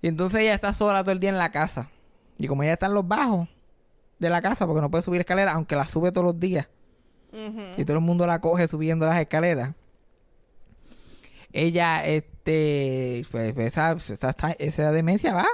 Y 0.03 0.09
entonces 0.09 0.41
ella 0.41 0.55
está 0.55 0.73
sola 0.73 1.03
todo 1.03 1.13
el 1.13 1.21
día 1.21 1.31
en 1.31 1.39
la 1.39 1.51
casa. 1.51 1.91
Y 2.39 2.47
como 2.47 2.63
ella 2.63 2.75
está 2.75 2.87
en 2.87 2.95
los 2.95 3.07
bajos 3.07 3.49
de 4.19 4.31
la 4.31 4.43
casa, 4.43 4.67
porque 4.67 4.81
no 4.81 4.91
puede 4.91 5.03
subir 5.03 5.21
escaleras, 5.21 5.55
aunque 5.55 5.77
la 5.77 5.89
sube 5.89 6.13
todos 6.13 6.25
los 6.25 6.41
días. 6.41 6.69
Ujú. 7.33 7.63
Y 7.77 7.85
todo 7.85 7.97
el 7.97 8.03
mundo 8.03 8.27
la 8.27 8.41
coge 8.41 8.69
subiendo 8.69 9.07
las 9.07 9.19
escaleras. 9.19 9.75
Ella, 11.53 12.05
este, 12.49 13.23
pues 13.31 13.55
esa, 13.59 13.93
esa, 13.93 14.31
esa- 14.31 14.53
esa 14.59 14.93
demencia 14.93 15.35
va, 15.35 15.47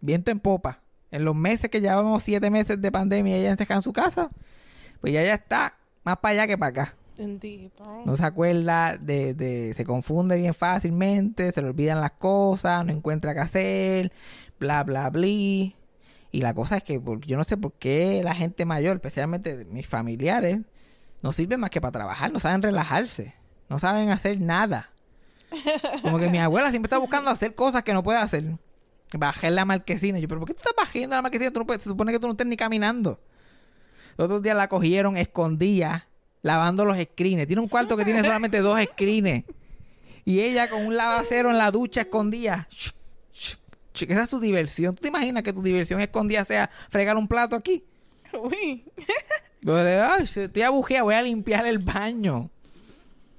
viento 0.00 0.30
en 0.30 0.40
popa. 0.40 0.80
En 1.10 1.24
los 1.24 1.34
meses 1.34 1.70
que 1.70 1.80
llevamos 1.80 2.22
siete 2.22 2.50
meses 2.50 2.80
de 2.80 2.92
pandemia 2.92 3.36
y 3.36 3.40
ella 3.40 3.50
encerrada 3.50 3.76
en 3.76 3.82
su 3.82 3.92
casa, 3.92 4.28
pues 5.00 5.12
ya 5.12 5.22
ya 5.22 5.34
está 5.34 5.76
más 6.04 6.18
para 6.18 6.32
allá 6.32 6.46
que 6.46 6.56
para 6.58 6.82
acá. 6.82 6.94
No 8.06 8.16
se 8.16 8.24
acuerda 8.24 8.96
de, 8.96 9.34
de... 9.34 9.74
Se 9.76 9.84
confunde 9.84 10.36
bien 10.36 10.54
fácilmente, 10.54 11.52
se 11.52 11.60
le 11.60 11.68
olvidan 11.68 12.00
las 12.00 12.12
cosas, 12.12 12.86
no 12.86 12.92
encuentra 12.92 13.34
qué 13.34 13.40
hacer, 13.40 14.12
bla, 14.58 14.82
bla, 14.84 15.10
bla. 15.10 15.26
Y 15.26 15.74
la 16.32 16.54
cosa 16.54 16.76
es 16.76 16.84
que 16.84 17.00
yo 17.26 17.36
no 17.36 17.44
sé 17.44 17.56
por 17.56 17.72
qué 17.74 18.22
la 18.24 18.34
gente 18.34 18.64
mayor, 18.64 18.96
especialmente 18.96 19.64
mis 19.66 19.86
familiares, 19.86 20.60
no 21.22 21.32
sirven 21.32 21.60
más 21.60 21.70
que 21.70 21.80
para 21.80 21.92
trabajar, 21.92 22.32
no 22.32 22.38
saben 22.38 22.62
relajarse, 22.62 23.34
no 23.68 23.78
saben 23.80 24.10
hacer 24.10 24.40
nada. 24.40 24.90
Como 26.02 26.18
que 26.18 26.28
mi 26.28 26.38
abuela 26.38 26.70
siempre 26.70 26.86
está 26.88 26.98
buscando 26.98 27.30
hacer 27.30 27.54
cosas 27.54 27.82
que 27.82 27.92
no 27.92 28.02
puede 28.02 28.18
hacer. 28.18 28.44
Bajé 29.12 29.50
la 29.50 29.64
marquesina. 29.64 30.18
Yo, 30.18 30.28
pero 30.28 30.40
¿por 30.40 30.48
qué 30.48 30.54
tú 30.54 30.58
estás 30.60 30.74
bajando 30.76 31.16
la 31.16 31.22
marquesina? 31.22 31.50
Tú 31.50 31.60
no 31.60 31.66
puedes- 31.66 31.82
se 31.82 31.88
supone 31.88 32.12
que 32.12 32.18
tú 32.20 32.26
no 32.26 32.32
estés 32.32 32.46
ni 32.46 32.56
caminando. 32.56 33.20
Los 34.16 34.26
otros 34.26 34.42
días 34.42 34.56
la 34.56 34.68
cogieron 34.68 35.16
escondida, 35.16 36.08
lavando 36.42 36.84
los 36.84 36.96
screens. 36.98 37.46
Tiene 37.46 37.62
un 37.62 37.68
cuarto 37.68 37.96
que 37.96 38.04
tiene 38.04 38.22
solamente 38.22 38.60
dos 38.60 38.78
screens. 38.82 39.44
Y 40.24 40.40
ella 40.40 40.68
con 40.70 40.84
un 40.86 40.96
lavacero 40.96 41.50
en 41.50 41.58
la 41.58 41.70
ducha 41.70 42.02
escondida. 42.02 42.68
Esa 43.32 44.22
es 44.22 44.30
su 44.30 44.38
diversión. 44.40 44.94
¿Tú 44.94 45.02
te 45.02 45.08
imaginas 45.08 45.42
que 45.42 45.52
tu 45.52 45.62
diversión 45.62 46.00
escondida 46.00 46.44
sea 46.44 46.70
fregar 46.88 47.16
un 47.16 47.26
plato 47.26 47.56
aquí? 47.56 47.84
Uy. 48.40 48.84
Yo 49.62 49.82
le- 49.82 50.00
Ay, 50.00 50.22
estoy 50.24 50.62
abujeada, 50.62 51.02
voy 51.02 51.14
a 51.14 51.22
limpiar 51.22 51.66
el 51.66 51.78
baño. 51.78 52.50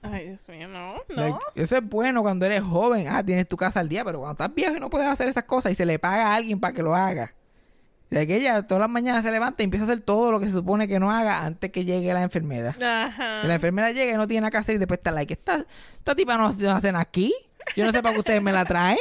Ay, 0.03 0.29
Dios 0.29 0.49
mío, 0.49 0.67
no. 0.67 0.95
No. 0.95 1.01
Like, 1.09 1.39
eso 1.55 1.77
es 1.77 1.87
bueno 1.87 2.21
cuando 2.21 2.45
eres 2.45 2.63
joven. 2.63 3.07
Ah, 3.07 3.23
tienes 3.23 3.47
tu 3.47 3.55
casa 3.55 3.79
al 3.79 3.89
día, 3.89 4.03
pero 4.03 4.19
cuando 4.19 4.33
estás 4.33 4.55
viejo 4.55 4.75
y 4.75 4.79
no 4.79 4.89
puedes 4.89 5.07
hacer 5.07 5.27
esas 5.27 5.43
cosas 5.43 5.71
y 5.71 5.75
se 5.75 5.85
le 5.85 5.99
paga 5.99 6.27
a 6.27 6.35
alguien 6.35 6.59
para 6.59 6.73
que 6.73 6.81
lo 6.81 6.95
haga. 6.95 7.33
De 8.09 8.27
que 8.27 8.35
ella 8.35 8.67
todas 8.67 8.81
las 8.81 8.89
mañanas 8.89 9.23
se 9.23 9.31
levanta 9.31 9.63
y 9.63 9.65
empieza 9.65 9.85
a 9.85 9.87
hacer 9.87 10.01
todo 10.01 10.31
lo 10.31 10.39
que 10.39 10.47
se 10.47 10.51
supone 10.51 10.87
que 10.87 10.99
no 10.99 11.11
haga 11.11 11.45
antes 11.45 11.71
que 11.71 11.85
llegue 11.85 12.13
la 12.13 12.23
enfermera. 12.23 12.75
Ajá. 12.81 13.41
Que 13.41 13.47
la 13.47 13.55
enfermera 13.55 13.91
llega 13.91 14.13
y 14.13 14.17
no 14.17 14.27
tiene 14.27 14.41
nada 14.41 14.51
que 14.51 14.57
hacer 14.57 14.75
y 14.75 14.79
después 14.79 14.97
está 14.97 15.11
like, 15.11 15.33
esta, 15.33 15.65
esta 15.93 16.15
tipa 16.15 16.37
no, 16.37 16.51
no 16.51 16.71
hacen 16.71 16.95
aquí. 16.95 17.33
Yo 17.75 17.85
no 17.85 17.91
sé 17.91 18.01
para 18.01 18.13
qué 18.13 18.19
ustedes 18.19 18.41
me 18.41 18.51
la 18.51 18.65
traen. 18.65 18.97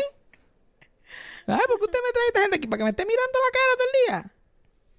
Ay, 1.46 1.60
¿por 1.66 1.78
qué 1.78 1.84
usted 1.86 1.98
me 2.06 2.12
trae 2.12 2.26
esta 2.28 2.40
gente 2.42 2.56
aquí? 2.58 2.66
¿Para 2.68 2.78
que 2.78 2.84
me 2.84 2.90
esté 2.90 3.04
mirando 3.04 3.32
la 3.32 3.52
cara 3.52 3.72
todo 3.76 3.86
el 3.86 4.06
día? 4.06 4.32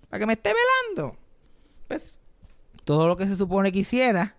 ¿Para 0.10 0.20
que 0.20 0.26
me 0.26 0.34
esté 0.34 0.54
velando? 0.54 1.18
Pues, 1.88 2.18
todo 2.84 3.08
lo 3.08 3.16
que 3.16 3.28
se 3.28 3.38
supone 3.38 3.72
que 3.72 3.80
hiciera, 3.80 4.36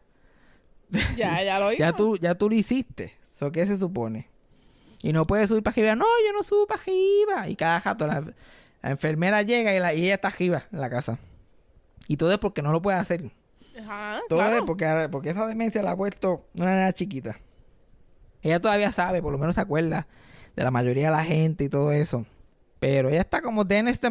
Ya, 1.16 1.42
ya 1.42 1.58
lo 1.58 1.72
hizo. 1.72 1.80
ya 1.80 1.92
tú, 1.92 2.16
ya 2.16 2.34
tú 2.34 2.48
lo 2.48 2.54
hiciste. 2.54 3.14
¿So 3.32 3.50
qué 3.50 3.66
se 3.66 3.78
supone? 3.78 4.28
Y 5.02 5.12
no 5.12 5.26
puedes 5.26 5.48
subir 5.48 5.62
para 5.62 5.72
arriba. 5.74 5.96
No, 5.96 6.04
yo 6.26 6.32
no 6.32 6.42
subo 6.42 6.66
para 6.66 6.80
arriba. 6.80 7.48
Y 7.48 7.56
cada 7.56 7.80
rato 7.80 8.06
la, 8.06 8.20
la 8.82 8.90
enfermera 8.90 9.42
llega 9.42 9.74
y, 9.74 9.80
la, 9.80 9.94
y 9.94 10.04
ella 10.04 10.14
está 10.14 10.28
arriba 10.28 10.64
en 10.72 10.80
la 10.80 10.90
casa. 10.90 11.18
Y 12.06 12.16
todo 12.16 12.32
es 12.32 12.38
porque 12.38 12.62
no 12.62 12.72
lo 12.72 12.82
puede 12.82 12.98
hacer. 12.98 13.30
Ajá. 13.78 14.20
Todo 14.28 14.38
claro. 14.40 14.56
es 14.56 14.62
porque, 14.62 15.08
porque 15.10 15.30
esa 15.30 15.46
demencia 15.46 15.82
la 15.82 15.92
ha 15.92 15.96
puesto 15.96 16.46
una 16.54 16.74
nena 16.74 16.92
chiquita. 16.92 17.38
Ella 18.42 18.60
todavía 18.60 18.92
sabe, 18.92 19.22
por 19.22 19.32
lo 19.32 19.38
menos 19.38 19.54
se 19.54 19.60
acuerda 19.60 20.06
de 20.54 20.64
la 20.64 20.70
mayoría 20.70 21.06
de 21.06 21.16
la 21.16 21.24
gente 21.24 21.64
y 21.64 21.68
todo 21.68 21.92
eso. 21.92 22.26
Pero 22.80 23.08
ella 23.08 23.20
está 23.20 23.40
como 23.40 23.64
Dennis 23.64 24.00
the 24.00 24.08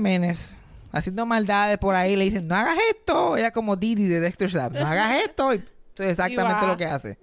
haciendo 0.92 1.26
maldades 1.26 1.78
por 1.78 1.96
ahí. 1.96 2.16
Le 2.16 2.26
dicen, 2.26 2.48
no 2.48 2.56
hagas 2.56 2.78
esto. 2.90 3.38
Ella 3.38 3.52
como 3.52 3.76
Didi 3.76 4.08
de 4.08 4.20
Dexter's 4.20 4.54
Lab, 4.54 4.74
no 4.74 4.86
hagas 4.86 5.22
esto. 5.24 5.54
Y 5.54 5.64
eso 5.94 6.04
es 6.04 6.12
exactamente 6.12 6.68
lo 6.68 6.78
que 6.78 6.86
hace. 6.86 7.18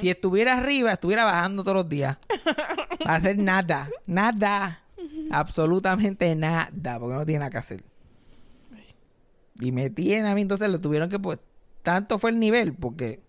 Si 0.00 0.08
estuviera 0.08 0.58
arriba, 0.58 0.92
estuviera 0.92 1.24
bajando 1.24 1.62
todos 1.62 1.76
los 1.76 1.88
días. 1.88 2.18
Va 3.06 3.12
a 3.12 3.16
hacer 3.16 3.38
nada, 3.38 3.88
nada. 4.06 4.82
Absolutamente 5.30 6.34
nada, 6.34 6.70
porque 6.98 7.14
no 7.14 7.26
tiene 7.26 7.40
nada 7.40 7.50
que 7.50 7.58
hacer. 7.58 7.84
Y 9.60 9.72
me 9.72 9.90
tiene 9.90 10.28
a 10.28 10.34
mí, 10.34 10.42
entonces 10.42 10.68
lo 10.68 10.80
tuvieron 10.80 11.08
que 11.08 11.18
pues 11.18 11.38
tanto 11.82 12.18
fue 12.18 12.30
el 12.30 12.38
nivel 12.38 12.74
porque 12.74 13.20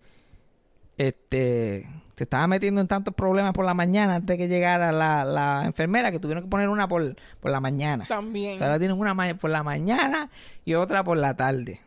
este 0.96 1.86
se 2.16 2.24
estaba 2.24 2.46
metiendo 2.46 2.80
en 2.80 2.86
tantos 2.86 3.12
problemas 3.14 3.52
por 3.52 3.64
la 3.64 3.74
mañana 3.74 4.16
antes 4.16 4.34
de 4.34 4.38
que 4.38 4.48
llegara 4.48 4.92
la, 4.92 5.24
la 5.24 5.64
enfermera 5.64 6.12
que 6.12 6.20
tuvieron 6.20 6.44
que 6.44 6.50
poner 6.50 6.68
una 6.68 6.86
por, 6.86 7.16
por 7.40 7.50
la 7.50 7.60
mañana. 7.60 8.06
También. 8.06 8.54
O 8.54 8.58
sea, 8.58 8.68
ahora 8.68 8.78
tienen 8.78 8.98
una 8.98 9.34
por 9.34 9.50
la 9.50 9.64
mañana 9.64 10.30
y 10.64 10.74
otra 10.74 11.02
por 11.02 11.16
la 11.16 11.34
tarde. 11.34 11.80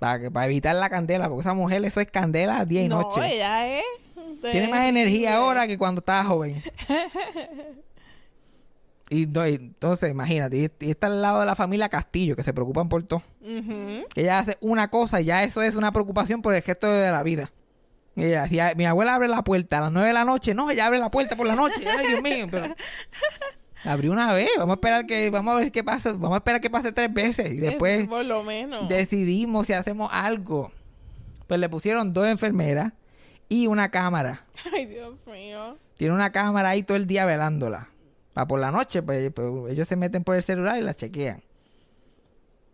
Para 0.00 0.46
evitar 0.46 0.74
la 0.74 0.90
candela, 0.90 1.28
porque 1.28 1.42
esa 1.42 1.54
mujer 1.54 1.84
eso 1.84 2.00
es 2.00 2.10
candela 2.10 2.64
día 2.64 2.82
y 2.82 2.88
no, 2.88 3.02
noche. 3.02 3.20
ella 3.36 3.78
es. 3.78 3.84
Tiene 4.50 4.66
más 4.68 4.88
energía 4.88 5.36
ahora 5.36 5.66
que 5.68 5.78
cuando 5.78 6.00
estaba 6.00 6.24
joven. 6.24 6.60
y, 9.10 9.26
no, 9.26 9.46
y 9.46 9.54
entonces, 9.54 10.10
imagínate, 10.10 10.56
y, 10.56 10.70
y 10.86 10.90
está 10.90 11.08
al 11.08 11.20
lado 11.20 11.40
de 11.40 11.46
la 11.46 11.56
familia 11.56 11.88
Castillo, 11.88 12.36
que 12.36 12.42
se 12.42 12.54
preocupan 12.54 12.88
por 12.88 13.02
todo. 13.02 13.22
Que 13.42 14.22
ella 14.22 14.38
hace 14.38 14.56
una 14.60 14.88
cosa 14.88 15.20
y 15.20 15.24
ya 15.26 15.42
eso 15.42 15.62
es 15.62 15.74
una 15.76 15.92
preocupación 15.92 16.42
por 16.42 16.54
el 16.54 16.62
resto 16.62 16.90
de 16.90 17.10
la 17.10 17.22
vida. 17.22 17.50
Y 18.16 18.32
hacía- 18.34 18.74
mi 18.76 18.86
abuela 18.86 19.14
abre 19.14 19.28
la 19.28 19.42
puerta 19.42 19.78
a 19.78 19.80
las 19.82 19.92
9 19.92 20.08
de 20.08 20.14
la 20.14 20.24
noche. 20.24 20.54
No, 20.54 20.70
ella 20.70 20.86
abre 20.86 20.98
la 20.98 21.10
puerta 21.10 21.36
por 21.36 21.46
la 21.46 21.56
noche. 21.56 21.84
Ay, 21.88 22.06
Dios 22.08 22.22
mío. 22.22 22.46
Pero 22.50 22.68
abrió 23.84 24.12
una 24.12 24.32
vez. 24.32 24.50
Vamos 24.58 24.74
a 24.74 24.76
esperar 24.76 25.06
que, 25.06 25.30
vamos 25.30 25.54
a 25.54 25.58
ver 25.60 25.72
qué 25.72 25.84
pasa. 25.84 26.12
Vamos 26.12 26.32
a 26.32 26.36
esperar 26.38 26.60
que 26.60 26.70
pase 26.70 26.92
tres 26.92 27.12
veces. 27.12 27.52
Y 27.52 27.56
después 27.58 28.00
Es 28.00 28.08
por 28.08 28.24
lo 28.24 28.42
menos. 28.42 28.88
decidimos 28.88 29.66
si 29.66 29.72
hacemos 29.72 30.08
algo. 30.12 30.70
Pues 31.46 31.58
le 31.60 31.68
pusieron 31.68 32.12
dos 32.12 32.26
enfermeras 32.26 32.92
y 33.48 33.66
una 33.66 33.90
cámara. 33.90 34.44
Ay, 34.74 34.86
Dios 34.86 35.14
mío. 35.26 35.76
Tiene 35.96 36.14
una 36.14 36.30
cámara 36.30 36.70
ahí 36.70 36.82
todo 36.82 36.96
el 36.96 37.06
día 37.06 37.24
velándola. 37.24 37.88
Para 38.32 38.46
por 38.46 38.60
la 38.60 38.70
noche, 38.70 39.02
pues, 39.02 39.32
pues, 39.32 39.72
ellos 39.72 39.88
se 39.88 39.96
meten 39.96 40.22
por 40.24 40.36
el 40.36 40.42
celular 40.42 40.78
y 40.78 40.82
la 40.82 40.94
chequean. 40.94 41.42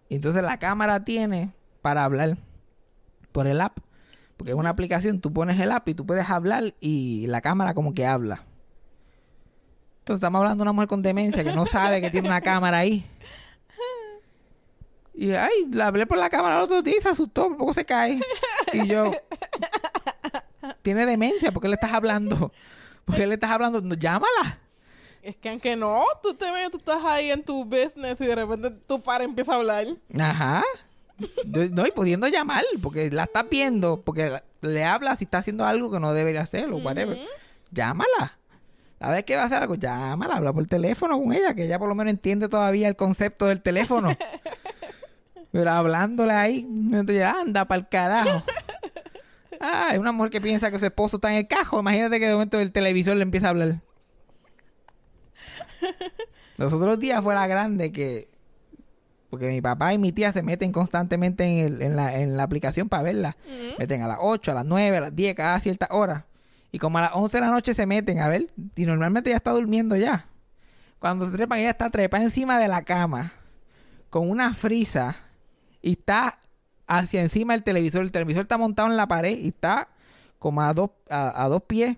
Y 0.09 0.17
entonces 0.17 0.43
la 0.43 0.59
cámara 0.59 1.05
tiene 1.05 1.53
para 1.83 2.05
hablar 2.05 2.37
por 3.33 3.47
el 3.47 3.61
app. 3.61 3.79
Porque 4.37 4.53
es 4.53 4.57
una 4.57 4.69
aplicación, 4.71 5.21
tú 5.21 5.33
pones 5.33 5.59
el 5.59 5.73
app 5.73 5.89
y 5.89 5.95
tú 5.95 6.05
puedes 6.05 6.29
hablar 6.29 6.75
y 6.79 7.27
la 7.27 7.41
cámara 7.41 7.73
como 7.73 7.95
que 7.95 8.05
habla. 8.07 8.45
Entonces 10.07 10.21
estamos 10.21 10.39
hablando 10.39 10.63
de 10.63 10.63
una 10.63 10.73
mujer 10.73 10.89
con 10.89 11.03
demencia 11.03 11.43
que 11.43 11.53
no 11.53 11.67
sabe 11.67 12.01
que 12.01 12.11
tiene 12.11 12.29
una 12.29 12.41
cámara 12.41 12.79
ahí. 12.79 13.05
Y 15.13 15.33
ay, 15.33 15.67
la 15.73 15.89
hablé 15.89 16.07
por 16.07 16.17
la 16.17 16.31
cámara 16.31 16.59
el 16.59 16.63
otro 16.63 16.81
día 16.81 16.95
y 16.97 17.01
se 17.01 17.09
asustó, 17.09 17.49
por 17.49 17.57
poco 17.57 17.73
se 17.73 17.85
cae. 17.85 18.21
Y 18.73 18.87
yo, 18.87 19.11
tiene 20.83 21.07
demencia, 21.07 21.51
¿por 21.51 21.61
qué 21.61 21.67
le 21.67 21.75
estás 21.75 21.93
hablando? 21.93 22.53
¿Por 23.05 23.17
qué 23.17 23.27
le 23.27 23.35
estás 23.35 23.51
hablando? 23.51 23.81
No, 23.81 23.97
llámala. 23.97 24.61
Es 25.23 25.35
que 25.35 25.49
aunque 25.49 25.75
no, 25.75 26.05
tú 26.23 26.35
te 26.35 26.53
ves, 26.53 26.71
tú 26.71 26.77
estás 26.77 27.05
ahí 27.05 27.33
en 27.33 27.43
tu 27.43 27.65
business 27.65 28.21
y 28.21 28.27
de 28.27 28.35
repente 28.37 28.71
tu 28.87 29.03
padre 29.03 29.25
empieza 29.25 29.55
a 29.55 29.57
hablar. 29.57 29.89
Ajá. 30.21 30.63
No, 31.73 31.85
y 31.85 31.91
pudiendo 31.91 32.29
llamar, 32.29 32.63
porque 32.81 33.11
la 33.11 33.25
estás 33.25 33.49
viendo, 33.51 34.03
porque 34.03 34.41
le 34.61 34.85
hablas 34.85 35.19
si 35.19 35.25
está 35.25 35.39
haciendo 35.39 35.65
algo 35.65 35.91
que 35.91 35.99
no 35.99 36.13
debería 36.13 36.43
hacer 36.43 36.71
o 36.71 36.77
whatever. 36.77 37.19
Llámala. 37.73 38.39
La 38.99 39.11
vez 39.11 39.25
que 39.25 39.37
va 39.37 39.43
a 39.43 39.47
hacer 39.47 39.59
algo, 39.59 39.75
llámala, 39.75 40.37
habla 40.37 40.53
por 40.53 40.67
teléfono 40.67 41.19
con 41.21 41.33
ella, 41.33 41.55
que 41.55 41.65
ella 41.65 41.79
por 41.79 41.89
lo 41.89 41.95
menos 41.95 42.11
entiende 42.13 42.49
todavía 42.49 42.89
el 42.89 42.97
concepto 42.97 43.47
del 43.47 43.61
teléfono. 43.63 44.11
Pero 45.53 45.71
hablándole 45.71 46.33
ahí, 46.33 46.61
entonces 46.61 47.23
anda 47.25 47.65
para 47.67 47.79
el 47.81 47.89
carajo. 47.89 48.43
Ah, 49.61 49.89
es 49.93 49.99
una 49.99 50.13
mujer 50.13 50.31
que 50.31 50.41
piensa 50.41 50.71
que 50.71 50.79
su 50.79 50.87
esposo 50.87 51.17
está 51.17 51.31
en 51.33 51.39
el 51.39 51.47
cajo. 51.49 51.81
Imagínate 51.81 52.19
que 52.21 52.27
de 52.27 52.33
momento 52.35 52.59
el 52.61 52.73
televisor 52.73 53.17
le 53.17 53.23
empieza 53.23 53.47
a 53.47 53.51
hablar. 53.51 53.81
Los 56.57 56.73
otros 56.73 56.99
días 56.99 57.23
fue 57.23 57.35
la 57.35 57.47
grande 57.47 57.93
que 57.93 58.29
porque 59.31 59.49
mi 59.49 59.61
papá 59.61 59.93
y 59.93 59.99
mi 59.99 60.13
tía 60.13 60.33
se 60.33 60.43
meten 60.43 60.73
constantemente 60.73 61.45
en, 61.45 61.59
el- 61.67 61.83
en 61.83 61.97
la, 61.97 62.17
en 62.19 62.37
la 62.37 62.45
aplicación 62.45 62.89
para 62.89 63.03
verla. 63.03 63.37
Meten 63.79 64.01
a 64.03 64.09
las 64.09 64.19
8, 64.21 64.53
a 64.53 64.55
las 64.55 64.65
9, 64.65 64.97
a 64.97 65.01
las 65.01 65.17
10, 65.17 65.35
cada 65.35 65.59
cierta 65.61 65.89
hora. 65.91 66.27
Y 66.77 66.79
como 66.79 66.99
a 66.99 67.01
las 67.01 67.11
11 67.15 67.39
de 67.39 67.41
la 67.41 67.51
noche 67.51 67.73
se 67.73 67.87
meten 67.87 68.21
a 68.21 68.29
ver. 68.29 68.49
Y 68.75 68.85
normalmente 68.85 69.31
ya 69.31 69.37
está 69.37 69.53
durmiendo 69.53 69.97
ya. 69.97 70.27
Cuando 70.99 71.25
se 71.25 71.33
trepan, 71.33 71.59
ella 71.61 71.71
está 71.71 71.89
trepada 71.89 72.23
encima 72.23 72.59
de 72.59 72.69
la 72.69 72.83
cama. 72.83 73.33
Con 74.11 74.29
una 74.29 74.53
frisa. 74.53 75.17
Y 75.81 75.93
está 75.93 76.39
hacia 76.87 77.23
encima 77.23 77.55
del 77.55 77.63
televisor. 77.65 78.03
El 78.03 78.13
televisor 78.13 78.43
está 78.43 78.59
montado 78.59 78.89
en 78.91 78.97
la 78.99 79.09
pared. 79.09 79.39
Y 79.39 79.49
está 79.49 79.89
como 80.39 80.61
a 80.61 80.75
dos, 80.75 80.91
a, 81.09 81.45
a 81.45 81.49
dos 81.49 81.63
pies 81.63 81.97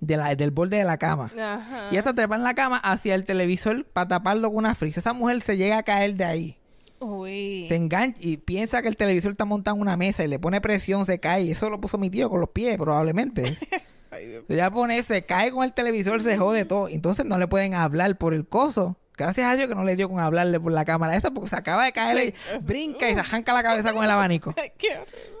de 0.00 0.16
la- 0.16 0.36
del 0.36 0.52
borde 0.52 0.76
de 0.76 0.84
la 0.84 0.96
cama. 0.96 1.24
Ajá. 1.36 1.86
Y 1.90 1.94
ella 1.94 1.98
está 1.98 2.14
trepada 2.14 2.36
en 2.36 2.44
la 2.44 2.54
cama 2.54 2.76
hacia 2.76 3.16
el 3.16 3.24
televisor 3.24 3.84
para 3.86 4.06
taparlo 4.06 4.50
con 4.50 4.58
una 4.58 4.76
frisa. 4.76 5.00
Esa 5.00 5.12
mujer 5.12 5.40
se 5.42 5.56
llega 5.56 5.78
a 5.78 5.82
caer 5.82 6.14
de 6.14 6.24
ahí. 6.24 6.56
Uy. 7.00 7.66
Se 7.68 7.76
engancha 7.76 8.20
y 8.22 8.36
piensa 8.36 8.82
que 8.82 8.88
el 8.88 8.96
televisor 8.96 9.32
está 9.32 9.46
montado 9.46 9.76
en 9.76 9.80
una 9.80 9.96
mesa 9.96 10.22
y 10.22 10.28
le 10.28 10.38
pone 10.38 10.60
presión, 10.60 11.06
se 11.06 11.18
cae. 11.18 11.44
Y 11.44 11.50
eso 11.52 11.70
lo 11.70 11.80
puso 11.80 11.98
mi 11.98 12.10
tío 12.10 12.28
con 12.28 12.40
los 12.40 12.50
pies, 12.50 12.76
probablemente. 12.76 13.56
Ay, 14.10 14.42
ya 14.48 14.70
pone, 14.70 15.02
se 15.02 15.24
cae 15.24 15.50
con 15.50 15.64
el 15.64 15.72
televisor, 15.72 16.22
se 16.22 16.36
jode 16.36 16.64
todo. 16.64 16.88
Entonces 16.88 17.24
no 17.24 17.38
le 17.38 17.48
pueden 17.48 17.74
hablar 17.74 18.18
por 18.18 18.34
el 18.34 18.46
coso. 18.46 18.96
Gracias 19.16 19.46
a 19.46 19.56
Dios 19.56 19.68
que 19.68 19.74
no 19.74 19.84
le 19.84 19.96
dio 19.96 20.08
con 20.08 20.20
hablarle 20.20 20.58
por 20.60 20.72
la 20.72 20.84
cámara 20.84 21.16
esa 21.16 21.30
porque 21.30 21.50
se 21.50 21.56
acaba 21.56 21.84
de 21.84 21.92
caer 21.92 22.34
y 22.34 22.64
brinca 22.64 23.08
y 23.08 23.14
se 23.14 23.20
arranca 23.20 23.52
la 23.52 23.62
cabeza 23.62 23.92
con 23.92 24.04
el 24.04 24.10
abanico. 24.10 24.54
Ay, 24.56 24.72
qué 24.76 24.92
horrible. 24.92 25.40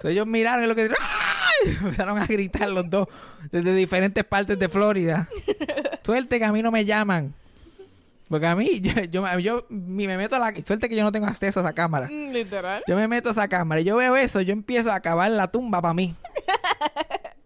So, 0.00 0.08
ellos 0.08 0.26
miraron 0.26 0.62
y 0.62 0.66
lo 0.66 0.74
que 0.74 0.82
dijeron, 0.82 1.02
¡ay! 1.02 1.76
empezaron 1.82 2.18
a 2.18 2.26
gritar 2.26 2.68
los 2.68 2.90
dos 2.90 3.08
desde 3.50 3.74
diferentes 3.74 4.24
partes 4.24 4.58
de 4.58 4.68
Florida. 4.68 5.26
Suerte 6.02 6.38
que 6.38 6.44
a 6.44 6.52
mí 6.52 6.60
no 6.60 6.70
me 6.70 6.84
llaman. 6.84 7.32
Porque 8.28 8.46
a 8.46 8.56
mí, 8.56 8.80
yo, 8.82 8.92
yo, 9.04 9.38
yo- 9.38 9.66
me 9.70 10.16
meto 10.16 10.36
a 10.36 10.38
la... 10.38 10.54
Suerte 10.64 10.88
que 10.88 10.96
yo 10.96 11.04
no 11.04 11.12
tengo 11.12 11.26
acceso 11.26 11.60
a 11.60 11.62
esa 11.62 11.72
cámara. 11.74 12.08
Mm, 12.10 12.32
Literal. 12.32 12.82
Yo 12.86 12.96
me 12.96 13.06
meto 13.08 13.28
a 13.28 13.32
esa 13.32 13.48
cámara 13.48 13.80
y 13.80 13.84
yo 13.84 13.96
veo 13.96 14.16
eso, 14.16 14.40
yo 14.40 14.52
empiezo 14.52 14.90
a 14.90 14.96
acabar 14.96 15.30
la 15.30 15.48
tumba 15.48 15.80
para 15.80 15.94
mí. 15.94 16.14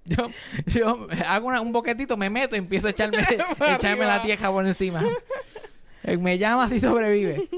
Yo, 0.07 0.29
yo 0.67 1.07
hago 1.29 1.47
una- 1.47 1.61
un 1.61 1.71
boquetito, 1.71 2.17
me 2.17 2.31
meto 2.31 2.57
y 2.57 2.59
empiezo 2.59 2.89
a 2.89 2.91
echarme, 2.91 3.19
echarme 3.77 4.05
la 4.07 4.21
tierra 4.23 4.51
por 4.51 4.67
encima. 4.67 5.05
Eh, 6.03 6.17
Me 6.17 6.37
llama 6.37 6.69
si 6.69 6.81
sobrevive. 6.81 7.49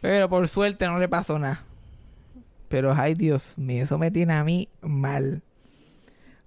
Pero 0.00 0.28
por 0.28 0.46
suerte 0.46 0.86
no 0.86 1.00
le 1.00 1.08
pasó 1.08 1.36
nada. 1.36 1.64
Pero 2.68 2.92
ay 2.96 3.14
Dios 3.14 3.54
mío, 3.58 3.82
eso 3.82 3.98
me 3.98 4.12
tiene 4.12 4.34
a 4.34 4.44
mí 4.44 4.68
mal. 4.82 5.42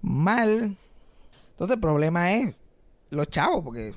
Mal. 0.01 0.77
Entonces 1.51 1.75
el 1.75 1.81
problema 1.81 2.31
es 2.33 2.55
los 3.09 3.27
chavos, 3.29 3.61
porque 3.65 3.93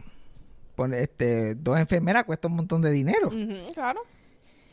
pone, 0.82 1.02
este, 1.02 1.54
dos 1.54 1.78
enfermeras 1.78 2.24
cuesta 2.24 2.48
un 2.48 2.56
montón 2.56 2.82
de 2.82 2.90
dinero. 2.90 3.30
Claro. 3.74 4.00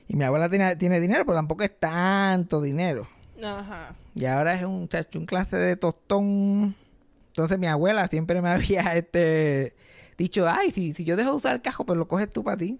Y 0.08 0.16
mi 0.16 0.24
abuela 0.24 0.50
tiene, 0.50 0.76
tiene 0.76 1.00
dinero, 1.00 1.24
pero 1.26 1.38
tampoco 1.38 1.64
es 1.64 1.80
tanto 1.80 2.62
dinero. 2.62 3.08
Ajá. 3.44 3.96
Y 4.16 4.26
ahora 4.26 4.54
es 4.56 4.64
un 4.64 4.88
chacho, 4.90 5.20
un 5.20 5.26
clase 5.26 5.56
de 5.56 5.76
tostón. 5.76 6.76
Entonces 7.28 7.60
mi 7.60 7.68
abuela 7.68 8.08
siempre 8.08 8.42
me 8.42 8.50
había 8.52 8.96
este 8.96 9.74
dicho, 10.18 10.48
ay, 10.50 10.72
si, 10.72 10.94
si 10.94 11.06
yo 11.06 11.16
dejo 11.16 11.30
de 11.32 11.38
usar 11.38 11.56
el 11.56 11.62
cajo, 11.62 11.86
pues 11.86 11.98
lo 11.98 12.08
coges 12.08 12.30
tú 12.30 12.44
para 12.44 12.58
ti. 12.58 12.80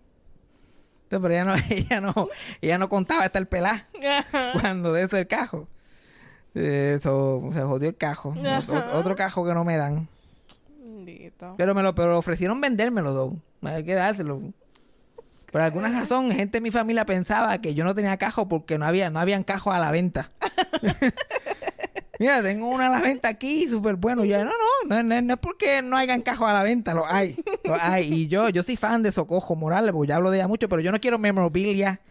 Entonces, 1.04 1.22
pero 1.22 1.30
ella 1.34 1.46
no, 1.46 1.56
ella 1.70 2.02
no, 2.02 2.30
ella 2.62 2.78
no 2.78 2.90
contaba 2.90 3.26
estar 3.26 3.48
pelada 3.48 3.88
Ajá. 4.06 4.52
cuando 4.60 4.92
de 4.94 5.04
eso 5.04 5.18
el 5.18 5.28
cajo. 5.28 5.68
Eso, 6.56 7.48
se 7.54 7.62
jodió 7.62 7.90
el 7.90 7.96
cajo. 7.96 8.34
Ot- 8.34 8.90
otro 8.94 9.16
cajo 9.16 9.46
que 9.46 9.54
no 9.54 9.64
me 9.64 9.78
dan. 9.78 10.08
Bendito. 11.10 11.54
Pero 11.58 11.76
me 11.76 11.84
lo, 11.84 11.96
pero 11.96 12.18
ofrecieron 12.18 12.62
vendérmelo, 12.62 13.14
dos. 13.14 13.34
Hay 13.64 13.84
que 13.84 13.96
dárselo. 13.96 14.42
Por 15.52 15.62
alguna 15.62 15.90
razón, 15.90 16.32
gente 16.32 16.58
de 16.58 16.62
mi 16.62 16.72
familia 16.72 17.06
pensaba 17.06 17.60
que 17.60 17.74
yo 17.74 17.84
no 17.84 17.96
tenía 17.96 18.18
cajo 18.18 18.48
porque 18.48 18.78
no 18.78 18.86
había, 18.86 19.10
no 19.10 19.20
habían 19.20 19.44
cajos 19.44 19.74
a 19.74 19.80
la 19.80 19.92
venta. 19.92 20.32
Mira, 22.20 22.44
tengo 22.44 22.68
una 22.68 22.88
a 22.88 22.90
la 22.90 23.00
venta 23.00 23.30
aquí, 23.30 23.66
súper 23.68 23.96
bueno. 23.96 24.26
Y 24.26 24.30
yo, 24.30 24.44
no, 24.44 24.52
no, 24.52 24.88
no, 24.90 25.04
no, 25.04 25.22
no 25.22 25.34
es 25.34 25.40
porque 25.40 25.82
no 25.82 25.96
hayan 25.96 26.22
cajos 26.22 26.50
a 26.50 26.54
la 26.54 26.64
venta, 26.64 26.94
lo 26.94 27.08
hay. 27.08 27.38
Lo 27.64 27.76
hay. 27.80 28.14
Y 28.14 28.28
yo, 28.28 28.50
yo 28.50 28.62
soy 28.62 28.76
fan 28.76 29.02
de 29.02 29.12
Socojo 29.14 29.56
Morales, 29.56 29.94
porque 29.94 30.10
ya 30.10 30.18
hablo 30.18 30.30
de 30.30 30.38
ella 30.38 30.48
mucho, 30.50 30.68
pero 30.68 30.82
yo 30.82 30.92
no 30.92 31.00
quiero 31.00 31.18
memorabilia. 31.18 32.02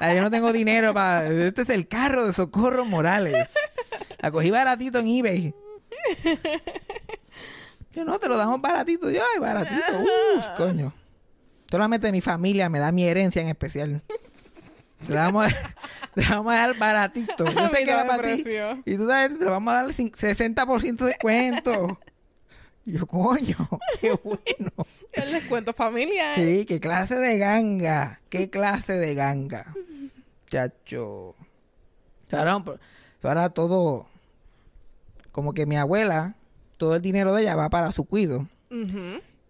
Yo 0.00 0.20
no 0.20 0.32
tengo 0.32 0.52
dinero 0.52 0.92
para... 0.92 1.28
Este 1.28 1.62
es 1.62 1.70
el 1.70 1.86
carro 1.86 2.26
de 2.26 2.32
Socorro 2.32 2.84
Morales. 2.84 3.48
La 4.18 4.32
cogí 4.32 4.50
baratito 4.50 4.98
en 4.98 5.06
eBay. 5.06 5.54
Yo 7.94 8.04
no, 8.04 8.18
te 8.18 8.28
lo 8.28 8.36
damos 8.36 8.60
baratito. 8.60 9.10
Yo, 9.10 9.20
ay, 9.34 9.40
baratito. 9.40 9.98
Uy, 10.00 10.42
coño. 10.56 10.92
Solamente 11.70 12.10
mi 12.12 12.20
familia 12.20 12.68
me 12.68 12.78
da 12.78 12.92
mi 12.92 13.04
herencia 13.04 13.40
en 13.42 13.48
especial. 13.48 14.02
Te 15.06 15.12
la 15.14 15.24
vamos 15.24 15.46
a, 15.46 15.74
te 16.14 16.22
la 16.22 16.36
vamos 16.36 16.52
a 16.52 16.56
dar 16.56 16.76
baratito. 16.78 17.44
Yo 17.44 17.58
A 17.60 17.68
sé 17.68 17.84
que 17.84 17.90
era 17.90 18.06
para 18.06 18.22
ti. 18.34 18.44
Y 18.84 18.96
tú 18.96 19.06
sabes, 19.08 19.38
te 19.38 19.44
lo 19.44 19.50
vamos 19.50 19.72
a 19.74 19.82
dar 19.82 19.90
cin- 19.92 20.12
60% 20.12 20.96
de 20.96 21.04
descuento. 21.06 21.98
Yo, 22.84 23.06
coño, 23.06 23.56
qué 24.00 24.10
bueno. 24.12 24.72
El 25.12 25.32
descuento 25.32 25.72
familiar. 25.72 26.36
Sí, 26.36 26.66
qué 26.66 26.80
clase 26.80 27.16
de 27.16 27.38
ganga. 27.38 28.20
Qué 28.28 28.50
clase 28.50 28.94
de 28.94 29.14
ganga. 29.14 29.72
Chacho. 30.50 31.34
Ahora, 32.30 32.62
ahora 33.22 33.48
todo. 33.50 34.08
Como 35.30 35.54
que 35.54 35.64
mi 35.64 35.76
abuela, 35.76 36.34
todo 36.82 36.96
el 36.96 37.02
dinero 37.02 37.32
de 37.32 37.42
ella 37.42 37.54
va 37.54 37.70
para 37.70 37.92
su 37.92 38.06
cuido. 38.06 38.48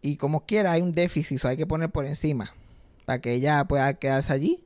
Y 0.02 0.18
como 0.18 0.44
quiera, 0.44 0.72
hay 0.72 0.82
un 0.82 0.92
déficit, 0.92 1.38
so 1.38 1.48
hay 1.48 1.56
que 1.56 1.66
poner 1.66 1.88
por 1.88 2.04
encima. 2.04 2.52
Para 3.06 3.22
que 3.22 3.32
ella 3.32 3.64
pueda 3.64 3.94
quedarse 3.94 4.34
allí, 4.34 4.62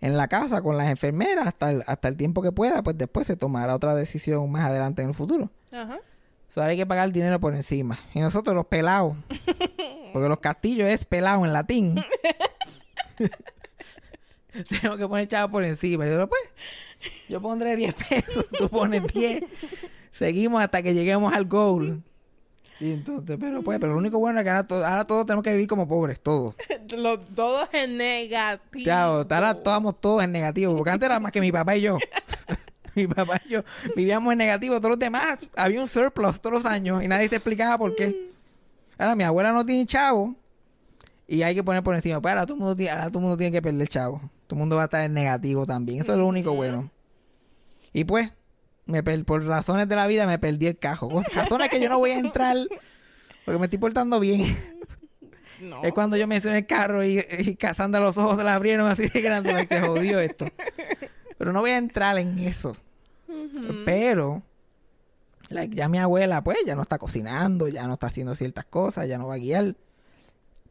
en 0.00 0.16
la 0.16 0.26
casa, 0.26 0.62
con 0.62 0.78
las 0.78 0.88
enfermeras, 0.88 1.46
hasta 1.46 1.70
el, 1.70 1.84
hasta 1.86 2.08
el 2.08 2.16
tiempo 2.16 2.40
que 2.40 2.50
pueda. 2.50 2.82
Pues 2.82 2.96
después 2.96 3.26
se 3.26 3.36
tomará 3.36 3.74
otra 3.74 3.94
decisión 3.94 4.50
más 4.50 4.64
adelante 4.64 5.02
en 5.02 5.08
el 5.08 5.14
futuro. 5.14 5.50
Ajá. 5.70 6.00
So, 6.48 6.62
ahora 6.62 6.70
hay 6.70 6.78
que 6.78 6.86
pagar 6.86 7.04
el 7.04 7.12
dinero 7.12 7.38
por 7.40 7.54
encima. 7.54 8.00
Y 8.14 8.20
nosotros 8.20 8.56
los 8.56 8.64
pelados. 8.64 9.14
Porque 10.14 10.30
los 10.30 10.38
castillos 10.38 10.88
es 10.88 11.04
pelado 11.04 11.44
en 11.44 11.52
latín. 11.52 11.96
Tengo 14.80 14.96
que 14.96 15.06
poner 15.06 15.28
chavo 15.28 15.52
por 15.52 15.64
encima. 15.64 16.06
Y 16.06 16.10
yo, 16.10 16.26
pues, 16.26 16.42
yo 17.28 17.42
pondré 17.42 17.76
10 17.76 17.94
pesos, 17.94 18.46
tú 18.48 18.70
pones 18.70 19.06
10. 19.12 19.44
Seguimos 20.12 20.62
hasta 20.62 20.82
que 20.82 20.94
lleguemos 20.94 21.32
al 21.32 21.46
goal. 21.46 22.02
Y 22.80 22.92
entonces, 22.92 23.36
pero 23.40 23.62
pues, 23.62 23.78
pero 23.78 23.92
lo 23.92 23.98
único 23.98 24.18
bueno 24.18 24.40
es 24.40 24.44
que 24.44 24.50
ahora, 24.50 24.66
to- 24.66 24.84
ahora 24.86 25.04
todos 25.06 25.24
tenemos 25.26 25.44
que 25.44 25.52
vivir 25.52 25.68
como 25.68 25.86
pobres, 25.86 26.20
todos. 26.20 26.54
Lo- 26.96 27.18
todo 27.20 27.66
es 27.72 27.88
negativo. 27.88 28.84
Chao, 28.84 29.26
ahora 29.30 29.50
estamos 29.52 30.00
todos 30.00 30.22
en 30.24 30.32
negativo. 30.32 30.76
Porque 30.76 30.90
antes 30.90 31.06
era 31.06 31.20
más 31.20 31.30
que 31.32 31.40
mi 31.40 31.52
papá 31.52 31.76
y 31.76 31.82
yo. 31.82 31.98
mi 32.94 33.06
papá 33.06 33.40
y 33.46 33.50
yo 33.50 33.62
vivíamos 33.96 34.32
en 34.32 34.38
negativo. 34.38 34.76
Todos 34.78 34.90
los 34.90 34.98
demás 34.98 35.38
había 35.56 35.80
un 35.80 35.88
surplus 35.88 36.40
todos 36.40 36.54
los 36.54 36.66
años 36.66 37.02
y 37.02 37.08
nadie 37.08 37.28
te 37.28 37.36
explicaba 37.36 37.78
por 37.78 37.94
qué. 37.94 38.30
Ahora 38.98 39.14
mi 39.16 39.24
abuela 39.24 39.52
no 39.52 39.64
tiene 39.64 39.86
chavo 39.86 40.34
y 41.28 41.42
hay 41.42 41.54
que 41.54 41.62
poner 41.64 41.82
por 41.82 41.94
encima. 41.94 42.20
Pues 42.20 42.32
ahora 42.32 42.44
todo 42.46 42.54
el 42.54 42.60
mundo 42.60 42.76
tiene, 42.76 42.90
ahora 42.92 43.08
todo 43.08 43.18
el 43.18 43.22
mundo 43.22 43.36
tiene 43.36 43.52
que 43.52 43.62
perder 43.62 43.88
chavo. 43.88 44.18
Todo 44.46 44.56
el 44.56 44.58
mundo 44.58 44.76
va 44.76 44.82
a 44.82 44.84
estar 44.86 45.02
en 45.02 45.14
negativo 45.14 45.64
también. 45.66 46.00
Eso 46.00 46.12
es 46.12 46.18
lo 46.18 46.26
único 46.26 46.52
bueno. 46.52 46.90
Y 47.92 48.04
pues, 48.04 48.30
me 48.86 49.02
per- 49.02 49.24
por 49.24 49.44
razones 49.44 49.88
de 49.88 49.96
la 49.96 50.06
vida 50.06 50.26
me 50.26 50.38
perdí 50.38 50.66
el 50.66 50.78
cajo. 50.78 51.22
Razones 51.34 51.68
que 51.68 51.80
yo 51.80 51.88
no 51.88 51.98
voy 51.98 52.10
a 52.10 52.18
entrar 52.18 52.56
porque 53.44 53.58
me 53.58 53.66
estoy 53.66 53.78
portando 53.78 54.20
bien. 54.20 54.56
No. 55.60 55.84
Es 55.84 55.92
cuando 55.92 56.16
yo 56.16 56.26
me 56.26 56.36
en 56.38 56.48
el 56.48 56.66
carro 56.66 57.04
y, 57.04 57.24
y 57.38 57.54
Cassandra 57.54 58.00
los 58.00 58.18
ojos 58.18 58.36
se 58.36 58.42
la 58.42 58.56
abrieron 58.56 58.90
así 58.90 59.08
de 59.08 59.20
grande. 59.20 59.52
like, 59.52 59.72
te 59.72 59.80
jodió 59.80 60.18
esto. 60.18 60.46
Pero 61.38 61.52
no 61.52 61.60
voy 61.60 61.70
a 61.70 61.76
entrar 61.76 62.18
en 62.18 62.38
eso. 62.40 62.76
Pero, 63.84 64.42
like, 65.48 65.74
ya 65.74 65.88
mi 65.88 65.98
abuela, 65.98 66.42
pues, 66.42 66.58
ya 66.66 66.74
no 66.74 66.82
está 66.82 66.98
cocinando, 66.98 67.68
ya 67.68 67.86
no 67.86 67.94
está 67.94 68.08
haciendo 68.08 68.34
ciertas 68.34 68.64
cosas, 68.64 69.08
ya 69.08 69.18
no 69.18 69.28
va 69.28 69.34
a 69.34 69.38
guiar. 69.38 69.76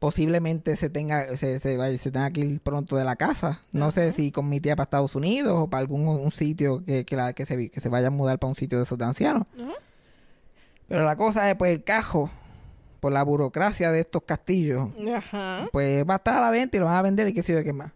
Posiblemente 0.01 0.75
se 0.77 0.89
tenga, 0.89 1.37
se, 1.37 1.59
se, 1.59 1.77
vaya- 1.77 1.95
se 1.95 2.09
tenga 2.09 2.31
que 2.31 2.39
ir 2.41 2.59
pronto 2.59 2.95
de 2.95 3.03
la 3.03 3.15
casa. 3.17 3.61
No 3.71 3.91
sé 3.91 4.11
si 4.13 4.31
con 4.31 4.49
mi 4.49 4.59
tía 4.59 4.75
para 4.75 4.85
Estados 4.85 5.13
Unidos 5.15 5.53
o 5.55 5.69
para 5.69 5.81
algún 5.81 6.07
un 6.07 6.31
sitio 6.31 6.83
que, 6.83 7.05
que, 7.05 7.15
la, 7.15 7.33
que, 7.33 7.45
se, 7.45 7.69
que 7.69 7.79
se 7.79 7.87
vaya 7.87 8.07
a 8.07 8.09
mudar 8.09 8.39
para 8.39 8.49
un 8.49 8.55
sitio 8.55 8.79
de 8.79 8.85
esos 8.85 8.97
de 8.97 9.05
ancianos. 9.05 9.45
Pero 10.87 11.03
la 11.05 11.15
cosa 11.15 11.47
es, 11.51 11.55
pues, 11.55 11.71
el 11.71 11.83
cajo, 11.83 12.31
por 12.99 13.13
la 13.13 13.21
burocracia 13.23 13.91
de 13.91 13.99
estos 13.99 14.23
castillos, 14.23 14.89
pues 15.71 16.03
va 16.09 16.15
a 16.15 16.17
estar 16.17 16.33
a 16.35 16.41
la 16.41 16.49
venta 16.49 16.77
y 16.77 16.79
lo 16.79 16.87
van 16.87 16.95
a 16.97 17.01
vender 17.03 17.27
y 17.27 17.33
qué 17.35 17.43
sé 17.43 17.53
yo 17.53 17.63
qué 17.63 17.71
más. 17.71 17.91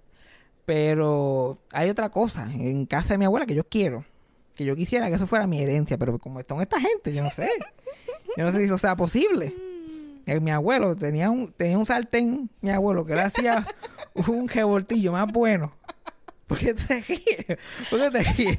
Pero 0.65 1.57
hay 1.71 1.89
otra 1.89 2.09
cosa 2.09 2.47
en 2.53 2.85
casa 2.85 3.15
de 3.15 3.17
mi 3.17 3.25
abuela 3.25 3.47
que 3.47 3.55
yo 3.55 3.63
quiero. 3.67 4.05
Que 4.53 4.63
yo 4.63 4.75
quisiera 4.75 5.09
que 5.09 5.15
eso 5.15 5.25
fuera 5.25 5.47
mi 5.47 5.59
herencia, 5.59 5.97
pero 5.97 6.19
como 6.19 6.39
están 6.39 6.61
esta 6.61 6.79
gente, 6.79 7.11
yo 7.13 7.23
no 7.23 7.31
sé. 7.31 7.49
Yo 8.37 8.43
no 8.45 8.51
sé 8.51 8.59
si 8.59 8.63
eso 8.65 8.77
sea 8.77 8.95
posible. 8.95 9.55
Eh, 10.25 10.39
mi 10.39 10.51
abuelo 10.51 10.95
tenía 10.95 11.29
un, 11.29 11.51
tenía 11.53 11.77
un 11.77 11.85
sartén, 11.85 12.49
mi 12.61 12.71
abuelo, 12.71 13.05
que 13.05 13.15
le 13.15 13.21
hacía 13.21 13.65
un 14.27 14.47
revoltillo 14.47 15.11
más 15.11 15.31
bueno. 15.31 15.73
¿Por 16.47 16.57
qué 16.59 16.73
te 16.73 17.01
ríes? 17.01 17.57
¿Por 17.89 17.99
qué 17.99 18.11
te 18.11 18.23
ríes? 18.23 18.57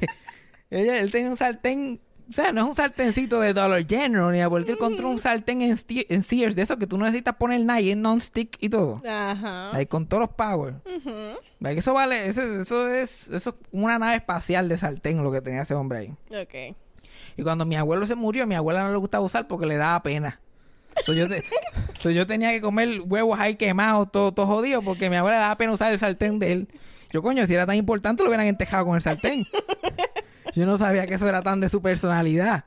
Ella- 0.69 0.99
él 0.99 1.11
tenía 1.11 1.29
un 1.29 1.37
sartén, 1.37 1.99
o 2.29 2.33
sea, 2.33 2.51
no 2.51 2.61
es 2.61 2.67
un 2.67 2.75
sartencito 2.75 3.39
de 3.39 3.53
Dollar 3.53 3.85
General, 3.87 4.31
ni 4.31 4.41
a 4.41 4.47
voltear 4.49 4.77
contra 4.77 5.07
un 5.07 5.17
sartén 5.19 5.61
en, 5.61 5.77
Sears, 6.23 6.55
de 6.55 6.61
eso 6.61 6.77
que 6.77 6.87
tú 6.87 6.97
no 6.97 7.05
necesitas 7.05 7.35
poner 7.35 7.63
nada 7.63 7.79
y 7.79 7.91
es 7.91 7.97
non-stick 7.97 8.57
y 8.59 8.67
todo. 8.69 9.01
Ajá. 9.07 9.71
Ahí 9.75 9.85
con 9.85 10.07
todos 10.07 10.21
los 10.21 10.29
power. 10.31 10.75
Que 10.85 11.77
Eso 11.77 11.93
vale, 11.93 12.27
eso, 12.27 12.41
eso 12.41 12.87
es, 12.89 13.27
eso 13.29 13.49
es 13.51 13.55
una 13.71 13.97
nave 13.99 14.15
espacial 14.17 14.67
de 14.69 14.77
sartén 14.77 15.23
lo 15.23 15.31
que 15.31 15.41
tenía 15.41 15.61
ese 15.61 15.73
hombre 15.73 15.99
ahí. 15.99 16.09
Ok. 16.41 16.75
Y 17.37 17.43
cuando 17.43 17.65
mi 17.65 17.75
abuelo 17.77 18.05
se 18.05 18.15
murió, 18.15 18.43
a 18.43 18.47
mi 18.47 18.55
abuela 18.55 18.83
no 18.83 18.91
le 18.91 18.97
gustaba 18.97 19.23
usar 19.23 19.47
porque 19.47 19.65
le 19.65 19.77
daba 19.77 20.01
pena. 20.03 20.41
So, 21.05 21.13
yo, 21.13 21.27
te- 21.27 21.43
so, 21.99 22.09
yo 22.09 22.27
tenía 22.27 22.51
que 22.51 22.61
comer 22.61 23.01
huevos 23.05 23.39
ahí 23.39 23.55
quemados, 23.55 24.11
todo, 24.11 24.33
todo 24.33 24.45
jodido, 24.45 24.81
porque 24.81 25.09
mi 25.09 25.15
abuela 25.15 25.37
daba 25.37 25.57
pena 25.57 25.71
usar 25.73 25.91
el 25.93 25.99
sartén 25.99 26.39
de 26.39 26.51
él. 26.51 26.67
Yo, 27.11 27.21
coño, 27.21 27.45
si 27.47 27.53
era 27.53 27.65
tan 27.65 27.75
importante, 27.75 28.23
lo 28.23 28.29
hubieran 28.29 28.47
entejado 28.47 28.85
con 28.85 28.95
el 28.95 29.01
sartén. 29.01 29.45
Yo 30.53 30.65
no 30.65 30.77
sabía 30.77 31.07
que 31.07 31.13
eso 31.15 31.27
era 31.27 31.41
tan 31.41 31.59
de 31.59 31.69
su 31.69 31.81
personalidad. 31.81 32.65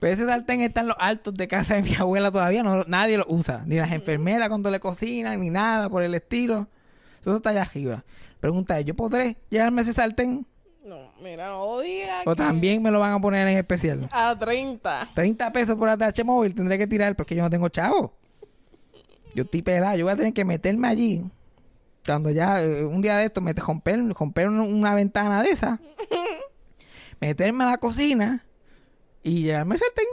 Pero 0.00 0.12
ese 0.12 0.26
sartén 0.26 0.60
está 0.60 0.80
en 0.80 0.88
los 0.88 0.96
altos 0.98 1.34
de 1.34 1.48
casa 1.48 1.74
de 1.74 1.82
mi 1.82 1.94
abuela 1.94 2.30
todavía, 2.30 2.62
no, 2.62 2.84
nadie 2.86 3.16
lo 3.16 3.24
usa. 3.28 3.62
Ni 3.66 3.76
las 3.76 3.92
enfermeras 3.92 4.48
cuando 4.48 4.70
le 4.70 4.80
cocinan, 4.80 5.40
ni 5.40 5.50
nada 5.50 5.88
por 5.88 6.02
el 6.02 6.14
estilo. 6.14 6.68
Eso 7.20 7.36
está 7.36 7.50
allá 7.50 7.62
arriba. 7.62 8.04
Pregunta, 8.40 8.80
¿yo 8.80 8.94
podré 8.94 9.36
llevarme 9.50 9.82
ese 9.82 9.92
sartén? 9.92 10.46
No, 10.86 11.10
mira, 11.20 11.48
no 11.48 11.80
diga 11.80 12.22
¿O 12.24 12.30
que- 12.30 12.36
también 12.36 12.80
me 12.80 12.90
lo 12.92 13.00
van 13.00 13.12
a 13.12 13.20
poner 13.20 13.48
en 13.48 13.58
especial? 13.58 14.08
A 14.12 14.36
30. 14.38 15.10
30 15.14 15.52
pesos 15.52 15.76
por 15.76 15.88
ATH 15.88 16.22
móvil 16.24 16.54
tendré 16.54 16.78
que 16.78 16.86
tirar 16.86 17.16
porque 17.16 17.34
yo 17.34 17.42
no 17.42 17.50
tengo 17.50 17.68
chavo. 17.68 18.12
Yo 19.34 19.42
estoy 19.42 19.62
pelado, 19.62 19.96
yo 19.96 20.04
voy 20.04 20.12
a 20.14 20.16
tener 20.16 20.32
que 20.32 20.44
meterme 20.44 20.86
allí. 20.88 21.24
Cuando 22.06 22.30
ya 22.30 22.62
eh, 22.62 22.84
un 22.84 23.02
día 23.02 23.16
de 23.16 23.24
esto 23.26 23.40
me 23.40 23.52
romper, 23.52 23.98
romper 24.14 24.48
un- 24.48 24.60
una 24.60 24.94
ventana 24.94 25.42
de 25.42 25.50
esa, 25.50 25.80
meterme 27.20 27.64
a 27.64 27.70
la 27.70 27.78
cocina 27.78 28.44
y 29.24 29.42
llevarme 29.42 29.74
el 29.74 29.80
sartén. 29.80 30.06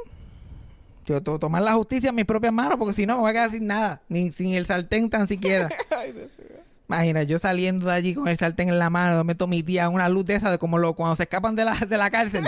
Yo 1.06 1.22
to- 1.22 1.38
tomar 1.38 1.62
la 1.62 1.74
justicia 1.74 2.10
en 2.10 2.16
mis 2.16 2.26
propias 2.26 2.52
manos 2.54 2.78
porque 2.80 2.94
si 2.96 3.06
no 3.06 3.16
me 3.16 3.22
voy 3.22 3.30
a 3.30 3.34
quedar 3.34 3.52
sin 3.52 3.68
nada, 3.68 4.02
ni 4.10 4.32
sin 4.32 4.56
el 4.56 4.66
sartén 4.66 5.10
tan 5.10 5.28
siquiera. 5.28 5.70
Ay, 5.92 6.14
Dios 6.14 6.32
mío. 6.40 6.63
Imagina, 6.90 7.24
yo 7.24 7.40
saliendo 7.40 7.88
de 7.88 7.94
allí 7.94 8.14
con 8.14 8.28
el 8.28 8.38
sartén 8.38 8.70
en 8.70 8.78
la 8.78 8.90
mano, 8.90 9.24
meto 9.24 9.48
mi 9.48 9.64
tía 9.64 9.88
una 9.90 10.10
luz 10.10 10.26
de 10.26 10.36
esa 10.36 10.52
de 10.52 10.58
como 10.58 10.78
lo, 10.78 10.94
cuando 10.94 11.16
se 11.16 11.24
escapan 11.24 11.56
de 11.56 11.66
la, 11.66 11.74
de 11.76 11.98
la 11.98 12.12
cárcel. 12.12 12.44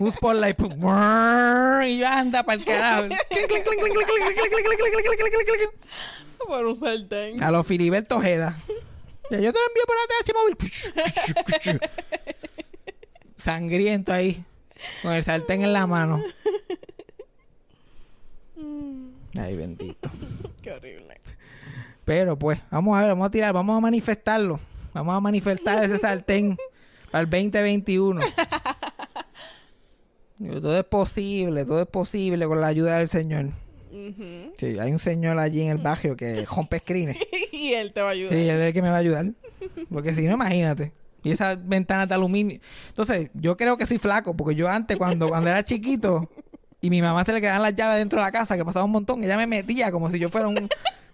un 0.00 0.12
spotlight, 0.12 0.56
pum, 0.56 0.72
y 1.84 1.98
yo 1.98 2.06
anda 2.06 2.42
para 2.44 2.58
el 2.58 2.64
carajo. 2.64 3.08
Por 6.46 6.66
un 6.66 6.76
sartén. 6.76 7.42
A 7.42 7.50
los 7.50 7.66
Filiberto 7.66 8.16
Ojeda. 8.18 8.56
Ya, 9.30 9.38
yo 9.40 9.52
te 9.52 9.58
lo 9.58 9.66
envío 9.66 9.84
por 9.86 9.96
ATH 9.98 10.32
móvil. 10.34 10.56
Sangriento 13.36 14.12
ahí. 14.12 14.44
Con 15.02 15.12
el 15.12 15.22
sartén 15.24 15.62
en 15.62 15.72
la 15.72 15.86
mano. 15.86 16.22
Ay, 19.38 19.56
bendito. 19.56 20.10
Qué 20.62 20.72
horrible. 20.72 21.17
Pero 22.08 22.38
pues, 22.38 22.58
vamos 22.70 22.96
a 22.96 23.02
ver, 23.02 23.10
vamos 23.10 23.28
a 23.28 23.30
tirar, 23.30 23.52
vamos 23.52 23.76
a 23.76 23.80
manifestarlo. 23.80 24.58
Vamos 24.94 25.14
a 25.14 25.20
manifestar 25.20 25.84
ese 25.84 25.98
sartén 25.98 26.56
para 27.10 27.20
el 27.20 27.28
2021. 27.28 28.22
Digo, 30.38 30.58
Todo 30.62 30.78
es 30.78 30.86
posible, 30.86 31.66
todo 31.66 31.82
es 31.82 31.86
posible 31.86 32.46
con 32.46 32.62
la 32.62 32.68
ayuda 32.68 32.96
del 32.96 33.08
Señor. 33.08 33.50
Sí, 34.56 34.78
hay 34.78 34.90
un 34.90 34.98
señor 34.98 35.38
allí 35.38 35.60
en 35.60 35.68
el 35.68 35.78
barrio 35.78 36.16
que 36.16 36.46
rompe 36.46 36.78
screens. 36.78 37.18
y 37.52 37.74
él 37.74 37.92
te 37.92 38.00
va 38.00 38.08
a 38.08 38.12
ayudar. 38.12 38.32
Sí, 38.32 38.40
él 38.40 38.56
es 38.56 38.68
el 38.68 38.72
que 38.72 38.80
me 38.80 38.88
va 38.88 38.96
a 38.96 39.00
ayudar. 39.00 39.26
Porque 39.92 40.14
si 40.14 40.26
no, 40.26 40.32
imagínate. 40.32 40.92
Y 41.22 41.32
esas 41.32 41.58
ventanas 41.68 42.08
de 42.08 42.14
aluminio. 42.14 42.58
Entonces, 42.88 43.28
yo 43.34 43.58
creo 43.58 43.76
que 43.76 43.84
soy 43.84 43.98
flaco, 43.98 44.34
porque 44.34 44.54
yo 44.54 44.66
antes, 44.68 44.96
cuando, 44.96 45.28
cuando 45.28 45.50
era 45.50 45.64
chiquito, 45.64 46.30
y 46.80 46.88
mi 46.88 47.02
mamá 47.02 47.24
se 47.24 47.32
le 47.32 47.40
quedaban 47.40 47.60
las 47.60 47.74
llaves 47.74 47.98
dentro 47.98 48.20
de 48.20 48.24
la 48.24 48.32
casa, 48.32 48.56
que 48.56 48.64
pasaba 48.64 48.84
un 48.84 48.92
montón, 48.92 49.22
ella 49.24 49.36
me 49.36 49.46
metía 49.46 49.90
como 49.90 50.08
si 50.10 50.18
yo 50.20 50.30
fuera 50.30 50.46
un, 50.46 50.68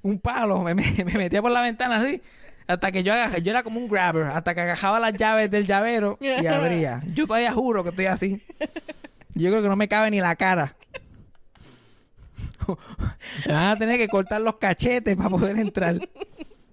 un 0.05 0.18
palo, 0.20 0.62
me, 0.62 0.74
me- 0.74 1.05
me 1.05 1.14
metía 1.14 1.42
por 1.42 1.50
la 1.50 1.61
ventana 1.61 1.96
así, 1.96 2.22
hasta 2.68 2.92
que 2.92 3.02
yo 3.02 3.12
agajaba, 3.12 3.38
yo 3.38 3.50
era 3.50 3.62
como 3.62 3.80
un 3.80 3.88
grabber, 3.88 4.24
hasta 4.28 4.55
que 4.55 4.61
agajaba 4.61 5.00
las 5.00 5.14
llaves 5.14 5.50
del 5.50 5.66
llavero 5.66 6.16
y 6.20 6.46
abría. 6.46 7.02
Yo 7.14 7.26
todavía 7.26 7.52
juro 7.52 7.82
que 7.82 7.90
estoy 7.90 8.07
así. 8.07 8.42
Yo 9.34 9.50
creo 9.50 9.62
que 9.62 9.68
no 9.68 9.76
me 9.76 9.88
cabe 9.88 10.11
ni 10.11 10.20
la 10.20 10.36
cara. 10.36 10.76
Me 13.46 13.52
van 13.52 13.64
a 13.66 13.76
tener 13.78 13.98
que 13.98 14.09
cortar 14.09 14.40
los 14.40 14.57
cachetes 14.57 15.16
para 15.16 15.28
poder 15.30 15.59
entrar. 15.59 15.98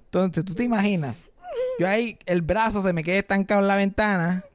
Entonces, 0.06 0.46
tú 0.46 0.54
te 0.54 0.64
imaginas. 0.64 1.16
Yo 1.80 1.88
ahí, 1.88 2.18
el 2.26 2.42
brazo 2.42 2.82
se 2.82 2.94
me 2.94 3.04
queda 3.04 3.18
estancado 3.20 3.60
en 3.62 3.68
la 3.68 3.76
ventana 3.76 4.46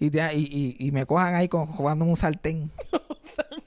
y, 0.00 0.10
te- 0.10 0.34
y, 0.34 0.76
y- 0.78 0.86
y 0.86 0.90
me 0.90 1.06
cojan 1.06 1.34
ahí 1.34 1.48
con, 1.48 1.66
jugando 1.66 2.04
un 2.04 2.16
sartén. 2.16 2.70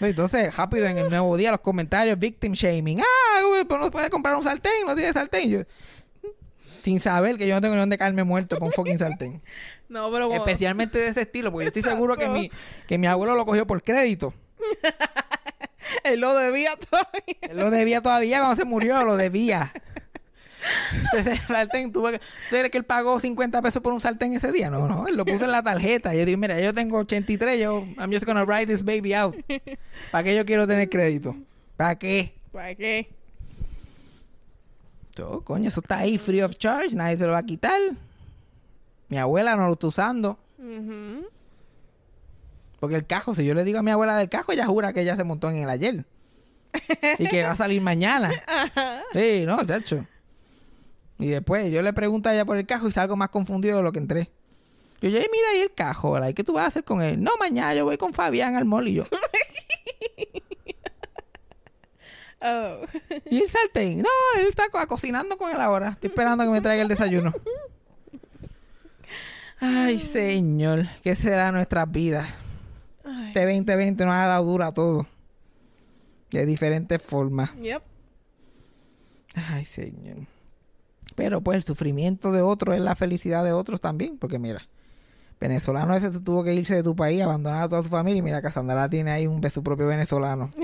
Entonces, 0.00 0.54
rápido 0.56 0.86
en 0.86 0.98
el 0.98 1.08
nuevo 1.08 1.36
día, 1.36 1.50
los 1.52 1.60
comentarios, 1.60 2.18
victim 2.18 2.52
shaming. 2.52 3.00
Ah, 3.00 3.40
güey, 3.48 3.64
pues 3.64 3.80
no 3.80 3.90
puedes 3.90 4.10
comprar 4.10 4.34
un 4.36 4.42
sartén, 4.42 4.72
no 4.86 4.94
tienes 4.94 5.14
sartén. 5.14 5.50
Yo, 5.50 5.60
sin 6.82 7.00
saber 7.00 7.38
que 7.38 7.46
yo 7.46 7.54
no 7.54 7.60
tengo 7.60 7.74
ni 7.74 7.80
dónde 7.80 7.96
caerme 7.96 8.24
muerto 8.24 8.58
con 8.58 8.70
fucking 8.72 8.98
sartén. 8.98 9.40
No, 9.88 10.10
pero 10.10 10.26
como- 10.28 10.38
Especialmente 10.44 10.98
de 10.98 11.08
ese 11.08 11.20
estilo, 11.20 11.52
porque 11.52 11.66
yo 11.66 11.68
estoy 11.68 11.82
seguro 11.82 12.16
que 12.16 12.26
mi, 12.26 12.50
que 12.88 12.98
mi 12.98 13.06
abuelo 13.06 13.36
lo 13.36 13.46
cogió 13.46 13.64
por 13.64 13.80
crédito. 13.84 14.34
él 16.04 16.20
lo 16.20 16.34
debía 16.34 16.72
todavía. 16.76 17.36
Él 17.42 17.56
lo 17.56 17.70
debía 17.70 18.00
todavía 18.00 18.38
cuando 18.40 18.56
se 18.56 18.64
murió, 18.64 19.04
lo 19.04 19.16
debía. 19.16 19.72
Ese 21.16 21.36
sartén, 21.36 21.92
¿tú, 21.92 22.02
ves- 22.02 22.20
¿tú 22.20 22.24
crees 22.50 22.70
que 22.70 22.78
él 22.78 22.84
pagó 22.84 23.18
50 23.20 23.60
pesos 23.62 23.82
por 23.82 23.92
un 23.92 24.00
sartén 24.00 24.32
ese 24.34 24.50
día? 24.52 24.70
No, 24.70 24.88
no, 24.88 25.06
él 25.06 25.16
lo 25.16 25.24
puso 25.24 25.44
en 25.44 25.52
la 25.52 25.62
tarjeta. 25.62 26.14
Yo 26.14 26.24
digo, 26.24 26.38
mira, 26.38 26.58
yo 26.60 26.72
tengo 26.72 26.98
83, 26.98 27.60
yo, 27.60 27.86
I'm 27.98 28.10
just 28.12 28.24
gonna 28.24 28.44
write 28.44 28.66
this 28.66 28.84
baby 28.84 29.14
out. 29.14 29.34
¿Para 30.10 30.24
qué 30.24 30.36
yo 30.36 30.44
quiero 30.44 30.66
tener 30.66 30.88
crédito? 30.88 31.36
¿Para 31.76 31.96
qué? 31.98 32.34
¿Para 32.52 32.74
qué? 32.74 33.08
Yo, 35.16 35.42
coño, 35.42 35.68
eso 35.68 35.80
está 35.80 35.98
ahí 35.98 36.18
free 36.18 36.42
of 36.42 36.56
charge, 36.56 36.94
nadie 36.96 37.16
se 37.16 37.26
lo 37.26 37.32
va 37.32 37.38
a 37.38 37.42
quitar. 37.44 37.78
Mi 39.08 39.18
abuela 39.18 39.54
no 39.56 39.66
lo 39.66 39.74
está 39.74 39.86
usando. 39.86 40.38
Porque 42.80 42.96
el 42.96 43.06
cajo, 43.06 43.34
si 43.34 43.44
yo 43.44 43.54
le 43.54 43.64
digo 43.64 43.78
a 43.78 43.82
mi 43.82 43.90
abuela 43.90 44.16
del 44.16 44.28
cajo, 44.28 44.52
ella 44.52 44.66
jura 44.66 44.92
que 44.92 45.02
ella 45.02 45.16
se 45.16 45.24
montó 45.24 45.50
en 45.50 45.56
el 45.58 45.70
ayer. 45.70 46.04
y 47.18 47.28
que 47.28 47.42
va 47.44 47.52
a 47.52 47.56
salir 47.56 47.80
mañana. 47.80 48.32
Sí, 49.12 49.44
no, 49.46 49.64
chacho. 49.64 50.04
Y 51.18 51.28
después 51.28 51.70
yo 51.72 51.80
le 51.82 51.92
pregunto 51.92 52.28
a 52.28 52.34
ella 52.34 52.44
por 52.44 52.56
el 52.56 52.66
cajo 52.66 52.88
y 52.88 52.92
salgo 52.92 53.16
más 53.16 53.30
confundido 53.30 53.76
de 53.78 53.82
lo 53.82 53.92
que 53.92 53.98
entré. 53.98 54.30
Yo, 55.00 55.08
"Ey, 55.10 55.26
mira 55.30 55.48
ahí 55.52 55.60
el 55.60 55.72
cajo, 55.74 56.12
¿verdad? 56.12 56.28
¿Y 56.28 56.34
qué 56.34 56.42
tú 56.44 56.54
vas 56.54 56.64
a 56.64 56.68
hacer 56.68 56.84
con 56.84 57.02
él? 57.02 57.22
No, 57.22 57.32
mañana 57.38 57.74
yo 57.74 57.84
voy 57.84 57.98
con 57.98 58.12
Fabián 58.14 58.56
al 58.56 58.64
mall 58.64 58.88
y 58.88 58.94
yo. 58.94 59.04
Oh. 62.46 62.80
¿Y 63.30 63.40
el 63.40 63.48
sartén? 63.48 64.02
No, 64.02 64.08
él 64.38 64.48
está 64.50 64.68
co- 64.68 64.86
cocinando 64.86 65.38
con 65.38 65.50
él 65.50 65.58
ahora. 65.58 65.90
Estoy 65.90 66.08
esperando 66.08 66.44
que 66.44 66.50
me 66.50 66.60
traiga 66.60 66.82
el 66.82 66.88
desayuno. 66.88 67.32
Ay, 69.60 69.98
señor, 69.98 70.84
¿qué 71.02 71.14
será 71.14 71.52
nuestras 71.52 71.90
vidas? 71.90 72.28
Ay. 73.02 73.28
Este 73.28 73.46
2020 73.46 74.04
nos 74.04 74.14
ha 74.14 74.26
dado 74.26 74.44
dura 74.44 74.72
todo. 74.72 75.06
De 76.30 76.44
diferentes 76.44 77.00
formas. 77.00 77.54
Yep. 77.56 77.82
Ay, 79.34 79.64
señor. 79.64 80.18
Pero 81.14 81.40
pues 81.40 81.56
el 81.56 81.62
sufrimiento 81.64 82.32
de 82.32 82.42
otros 82.42 82.74
es 82.74 82.80
la 82.80 82.94
felicidad 82.94 83.44
de 83.44 83.52
otros 83.52 83.80
también. 83.80 84.18
Porque 84.18 84.38
mira, 84.38 84.66
venezolano 85.40 85.94
ese 85.94 86.10
tuvo 86.20 86.42
que 86.42 86.54
irse 86.54 86.74
de 86.74 86.82
tu 86.82 86.96
país, 86.96 87.22
abandonar 87.22 87.64
a 87.64 87.68
toda 87.68 87.82
su 87.82 87.88
familia. 87.88 88.18
Y 88.18 88.22
mira, 88.22 88.42
Casandra 88.42 88.88
tiene 88.88 89.10
ahí 89.10 89.26
un 89.26 89.42
su 89.50 89.62
propio 89.62 89.86
venezolano. 89.86 90.50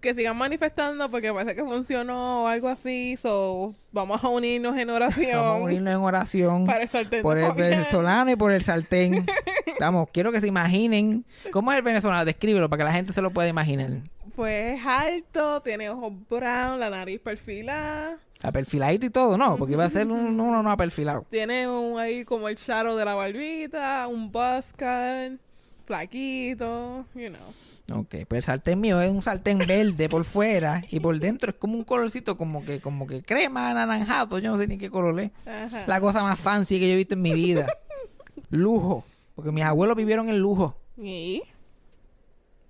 Que 0.00 0.14
sigan 0.14 0.36
manifestando 0.36 1.10
porque 1.10 1.32
parece 1.32 1.56
que 1.56 1.64
funcionó 1.64 2.44
o 2.44 2.46
algo 2.46 2.68
así. 2.68 3.16
So, 3.20 3.74
vamos 3.92 4.22
a 4.22 4.28
unirnos 4.28 4.76
en 4.76 4.90
oración. 4.90 5.38
Vamos 5.38 5.60
a 5.60 5.64
unirnos 5.64 5.94
en 5.94 6.00
oración 6.00 6.66
Para 6.66 6.82
el 6.82 6.88
sartén 6.88 7.22
por 7.22 7.36
el 7.36 7.52
venezolano 7.52 8.30
y 8.30 8.36
por 8.36 8.52
el 8.52 8.62
sartén. 8.62 9.26
Vamos, 9.80 10.08
quiero 10.12 10.32
que 10.32 10.40
se 10.40 10.48
imaginen. 10.48 11.24
¿Cómo 11.52 11.70
es 11.70 11.78
el 11.78 11.84
venezolano? 11.84 12.24
Descríbelo 12.24 12.68
para 12.68 12.78
que 12.78 12.84
la 12.84 12.92
gente 12.92 13.12
se 13.12 13.22
lo 13.22 13.30
pueda 13.30 13.48
imaginar. 13.48 13.90
Pues 14.34 14.78
es 14.78 14.86
alto, 14.86 15.60
tiene 15.62 15.90
ojos 15.90 16.12
brown, 16.28 16.80
la 16.80 16.90
nariz 16.90 17.20
perfilada. 17.20 18.18
A 18.42 18.52
perfiladito 18.52 19.06
y 19.06 19.10
todo, 19.10 19.36
¿no? 19.36 19.56
Porque 19.56 19.72
iba 19.72 19.84
a 19.84 19.90
ser 19.90 20.06
un, 20.06 20.40
uno 20.40 20.62
no 20.62 20.76
perfilado. 20.76 21.26
Tiene 21.30 21.68
un, 21.68 21.98
ahí 21.98 22.24
como 22.24 22.48
el 22.48 22.56
shadow 22.56 22.96
de 22.96 23.04
la 23.04 23.14
barbita, 23.14 24.06
un 24.06 24.30
cut, 24.30 25.40
flaquito, 25.86 27.04
you 27.14 27.28
know. 27.28 28.00
Ok, 28.00 28.16
pues 28.28 28.38
el 28.38 28.42
sartén 28.42 28.80
mío 28.80 29.00
es 29.00 29.10
un 29.10 29.22
sartén 29.22 29.58
verde 29.58 30.10
por 30.10 30.24
fuera 30.24 30.84
y 30.90 31.00
por 31.00 31.18
dentro 31.18 31.50
es 31.50 31.56
como 31.56 31.74
un 31.74 31.84
colorcito 31.84 32.36
como 32.36 32.62
que 32.62 32.80
como 32.80 33.06
que 33.06 33.22
crema 33.22 33.70
anaranjado, 33.70 34.38
yo 34.38 34.50
no 34.50 34.58
sé 34.58 34.66
ni 34.66 34.76
qué 34.76 34.90
color 34.90 35.18
es. 35.20 35.30
Ajá. 35.46 35.84
La 35.86 35.98
cosa 35.98 36.22
más 36.22 36.38
fancy 36.38 36.78
que 36.78 36.86
yo 36.86 36.92
he 36.92 36.96
visto 36.96 37.14
en 37.14 37.22
mi 37.22 37.32
vida. 37.32 37.66
lujo, 38.50 39.04
porque 39.34 39.52
mis 39.52 39.64
abuelos 39.64 39.96
vivieron 39.96 40.28
en 40.28 40.38
lujo. 40.38 40.76
¿Y? 40.98 41.42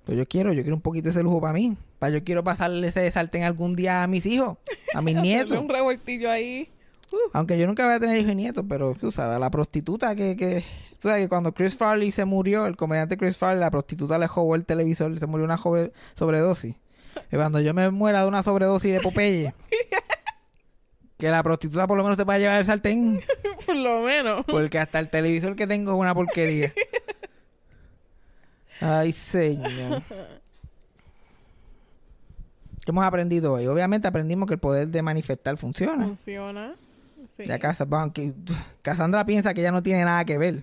Pues 0.04 0.16
yo 0.16 0.26
quiero, 0.26 0.52
yo 0.52 0.62
quiero 0.62 0.76
un 0.76 0.82
poquito 0.82 1.04
de 1.04 1.10
ese 1.10 1.22
lujo 1.22 1.40
para 1.40 1.52
mí. 1.52 1.76
Para 1.98 2.10
yo 2.10 2.22
quiero 2.24 2.44
pasarle 2.44 2.86
ese 2.88 3.10
sartén 3.10 3.42
algún 3.44 3.74
día 3.74 4.02
a 4.02 4.06
mis 4.06 4.24
hijos, 4.26 4.58
a 4.94 5.02
mis 5.02 5.16
nietos. 5.20 5.58
un 5.58 5.68
revoltillo 5.68 6.30
ahí. 6.30 6.68
Uh, 7.10 7.16
Aunque 7.32 7.58
yo 7.58 7.66
nunca 7.66 7.86
voy 7.86 7.94
a 7.94 8.00
tener 8.00 8.18
hijos 8.18 8.32
y 8.32 8.34
nietos, 8.36 8.64
pero 8.68 8.94
tú 8.94 9.10
sabes, 9.10 9.38
la 9.40 9.50
prostituta 9.50 10.14
que, 10.14 10.36
que... 10.36 10.64
Tú 11.00 11.08
sabes 11.08 11.22
que 11.24 11.28
cuando 11.28 11.52
Chris 11.54 11.76
Farley 11.76 12.10
se 12.10 12.24
murió, 12.24 12.66
el 12.66 12.76
comediante 12.76 13.16
Chris 13.16 13.38
Farley, 13.38 13.60
la 13.60 13.70
prostituta 13.70 14.18
le 14.18 14.26
jodó 14.26 14.54
el 14.56 14.64
televisor, 14.66 15.16
se 15.18 15.26
murió 15.26 15.44
una 15.44 15.56
joven 15.56 15.92
sobredosis. 16.14 16.74
Y 17.32 17.36
cuando 17.36 17.60
yo 17.60 17.72
me 17.72 17.90
muera 17.90 18.22
de 18.22 18.28
una 18.28 18.42
sobredosis 18.42 18.92
de 18.92 19.00
Popeye, 19.00 19.54
que 21.18 21.28
la 21.30 21.42
prostituta 21.42 21.86
por 21.86 21.96
lo 21.96 22.02
menos 22.02 22.16
te 22.18 22.24
pueda 22.24 22.38
llevar 22.40 22.58
el 22.58 22.64
sartén, 22.64 23.20
por 23.66 23.76
lo 23.76 24.02
menos. 24.02 24.44
porque 24.46 24.78
hasta 24.78 24.98
el 24.98 25.08
televisor 25.08 25.54
que 25.56 25.66
tengo 25.68 25.92
es 25.92 25.98
una 25.98 26.14
porquería. 26.14 26.72
Ay, 28.80 29.12
señor. 29.12 30.02
¿Qué 32.88 32.90
hemos 32.92 33.04
aprendido 33.04 33.52
hoy? 33.52 33.66
Obviamente 33.66 34.08
aprendimos 34.08 34.46
que 34.48 34.54
el 34.54 34.60
poder 34.60 34.88
de 34.88 35.02
manifestar 35.02 35.58
funciona. 35.58 36.06
Funciona. 36.06 36.74
Sí. 37.36 37.44
Ya 37.44 37.58
que- 37.58 38.32
Cassandra 38.82 39.26
piensa 39.26 39.52
que 39.52 39.60
ya 39.60 39.70
no 39.70 39.82
tiene 39.82 40.06
nada 40.06 40.24
que 40.24 40.38
ver. 40.38 40.62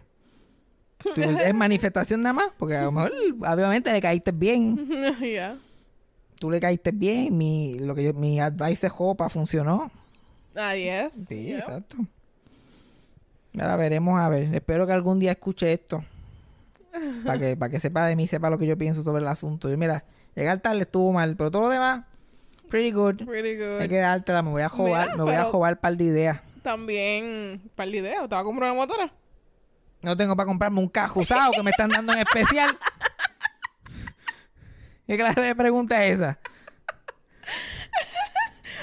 Es 1.16 1.54
manifestación 1.54 2.22
nada 2.22 2.34
más, 2.34 2.48
porque 2.58 2.78
a 2.78 2.82
lo 2.86 2.92
mejor 2.92 3.12
obviamente 3.42 3.94
le 3.94 4.02
caíste 4.02 4.32
bien. 4.32 4.90
Ya. 5.22 5.56
Tú 6.40 6.50
le 6.50 6.60
caíste 6.60 6.90
bien, 6.90 7.38
mi, 7.38 7.78
lo 7.78 7.94
que 7.94 8.06
yo, 8.06 8.14
mi 8.16 8.40
advice 8.40 8.88
de 8.88 8.90
Jopa 8.90 9.30
funcionó. 9.30 9.92
Ah, 10.56 10.74
yes. 10.76 11.14
Sí, 11.30 11.44
Yep. 11.50 11.60
exacto. 11.60 11.98
Ahora 13.54 13.76
veremos, 13.76 14.20
a 14.20 14.30
ver. 14.30 14.52
Espero 14.56 14.88
que 14.88 14.94
algún 14.94 15.20
día 15.20 15.34
escuche 15.34 15.72
esto. 15.72 16.04
Para 17.24 17.38
que, 17.38 17.56
para 17.56 17.70
que 17.70 17.80
sepa 17.80 18.08
de 18.08 18.16
mí, 18.16 18.26
sepa 18.26 18.50
lo 18.50 18.58
que 18.58 18.66
yo 18.66 18.76
pienso 18.80 19.04
sobre 19.04 19.22
el 19.22 19.28
asunto. 19.28 19.70
Yo, 19.70 19.78
mira, 19.78 20.04
llegar 20.34 20.60
tarde 20.62 20.82
estuvo 20.82 21.12
mal, 21.14 21.36
pero 21.36 21.52
todo 21.52 21.62
lo 21.62 21.70
demás, 21.70 22.04
pretty 22.70 22.92
good. 22.92 23.26
Pretty 23.26 23.56
good. 23.56 23.82
Hay 23.82 23.90
que 23.90 23.98
dártela, 23.98 24.42
me 24.42 24.52
voy 24.52 24.62
a 24.62 24.70
Mira, 24.70 25.16
me 25.16 25.24
voy 25.24 25.34
a 25.34 25.46
jobar 25.46 25.74
un 25.74 25.80
par 25.80 25.98
de 25.98 26.04
ideas. 26.04 26.40
También, 26.64 27.62
par 27.76 27.88
de 27.88 27.98
ideas. 27.98 28.22
¿Te 28.24 28.28
vas 28.36 28.42
a 28.42 28.44
comprar 28.44 28.72
una 28.72 28.82
motora? 28.82 29.12
No 30.02 30.16
tengo 30.16 30.36
para 30.36 30.48
comprarme 30.48 30.80
un 30.80 30.90
cajo 30.90 31.22
usado 31.22 31.52
que 31.52 31.64
me 31.64 31.72
están 31.72 31.90
dando 31.90 32.14
en 32.14 32.20
especial. 32.20 32.70
¿Qué 35.08 35.18
clase 35.18 35.42
de 35.42 35.56
pregunta 35.56 36.04
es 36.06 36.18
esa? 36.18 36.40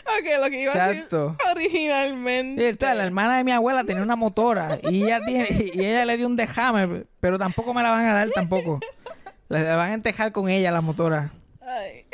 Ok, 0.05 0.27
lo 0.43 0.51
que 0.51 0.63
iba 0.63 0.73
a 0.73 0.89
decir 0.89 1.03
Exacto. 1.05 1.37
originalmente. 1.53 2.69
Entonces, 2.69 2.99
la 2.99 3.05
hermana 3.05 3.37
de 3.37 3.45
mi 3.45 3.53
abuela 3.53 3.85
tenía 3.85 4.03
una 4.03 4.17
motora 4.17 4.79
y 4.83 5.05
ella, 5.05 5.25
tiene, 5.25 5.71
y 5.73 5.85
ella 5.85 6.05
le 6.05 6.17
dio 6.17 6.27
un 6.27 6.35
dejame, 6.37 7.05
pero 7.21 7.39
tampoco 7.39 7.73
me 7.73 7.85
la 7.85 7.91
van 7.91 8.07
a 8.07 8.13
dar 8.13 8.31
tampoco. 8.31 8.81
Le 9.49 9.63
van 9.65 9.91
a 9.91 9.95
entejar 9.95 10.33
con 10.33 10.49
ella 10.49 10.73
la 10.73 10.81
motora. 10.81 11.31
Ay. 11.61 12.05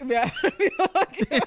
Me 0.04 0.16
ha 0.16 0.22
olvidado 0.42 1.08
que. 1.12 1.40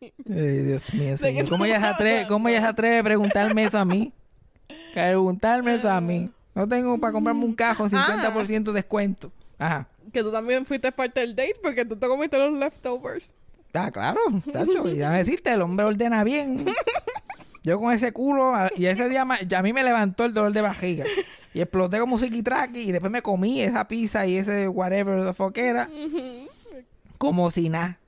Ay, 0.30 0.58
Dios 0.64 0.92
mío, 0.94 1.16
señor. 1.16 1.48
¿Cómo 1.48 1.64
ella, 1.64 1.74
se 1.76 1.80
estamos 1.80 1.94
atreve, 1.96 2.26
¿Cómo 2.28 2.48
atreve 2.48 2.98
a 2.98 3.02
preguntarme 3.02 3.64
eso 3.64 3.78
a 3.78 3.84
mí? 3.84 4.12
Preguntarme 4.94 5.74
eso 5.74 5.90
a 5.90 6.00
mí. 6.00 6.30
No 6.54 6.68
tengo 6.68 6.98
para 6.98 7.12
comprarme 7.12 7.44
un 7.44 7.54
cajo 7.54 7.88
50% 7.88 8.62
de 8.64 8.72
descuento. 8.72 9.30
Ajá. 9.58 9.86
Que 10.12 10.22
tú 10.22 10.30
también 10.32 10.66
fuiste 10.66 10.90
parte 10.92 11.20
del 11.20 11.34
date 11.36 11.54
porque 11.62 11.84
tú 11.84 11.96
te 11.96 12.06
comiste 12.06 12.38
los 12.38 12.58
leftovers. 12.58 13.32
Ah, 13.74 13.90
claro, 13.90 14.18
tacho. 14.52 14.88
Y 14.88 14.96
déjame 14.98 15.18
decirte, 15.18 15.52
el 15.52 15.62
hombre 15.62 15.86
ordena 15.86 16.24
bien. 16.24 16.64
Yo 17.62 17.78
con 17.78 17.92
ese 17.92 18.12
culo, 18.12 18.54
a- 18.54 18.70
y 18.76 18.86
ese 18.86 19.08
día 19.08 19.24
ma- 19.24 19.40
ya 19.42 19.58
a 19.58 19.62
mí 19.62 19.72
me 19.72 19.82
levantó 19.82 20.24
el 20.24 20.32
dolor 20.32 20.52
de 20.52 20.62
barriga. 20.62 21.04
Y 21.54 21.60
exploté 21.60 21.98
como 21.98 22.18
psiquitraqui 22.18 22.80
y 22.80 22.92
después 22.92 23.12
me 23.12 23.20
comí 23.22 23.60
esa 23.62 23.86
pizza 23.86 24.26
y 24.26 24.36
ese 24.38 24.68
whatever 24.68 25.24
the 25.24 25.32
fuck 25.34 25.56
era. 25.58 25.88
Como 27.18 27.50
si 27.50 27.68
nada. 27.68 27.98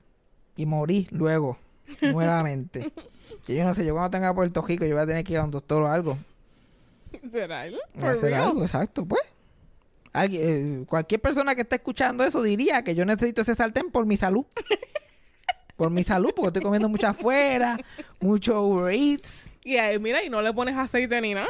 Y 0.55 0.65
morí 0.65 1.07
luego, 1.11 1.57
nuevamente. 2.01 2.91
Que 3.45 3.55
yo 3.55 3.63
no 3.63 3.73
sé, 3.73 3.85
yo 3.85 3.93
cuando 3.93 4.11
tenga 4.11 4.33
Puerto 4.33 4.61
Rico 4.61 4.85
yo 4.85 4.95
voy 4.95 5.03
a 5.03 5.07
tener 5.07 5.23
que 5.23 5.33
ir 5.33 5.39
a 5.39 5.43
un 5.43 5.51
doctor 5.51 5.83
o 5.83 5.87
algo. 5.87 6.17
¿Será 7.31 7.65
él? 7.65 7.77
Voy 7.93 8.03
a 8.03 8.05
For 8.05 8.09
hacer 8.15 8.33
algo, 8.33 8.61
exacto, 8.63 9.05
pues. 9.05 9.21
Alguien, 10.13 10.81
eh, 10.81 10.85
cualquier 10.85 11.21
persona 11.21 11.55
que 11.55 11.61
esté 11.61 11.77
escuchando 11.77 12.23
eso 12.23 12.41
diría 12.41 12.83
que 12.83 12.95
yo 12.95 13.05
necesito 13.05 13.41
ese 13.41 13.55
sartén 13.55 13.91
por 13.91 14.05
mi 14.05 14.17
salud. 14.17 14.45
por 15.77 15.89
mi 15.89 16.03
salud, 16.03 16.31
porque 16.35 16.47
estoy 16.47 16.61
comiendo 16.61 16.89
mucho 16.89 17.07
afuera, 17.07 17.77
mucho 18.19 18.61
Uber 18.61 18.93
Eats. 18.93 19.45
Y 19.63 19.77
ahí, 19.77 19.97
mira, 19.99 20.23
y 20.23 20.29
no 20.29 20.41
le 20.41 20.53
pones 20.53 20.75
aceite 20.75 21.19
ni 21.21 21.33
nada. 21.33 21.47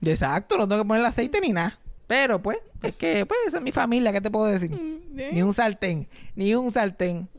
Exacto, 0.00 0.56
no 0.56 0.68
tengo 0.68 0.82
que 0.82 0.88
ponerle 0.88 1.08
aceite 1.08 1.40
ni 1.40 1.52
nada. 1.52 1.78
Pero 2.08 2.42
pues, 2.42 2.58
es 2.82 2.94
que 2.96 3.24
pues 3.26 3.38
esa 3.46 3.58
es 3.58 3.62
mi 3.62 3.70
familia, 3.70 4.12
¿qué 4.12 4.20
te 4.20 4.30
puedo 4.30 4.46
decir? 4.46 4.72
Mm. 4.72 5.34
Ni 5.34 5.42
un 5.42 5.54
sartén, 5.54 6.08
ni 6.34 6.54
un 6.56 6.72
sartén. 6.72 7.28